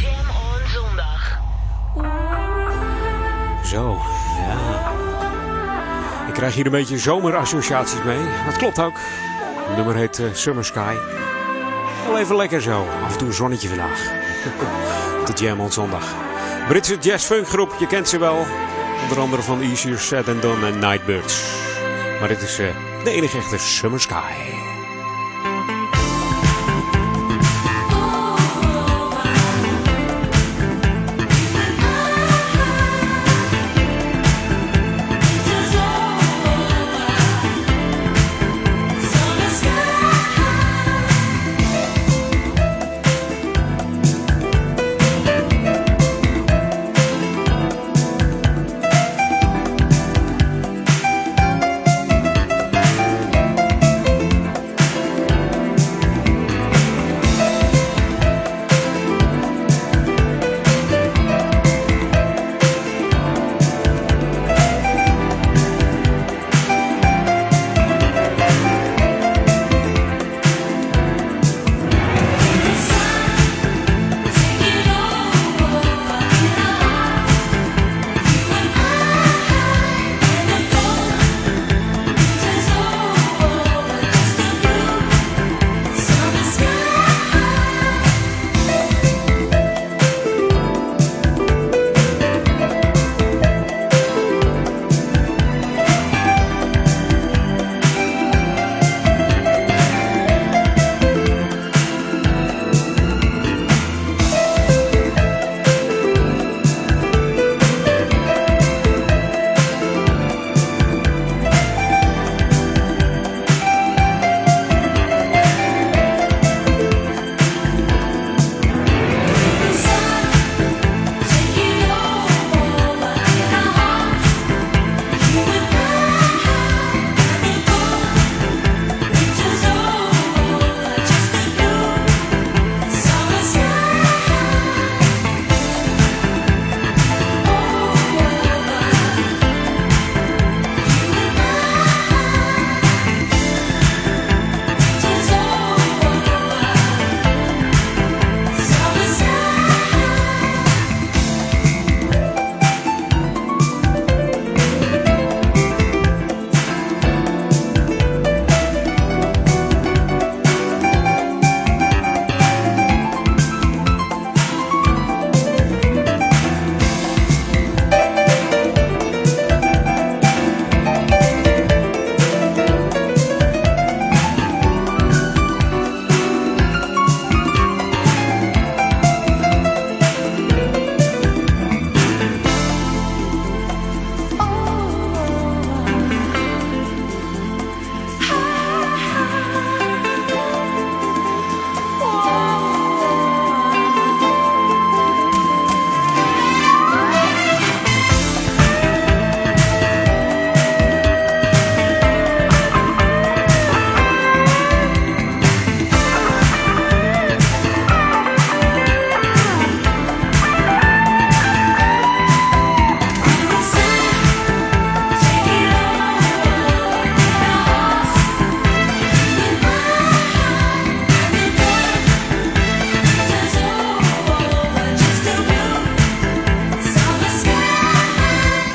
Jam 0.00 0.28
on 0.28 0.68
zondag. 0.74 1.38
Zo, 3.64 3.98
ja. 4.46 4.92
Ik 6.28 6.34
krijg 6.34 6.54
hier 6.54 6.64
een 6.64 6.70
beetje 6.70 6.98
zomerassociaties 6.98 8.02
mee. 8.04 8.24
Dat 8.46 8.56
klopt 8.56 8.78
ook. 8.78 8.94
Het 9.66 9.76
nummer 9.76 9.94
heet 9.94 10.18
eh, 10.18 10.26
Summer 10.32 10.64
Sky. 10.64 10.94
Wel 12.06 12.18
even 12.18 12.36
lekker 12.36 12.62
zo. 12.62 12.86
Af 13.04 13.12
en 13.12 13.18
toe 13.18 13.28
een 13.28 13.34
zonnetje 13.34 13.68
vandaag. 13.68 14.00
De 15.26 15.32
Jam 15.34 15.60
on 15.60 15.72
zondag. 15.72 16.33
Britse 16.68 16.96
jazz-funk 16.98 17.48
groep, 17.48 17.76
je 17.78 17.86
kent 17.86 18.08
ze 18.08 18.18
wel. 18.18 18.46
Onder 19.02 19.20
andere 19.20 19.42
van 19.42 19.60
Easier 19.60 19.98
Said 19.98 20.28
and 20.28 20.42
Done 20.42 20.66
en 20.66 20.78
Nightbirds. 20.78 21.42
Maar 22.20 22.28
dit 22.28 22.42
is 22.42 22.58
eh, 22.58 22.66
de 23.04 23.10
enige 23.10 23.36
echte 23.36 23.58
Summer 23.58 24.00
Sky. 24.00 24.63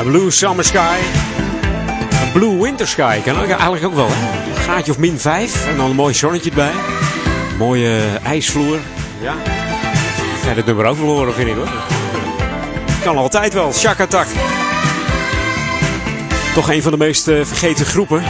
Blue 0.10 0.32
Summer 0.32 0.66
Sky. 0.66 0.98
Een 2.24 2.32
Blue 2.32 2.62
Winter 2.62 2.88
Sky 2.88 3.22
kan 3.22 3.36
eigenlijk 3.36 3.86
ook 3.86 3.94
wel. 3.94 4.08
Hè? 4.10 4.50
Een 4.50 4.62
gaatje 4.62 4.92
of 4.92 4.98
min 4.98 5.20
5 5.20 5.68
en 5.68 5.78
dan 5.78 5.90
een 5.90 5.96
mooi 5.96 6.14
zonnetje 6.14 6.50
erbij. 6.50 6.72
Mooie 7.58 8.00
ijsvloer. 8.24 8.80
Ja. 9.22 9.34
Ja, 10.46 10.54
dit 10.54 10.66
nummer 10.66 10.86
ook 10.86 10.98
wel 10.98 11.08
horen, 11.08 11.34
vind 11.34 11.48
ik 11.48 11.56
hoor. 11.56 11.70
Kan 13.04 13.18
altijd 13.18 13.54
wel. 13.54 13.74
Shakatak. 13.74 14.28
Toch 16.54 16.70
een 16.70 16.82
van 16.82 16.92
de 16.92 16.98
meest 16.98 17.28
uh, 17.28 17.46
vergeten 17.46 17.86
groepen. 17.86 18.24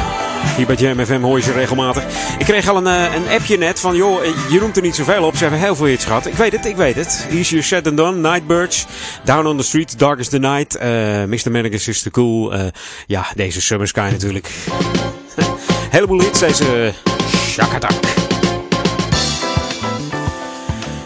Hier 0.60 0.68
bij 0.68 0.76
Jam 0.76 1.06
FM 1.06 1.22
hoor 1.22 1.40
je 1.40 1.52
regelmatig. 1.52 2.03
Ik 2.38 2.45
kreeg 2.45 2.68
al 2.68 2.77
een, 2.77 2.86
uh, 2.86 3.15
een 3.15 3.27
appje 3.27 3.57
net 3.57 3.80
van, 3.80 3.95
joh, 3.95 4.23
je 4.49 4.60
noemt 4.60 4.76
er 4.76 4.81
niet 4.81 4.95
zoveel 4.95 5.23
op. 5.23 5.36
Ze 5.36 5.41
hebben 5.41 5.60
heel 5.60 5.76
veel 5.76 5.86
hits 5.86 6.06
gehad. 6.06 6.26
Ik 6.26 6.34
weet 6.34 6.52
het, 6.52 6.65
ik 6.65 6.76
weet 6.76 6.95
het. 6.95 7.27
Easier 7.31 7.64
Said 7.64 7.84
Than 7.84 7.95
Done, 7.95 8.30
Nightbirds, 8.30 8.86
Down 9.23 9.45
on 9.45 9.57
the 9.57 9.64
Street, 9.64 9.99
Dark 9.99 10.19
is 10.19 10.30
the 10.30 10.40
Night, 10.40 10.76
uh, 10.76 10.81
Mr. 11.23 11.52
Mannequin 11.52 11.80
is 11.86 12.02
the 12.02 12.11
Cool. 12.11 12.53
Ja, 13.07 13.26
deze 13.36 13.61
Summer 13.61 13.88
Sky 13.88 14.10
natuurlijk. 14.11 14.49
Heleboel 15.95 16.19
hits, 16.19 16.40
deze 16.40 16.94
Shakatak. 17.36 17.91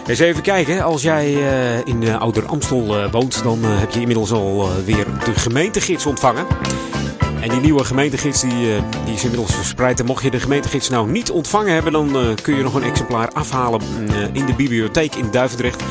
Eens 0.06 0.18
even 0.18 0.42
kijken, 0.42 0.82
als 0.82 1.02
jij 1.02 1.32
in 1.84 2.18
Ouder 2.18 2.46
Amstel 2.46 3.10
woont, 3.10 3.42
dan 3.42 3.64
heb 3.64 3.90
je 3.90 4.00
inmiddels 4.00 4.32
al 4.32 4.70
weer 4.84 5.06
de 5.24 5.34
gemeentegids 5.34 6.06
ontvangen. 6.06 6.46
En 7.44 7.50
die 7.50 7.60
nieuwe 7.60 7.84
gemeentegids 7.84 8.40
die, 8.40 8.52
uh, 8.52 8.82
die 9.04 9.14
is 9.14 9.22
inmiddels 9.22 9.54
verspreid. 9.54 10.00
En 10.00 10.06
mocht 10.06 10.22
je 10.22 10.30
de 10.30 10.40
gemeentegids 10.40 10.88
nou 10.88 11.10
niet 11.10 11.30
ontvangen 11.30 11.72
hebben, 11.72 11.92
dan 11.92 12.16
uh, 12.16 12.34
kun 12.42 12.56
je 12.56 12.62
nog 12.62 12.74
een 12.74 12.82
exemplaar 12.82 13.28
afhalen 13.32 13.80
uh, 14.10 14.22
in 14.32 14.46
de 14.46 14.54
bibliotheek 14.54 15.14
in 15.14 15.30
Duivendrecht. 15.30 15.82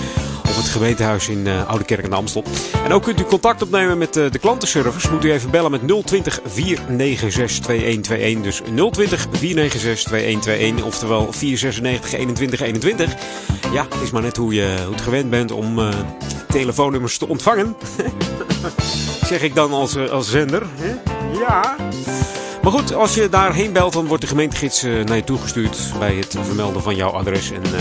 Of 0.44 0.56
het 0.56 0.66
gemeentehuis 0.66 1.30
in 1.30 1.48
Oude 1.68 1.84
Kerk 1.84 2.10
de 2.10 2.16
Amstel. 2.16 2.44
En 2.86 2.92
ook 2.92 3.04
kunt 3.04 3.20
u 3.20 3.24
contact 3.24 3.62
opnemen 3.62 3.98
met 3.98 4.14
de 4.14 4.40
klantenservice. 4.42 5.12
Moet 5.12 5.26
u 5.26 5.32
even 5.32 5.52
bellen 5.52 5.72
met 5.72 5.82
020 6.06 6.40
496 6.46 7.60
2121. 7.60 8.44
Dus 8.44 8.92
020 8.92 9.28
496 9.32 10.04
2121. 10.04 10.86
Oftewel 10.86 11.32
496 11.32 12.10
2121. 12.10 13.16
Ja, 13.74 13.88
is 14.04 14.12
maar 14.12 14.22
net 14.22 14.38
hoe 14.38 14.54
je, 14.54 14.88
het 14.92 15.02
gewend 15.02 15.30
bent 15.30 15.52
om 15.52 15.80
telefoonnummers 16.48 17.18
te 17.18 17.28
ontvangen. 17.28 17.76
zeg 19.32 19.42
ik 19.42 19.56
dan 19.56 19.72
als, 19.72 19.98
als 20.10 20.30
zender. 20.30 20.64
Hè? 20.76 21.13
Ja. 21.40 21.76
Maar 22.64 22.72
goed, 22.72 22.94
als 22.94 23.16
je 23.16 23.30
daarheen 23.30 23.72
belt, 23.72 23.94
dan 23.94 24.08
wordt 24.08 24.22
de 24.22 24.30
gemeentegids 24.30 24.84
eh, 24.84 25.04
naar 25.04 25.16
je 25.16 25.24
toegestuurd 25.24 25.92
bij 26.00 26.16
het 26.16 26.36
vermelden 26.42 26.82
van 26.82 26.96
jouw 26.96 27.10
adres. 27.10 27.52
En 27.52 27.64
eh, 27.64 27.72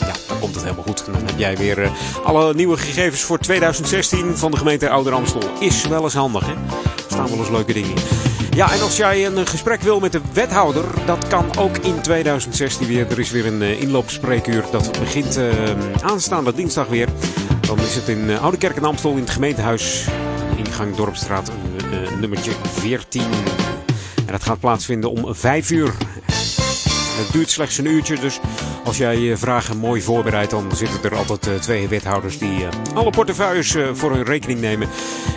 ja, 0.00 0.12
dan 0.28 0.38
komt 0.38 0.54
het 0.54 0.64
helemaal 0.64 0.84
goed. 0.84 1.04
Dan 1.06 1.26
heb 1.26 1.38
jij 1.38 1.56
weer 1.56 1.82
eh, 1.82 1.90
alle 2.24 2.54
nieuwe 2.54 2.76
gegevens 2.76 3.22
voor 3.22 3.38
2016 3.38 4.36
van 4.36 4.50
de 4.50 4.56
gemeente 4.56 4.88
Ouder 4.88 5.12
Amstel. 5.12 5.42
Is 5.60 5.86
wel 5.86 6.02
eens 6.02 6.14
handig, 6.14 6.46
hè? 6.46 6.52
Staan 7.06 7.28
wel 7.28 7.38
eens 7.38 7.50
leuke 7.50 7.72
dingen 7.72 7.90
in. 7.90 8.02
Ja, 8.50 8.72
en 8.72 8.80
als 8.80 8.96
jij 8.96 9.26
een 9.26 9.46
gesprek 9.46 9.80
wil 9.80 10.00
met 10.00 10.12
de 10.12 10.20
wethouder, 10.32 10.84
dat 11.06 11.28
kan 11.28 11.44
ook 11.58 11.76
in 11.76 12.00
2016 12.00 12.86
weer. 12.86 13.10
Er 13.10 13.18
is 13.18 13.30
weer 13.30 13.46
een 13.46 13.62
inloopspreekuur. 13.62 14.64
Dat 14.70 14.98
begint 14.98 15.38
aanstaande 16.02 16.54
dinsdag 16.54 16.86
weer. 16.86 17.08
Dan 17.60 17.78
is 17.78 17.94
het 17.94 18.08
in 18.08 18.38
Oude 18.38 18.56
Kerk 18.56 18.78
Amstel 18.80 19.10
in 19.10 19.20
het 19.20 19.30
gemeentehuis. 19.30 20.06
Ingang 20.56 20.96
Dorpstraat, 20.96 21.50
eh, 21.90 22.02
eh, 22.02 22.18
nummertje 22.20 22.52
14. 22.72 23.22
En 24.26 24.32
dat 24.32 24.42
gaat 24.42 24.60
plaatsvinden 24.60 25.10
om 25.10 25.34
5 25.34 25.70
uur. 25.70 25.94
Het 27.18 27.32
duurt 27.32 27.50
slechts 27.50 27.78
een 27.78 27.86
uurtje, 27.86 28.18
dus 28.18 28.40
als 28.84 28.96
jij 28.96 29.18
je 29.18 29.36
vragen 29.36 29.76
mooi 29.76 30.02
voorbereidt, 30.02 30.50
dan 30.50 30.76
zitten 30.76 31.02
er 31.02 31.16
altijd 31.16 31.46
eh, 31.46 31.54
twee 31.54 31.88
wethouders 31.88 32.38
die 32.38 32.66
eh, 32.66 32.94
alle 32.94 33.10
portefeuilles 33.10 33.74
eh, 33.74 33.88
voor 33.92 34.12
hun 34.12 34.24
rekening 34.24 34.60
nemen. 34.60 34.88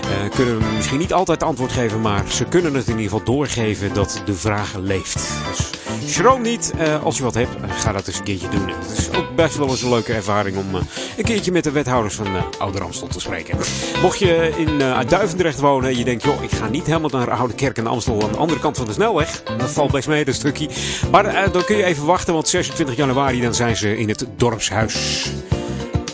Eh, 0.02 0.36
kunnen 0.36 0.76
misschien 0.76 1.00
niet 1.00 1.14
altijd 1.14 1.44
antwoord 1.44 1.72
geven, 1.72 2.02
maar 2.02 2.24
ze 2.28 2.46
kunnen 2.46 2.74
het 2.74 2.88
in 2.88 3.00
ieder 3.00 3.12
geval 3.12 3.26
doorgeven 3.36 3.94
dat 3.94 4.22
de 4.26 4.34
vraag 4.34 4.76
leeft. 4.76 5.14
Dus 5.50 5.70
schroom 6.06 6.42
niet, 6.42 6.74
eh, 6.78 7.04
als 7.04 7.18
je 7.18 7.24
wat 7.24 7.34
hebt, 7.34 7.56
eh, 7.56 7.80
ga 7.80 7.92
dat 7.92 8.08
eens 8.08 8.18
een 8.18 8.24
keertje 8.24 8.50
doen. 8.50 8.68
Het 8.68 8.98
is 8.98 9.18
ook 9.18 9.36
best 9.36 9.58
wel 9.58 9.68
eens 9.70 9.82
een 9.82 9.90
leuke 9.90 10.14
ervaring 10.14 10.58
om 10.58 10.76
eh, 10.76 10.82
een 11.18 11.24
keertje 11.24 11.52
met 11.52 11.64
de 11.64 11.72
wethouders 11.72 12.16
van 12.16 12.28
Ouder 12.60 12.84
Amstel 12.84 13.08
te 13.08 13.20
spreken. 13.20 13.58
Mocht 14.02 14.20
je 14.20 14.54
in 14.58 14.78
Duivendrecht 15.08 15.60
wonen 15.60 15.90
en 15.90 15.98
je 15.98 16.04
denkt, 16.04 16.24
joh, 16.24 16.44
ik 16.44 16.52
ga 16.52 16.68
niet 16.68 16.86
helemaal 16.86 17.10
naar 17.10 17.32
Oude 17.32 17.54
Kerk 17.54 17.78
en 17.78 17.88
Amstel 17.88 18.24
aan 18.24 18.32
de 18.32 18.38
andere 18.38 18.60
kant 18.60 18.78
van 18.78 18.86
de 18.86 18.94
snelweg. 18.94 19.44
Dat 19.44 19.70
valt 19.70 19.92
best 19.92 20.08
mee, 20.08 20.26
dat 20.26 20.36
stukje. 20.36 20.70
Maar 21.12 21.52
dan 21.52 21.66
kun 21.66 21.78
je 21.78 21.84
even 21.84 22.06
wachten, 22.06 22.34
want 22.34 22.48
26 22.48 22.96
januari 22.96 23.42
dan 23.42 23.56
zijn 23.56 23.76
ze 23.76 23.98
in 23.98 24.10
het 24.10 24.26
dorpshuis. 24.36 25.26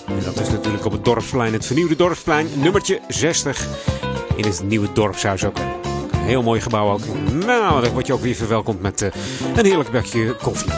En 0.08 0.24
dat 0.24 0.40
is 0.40 0.50
natuurlijk 0.50 0.86
op 0.86 0.92
het 0.92 1.06
dorpsplein, 1.06 1.54
het 1.54 1.66
vernieuwde 1.66 1.96
dorpsplein, 1.96 2.48
nummertje 2.54 3.00
60. 3.08 3.68
In 4.36 4.46
het 4.46 4.64
nieuwe 4.64 4.88
dorpshuis 4.94 5.46
ook. 5.46 5.58
Heel 6.28 6.44
mooi 6.44 6.62
gebouw 6.62 6.92
ook. 6.92 7.02
Nou, 7.46 7.82
dan 7.82 7.92
word 7.92 8.08
je 8.08 8.14
ook 8.14 8.22
weer 8.22 8.36
verwelkomd 8.36 8.82
met 8.82 9.02
eh, 9.02 9.10
een 9.56 9.66
heerlijk 9.66 9.92
bakje 9.92 10.36
koffie. 10.36 10.72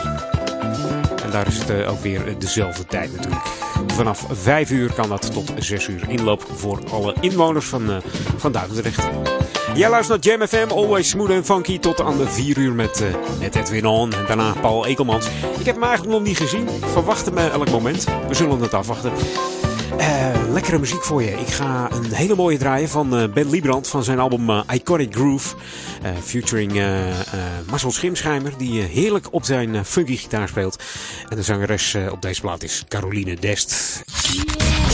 En 1.23 1.31
daar 1.31 1.47
is 1.47 1.57
het 1.57 1.69
eh, 1.69 1.91
ook 1.91 2.01
weer 2.01 2.35
dezelfde 2.39 2.85
tijd 2.85 3.15
natuurlijk. 3.15 3.41
Vanaf 3.87 4.25
5 4.31 4.71
uur 4.71 4.93
kan 4.93 5.09
dat 5.09 5.33
tot 5.33 5.51
6 5.57 5.87
uur 5.87 6.09
inloop 6.09 6.45
voor 6.55 6.79
alle 6.91 7.15
inwoners 7.21 7.65
van, 7.65 7.91
eh, 7.91 7.97
van 8.37 8.51
Duivendrecht. 8.51 9.07
Jij 9.75 9.89
luistert 9.89 10.25
naar 10.25 10.47
Jam 10.49 10.69
always 10.71 11.09
smooth 11.09 11.29
en 11.29 11.45
funky, 11.45 11.79
tot 11.79 12.01
aan 12.01 12.17
de 12.17 12.27
4 12.27 12.57
uur 12.57 12.73
met, 12.73 13.03
met 13.39 13.55
Edwin 13.55 13.85
On. 13.85 14.13
En 14.13 14.25
daarna 14.27 14.53
Paul 14.61 14.85
Ekelmans. 14.85 15.27
Ik 15.59 15.65
heb 15.65 15.75
hem 15.75 15.83
eigenlijk 15.83 16.17
nog 16.17 16.27
niet 16.27 16.37
gezien. 16.37 16.67
Verwacht 16.91 17.33
eh, 17.33 17.47
elk 17.47 17.69
moment. 17.69 18.05
We 18.27 18.33
zullen 18.33 18.59
het 18.59 18.73
afwachten. 18.73 19.11
Eh, 19.97 20.27
lekkere 20.51 20.79
muziek 20.79 21.03
voor 21.03 21.23
je. 21.23 21.31
Ik 21.31 21.47
ga 21.47 21.87
een 21.91 22.13
hele 22.13 22.35
mooie 22.35 22.57
draaien 22.57 22.89
van 22.89 23.17
eh, 23.17 23.27
Ben 23.33 23.49
Liebrand 23.49 23.87
van 23.87 24.03
zijn 24.03 24.19
album 24.19 24.49
eh, 24.49 24.59
Iconic 24.73 25.13
Groove. 25.15 25.55
eh, 26.01 26.11
featuring 26.23 26.81
Marcel 27.69 27.91
Schimschijmer, 27.91 28.53
die 28.57 28.81
heerlijk 28.81 29.27
op 29.31 29.45
zijn 29.45 29.85
funky 29.85 30.15
gitaar 30.17 30.47
speelt. 30.47 30.83
En 31.29 31.35
de 31.35 31.43
zangeres 31.43 31.93
eh, 31.93 32.11
op 32.11 32.21
deze 32.21 32.41
plaat 32.41 32.63
is 32.63 32.83
Caroline 32.87 33.35
Dest. 33.39 34.01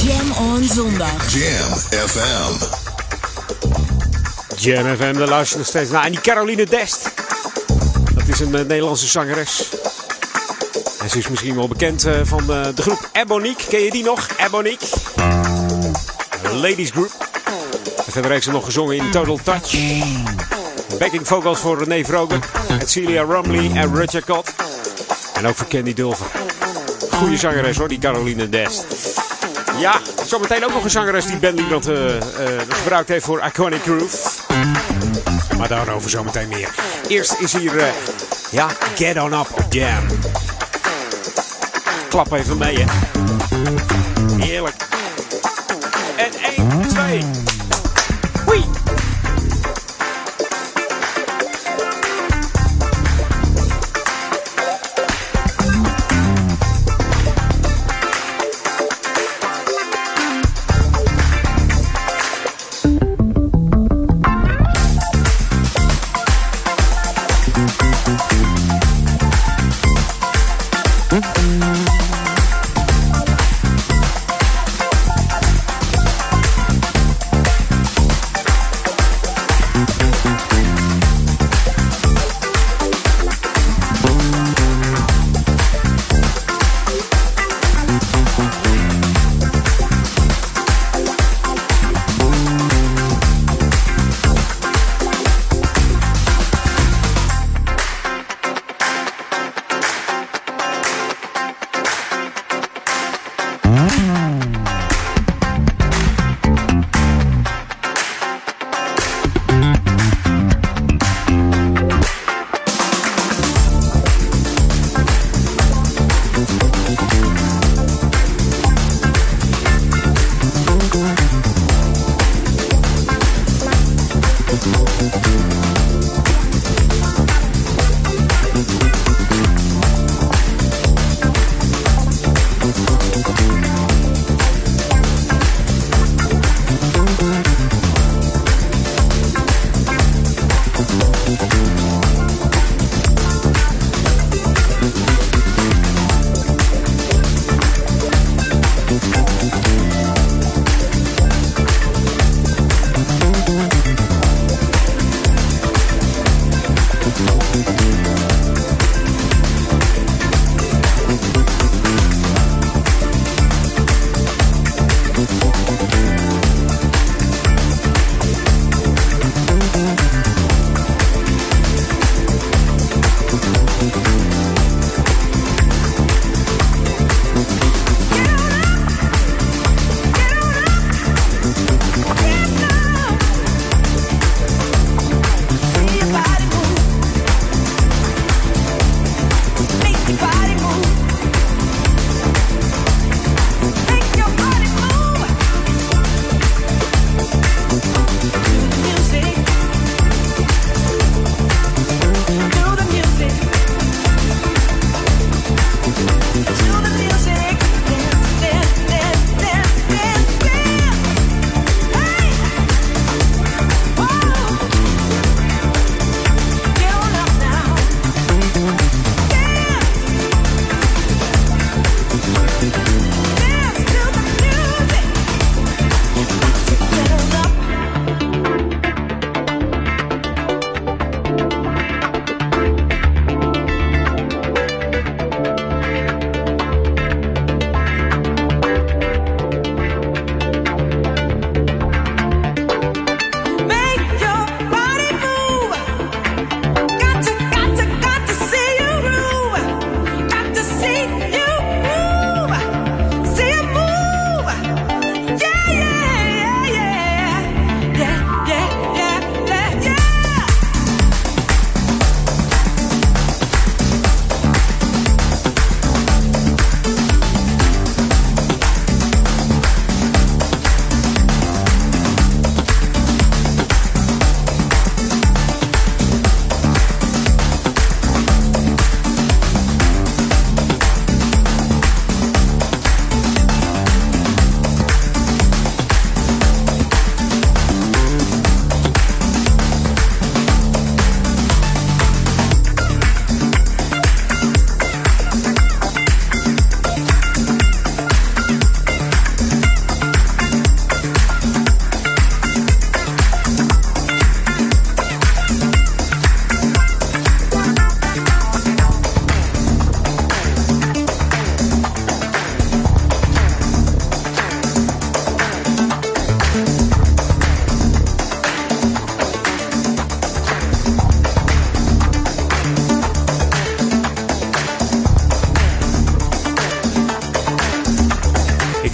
Jam 0.05 0.31
on 0.31 0.63
zondag. 0.63 1.33
Jam 1.33 1.69
FM. 2.07 2.63
Jam 4.57 4.95
FM, 4.95 5.13
daar 5.13 5.27
luister 5.27 5.51
je 5.51 5.57
nog 5.57 5.67
steeds 5.67 5.91
naar. 5.91 6.03
En 6.05 6.11
die 6.11 6.21
Caroline 6.21 6.65
Dest, 6.65 7.11
dat 8.15 8.27
is 8.27 8.39
een 8.39 8.51
Nederlandse 8.51 9.07
zangeres. 9.07 9.69
En 11.05 11.11
ze 11.11 11.17
is 11.17 11.27
misschien 11.27 11.55
wel 11.55 11.67
bekend 11.67 12.05
eh, 12.05 12.13
van 12.23 12.45
de, 12.45 12.71
de 12.75 12.81
groep 12.81 13.09
Ebonique. 13.11 13.67
Ken 13.67 13.79
je 13.79 13.91
die 13.91 14.03
nog? 14.03 14.27
Ebonique. 14.37 14.87
Ladies 16.53 16.91
group. 16.91 17.11
En 18.05 18.11
verder 18.11 18.31
heeft 18.31 18.43
ze 18.43 18.51
nog 18.51 18.65
gezongen 18.65 18.95
in 18.95 19.11
Total 19.11 19.39
Touch. 19.43 19.75
Backing 20.99 21.27
vocals 21.27 21.59
voor 21.59 21.83
René 21.83 22.05
Vroger, 22.05 22.39
Celia 22.85 23.23
Rumley 23.23 23.71
en 23.73 23.95
Richard 23.95 24.25
Cott. 24.25 24.53
En 25.33 25.47
ook 25.47 25.55
voor 25.55 25.67
Candy 25.67 25.93
Dulver. 25.93 26.25
Goeie 27.11 27.37
zangeres 27.37 27.77
hoor, 27.77 27.87
die 27.87 27.99
Caroline 27.99 28.49
Dest. 28.49 28.85
Ja, 29.79 29.99
zometeen 30.25 30.65
ook 30.65 30.73
nog 30.73 30.83
een 30.83 30.89
zangeres 30.89 31.25
die 31.25 31.37
Ben 31.37 31.55
Liebrand 31.55 31.87
eh, 31.87 32.15
eh, 32.15 32.23
gebruikt 32.69 33.09
heeft 33.09 33.25
voor 33.25 33.43
Iconic 33.45 33.81
Groove. 33.81 34.17
Maar 35.57 35.67
daarover 35.67 36.09
zometeen 36.09 36.47
meer. 36.47 36.69
Eerst 37.07 37.35
is 37.39 37.53
hier, 37.53 37.77
eh, 37.77 37.87
ja, 38.51 38.67
Get 38.95 39.21
On 39.21 39.33
Up 39.33 39.47
Jam. 39.69 40.07
Klap 42.15 42.33
even 42.33 42.57
mee, 42.57 42.77
hè. 42.77 42.85
Heerlijk. 44.45 44.94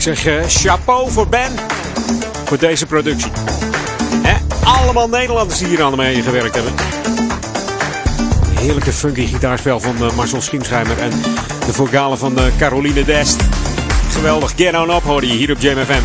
Ik 0.02 0.18
zeg 0.18 0.26
eh, 0.26 0.44
chapeau 0.48 1.12
voor 1.12 1.28
Ben 1.28 1.52
voor 2.46 2.58
deze 2.58 2.86
productie. 2.86 3.32
Hè? 4.22 4.36
Allemaal 4.64 5.10
Nederlanders 5.10 5.60
die 5.60 5.68
hier 5.68 5.84
aan 5.84 5.96
mee 5.96 6.22
gewerkt 6.22 6.56
hebben. 6.56 6.74
Heerlijke 8.60 8.94
funky 8.94 9.26
gitaarspel 9.26 9.80
van 9.80 9.96
eh, 9.96 10.16
Marcel 10.16 10.42
Schiemschijmer 10.42 10.98
en 10.98 11.10
de 11.66 11.74
vocalen 11.74 12.18
van 12.18 12.38
eh, 12.38 12.46
Caroline 12.58 13.04
Dest. 13.04 13.42
Geweldig, 14.10 14.54
Get 14.56 14.76
On 14.76 14.90
Up 14.90 15.04
hoorde 15.04 15.28
je 15.28 15.34
hier 15.34 15.52
op 15.52 15.60
JMFM. 15.60 16.02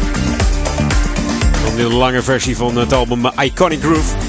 Dan 1.64 1.77
de 1.77 1.94
lange 1.94 2.23
versie 2.23 2.56
van 2.56 2.77
het 2.77 2.93
album 2.93 3.31
Iconic 3.39 3.82
Groove. 3.82 4.26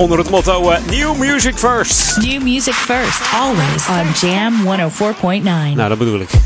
Onder 0.00 0.18
het 0.18 0.30
motto 0.30 0.70
eh, 0.70 0.80
New 0.90 1.16
Music 1.16 1.54
First. 1.56 2.16
New 2.16 2.42
music 2.42 2.74
first, 2.74 3.20
always 3.34 3.88
on 3.88 4.28
Jam 4.28 4.54
104.9. 4.64 5.42
Nou, 5.74 5.88
dat 5.88 5.98
bedoel 5.98 6.20
ik. 6.20 6.28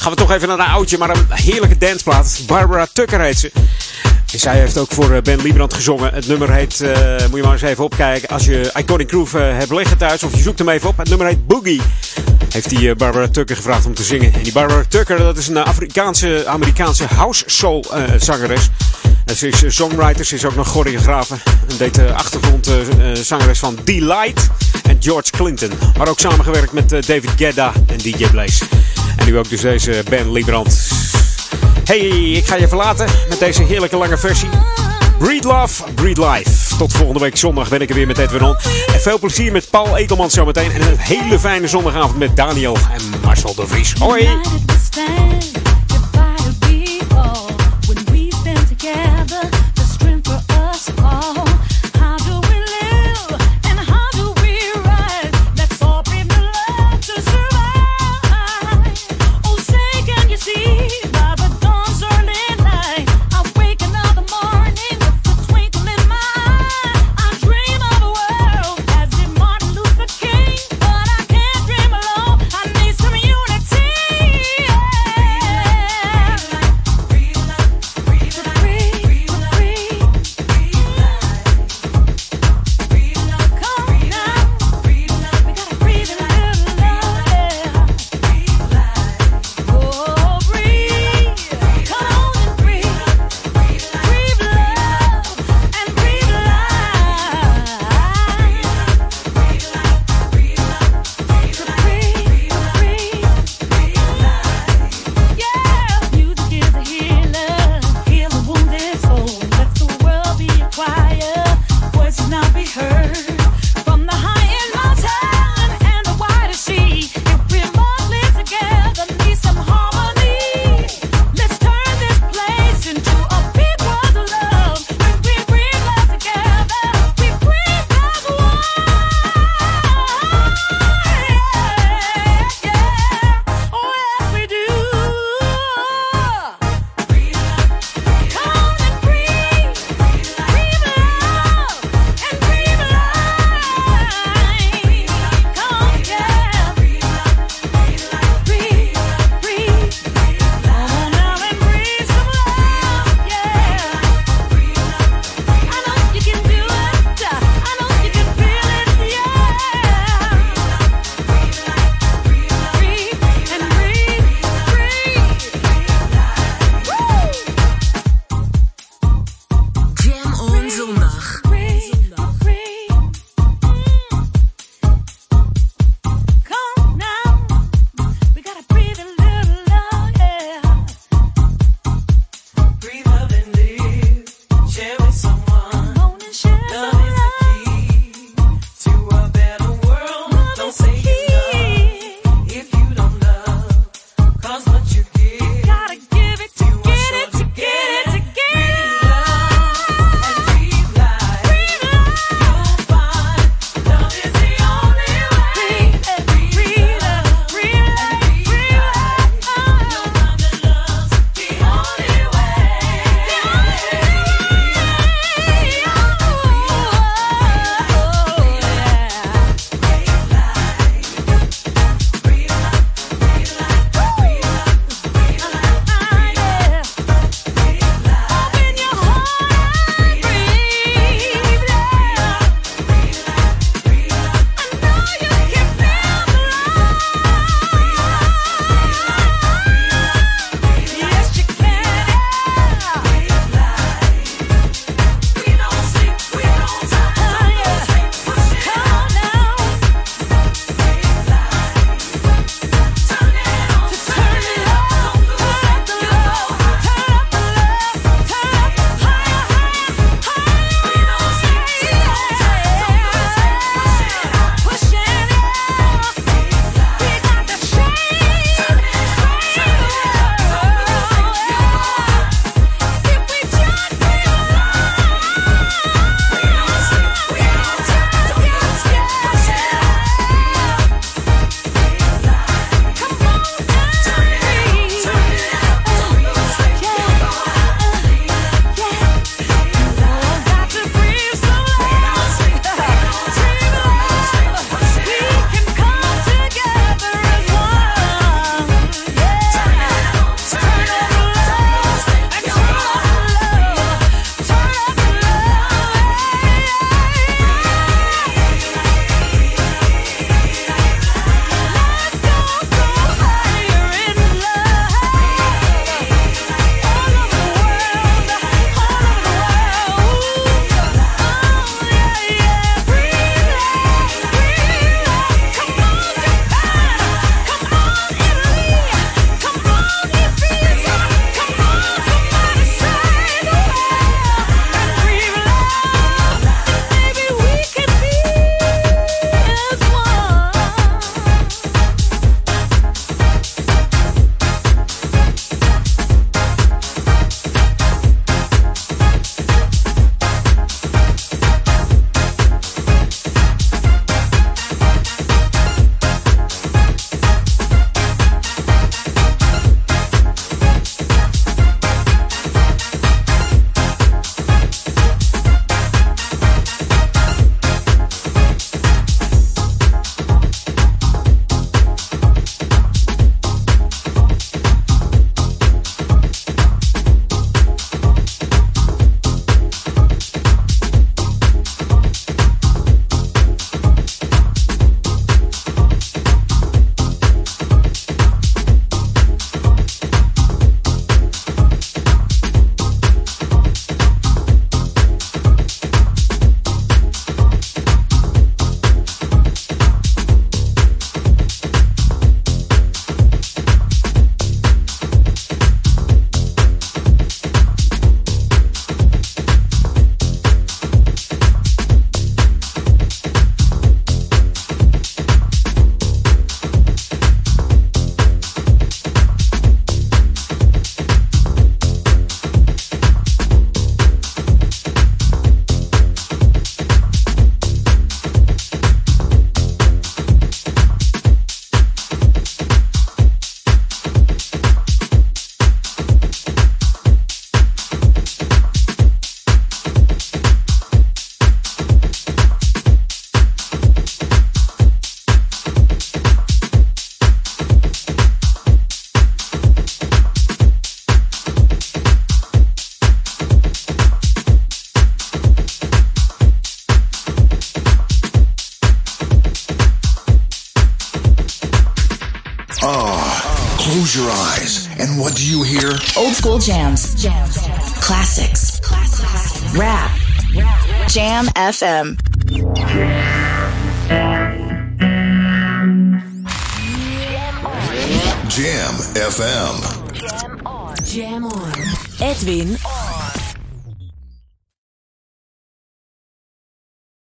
Gaan 0.00 0.10
we 0.10 0.16
toch 0.16 0.30
even 0.32 0.48
naar 0.48 0.58
een 0.58 0.66
oudje, 0.66 0.98
maar 0.98 1.10
een 1.10 1.26
heerlijke 1.28 1.78
danceplaat. 1.78 2.40
Barbara 2.46 2.86
Tucker 2.92 3.20
heet 3.20 3.38
ze. 3.38 3.52
En 4.32 4.38
zij 4.38 4.58
heeft 4.58 4.78
ook 4.78 4.90
voor 4.92 5.12
eh, 5.12 5.22
Ben 5.22 5.40
Liebrand 5.42 5.74
gezongen. 5.74 6.14
Het 6.14 6.26
nummer 6.26 6.52
heet, 6.52 6.80
eh, 6.80 7.26
moet 7.30 7.36
je 7.36 7.42
maar 7.42 7.52
eens 7.52 7.62
even 7.62 7.84
opkijken. 7.84 8.28
Als 8.28 8.44
je 8.44 8.70
Iconic 8.76 9.08
Groove 9.08 9.38
hebt 9.38 9.70
liggen 9.70 9.98
thuis, 9.98 10.22
of 10.22 10.36
je 10.36 10.42
zoekt 10.42 10.58
hem 10.58 10.68
even 10.68 10.88
op. 10.88 10.96
Het 10.96 11.08
nummer 11.08 11.26
heet 11.26 11.46
Boogie. 11.46 11.80
Heeft 12.52 12.68
die 12.68 12.94
Barbara 12.94 13.28
Tucker 13.28 13.56
gevraagd 13.56 13.86
om 13.86 13.94
te 13.94 14.02
zingen. 14.02 14.32
En 14.32 14.42
die 14.42 14.52
Barbara 14.52 14.84
Tucker, 14.88 15.18
dat 15.18 15.36
is 15.36 15.48
een 15.48 15.56
Afrikaanse, 15.56 16.46
Amerikaanse 16.46 17.04
house 17.04 17.44
soul 17.46 17.84
zangeres. 18.18 18.70
En 19.26 19.36
ze 19.36 19.48
is 19.48 19.62
eh, 19.62 19.70
songwriter, 19.70 20.24
ze 20.24 20.34
is 20.34 20.44
ook 20.44 20.54
nog 20.54 20.68
choreografe. 20.68 21.34
En 21.68 21.76
deed 21.78 21.94
de 21.94 22.02
eh, 22.02 23.10
eh, 23.10 23.16
zangeres 23.16 23.58
van 23.58 23.78
Delight 23.84 24.48
en 24.82 24.96
George 25.00 25.30
Clinton. 25.30 25.70
Maar 25.98 26.08
ook 26.08 26.20
samengewerkt 26.20 26.72
met 26.72 26.92
eh, 26.92 27.02
David 27.02 27.30
Guetta 27.36 27.72
en 27.86 27.96
DJ 27.96 28.26
Blaze. 28.30 28.64
En 29.16 29.26
nu 29.26 29.38
ook 29.38 29.48
dus 29.48 29.60
deze 29.60 30.02
Ben 30.08 30.32
Liebrand. 30.32 30.88
Hey, 31.84 32.30
ik 32.30 32.46
ga 32.46 32.56
je 32.56 32.68
verlaten 32.68 33.06
met 33.28 33.38
deze 33.38 33.62
heerlijke 33.62 33.96
lange 33.96 34.18
versie. 34.18 34.48
Breed 35.18 35.44
Love, 35.44 35.82
Breed 35.94 36.18
Life. 36.18 36.76
Tot 36.76 36.92
volgende 36.92 37.20
week 37.20 37.36
zondag 37.36 37.68
ben 37.68 37.80
ik 37.80 37.88
er 37.88 37.94
weer 37.94 38.06
met 38.06 38.18
Edwin 38.18 38.42
On. 38.42 38.56
En 38.92 39.00
veel 39.00 39.18
plezier 39.18 39.52
met 39.52 39.70
Paul 39.70 39.96
Ekelmans 39.96 40.34
zometeen. 40.34 40.72
En 40.72 40.80
een 40.80 40.98
hele 40.98 41.38
fijne 41.38 41.68
zondagavond 41.68 42.18
met 42.18 42.36
Daniel 42.36 42.76
en 42.76 43.20
Marcel 43.22 43.54
de 43.54 43.66
Vries. 43.66 43.92
Hoi! 43.92 44.28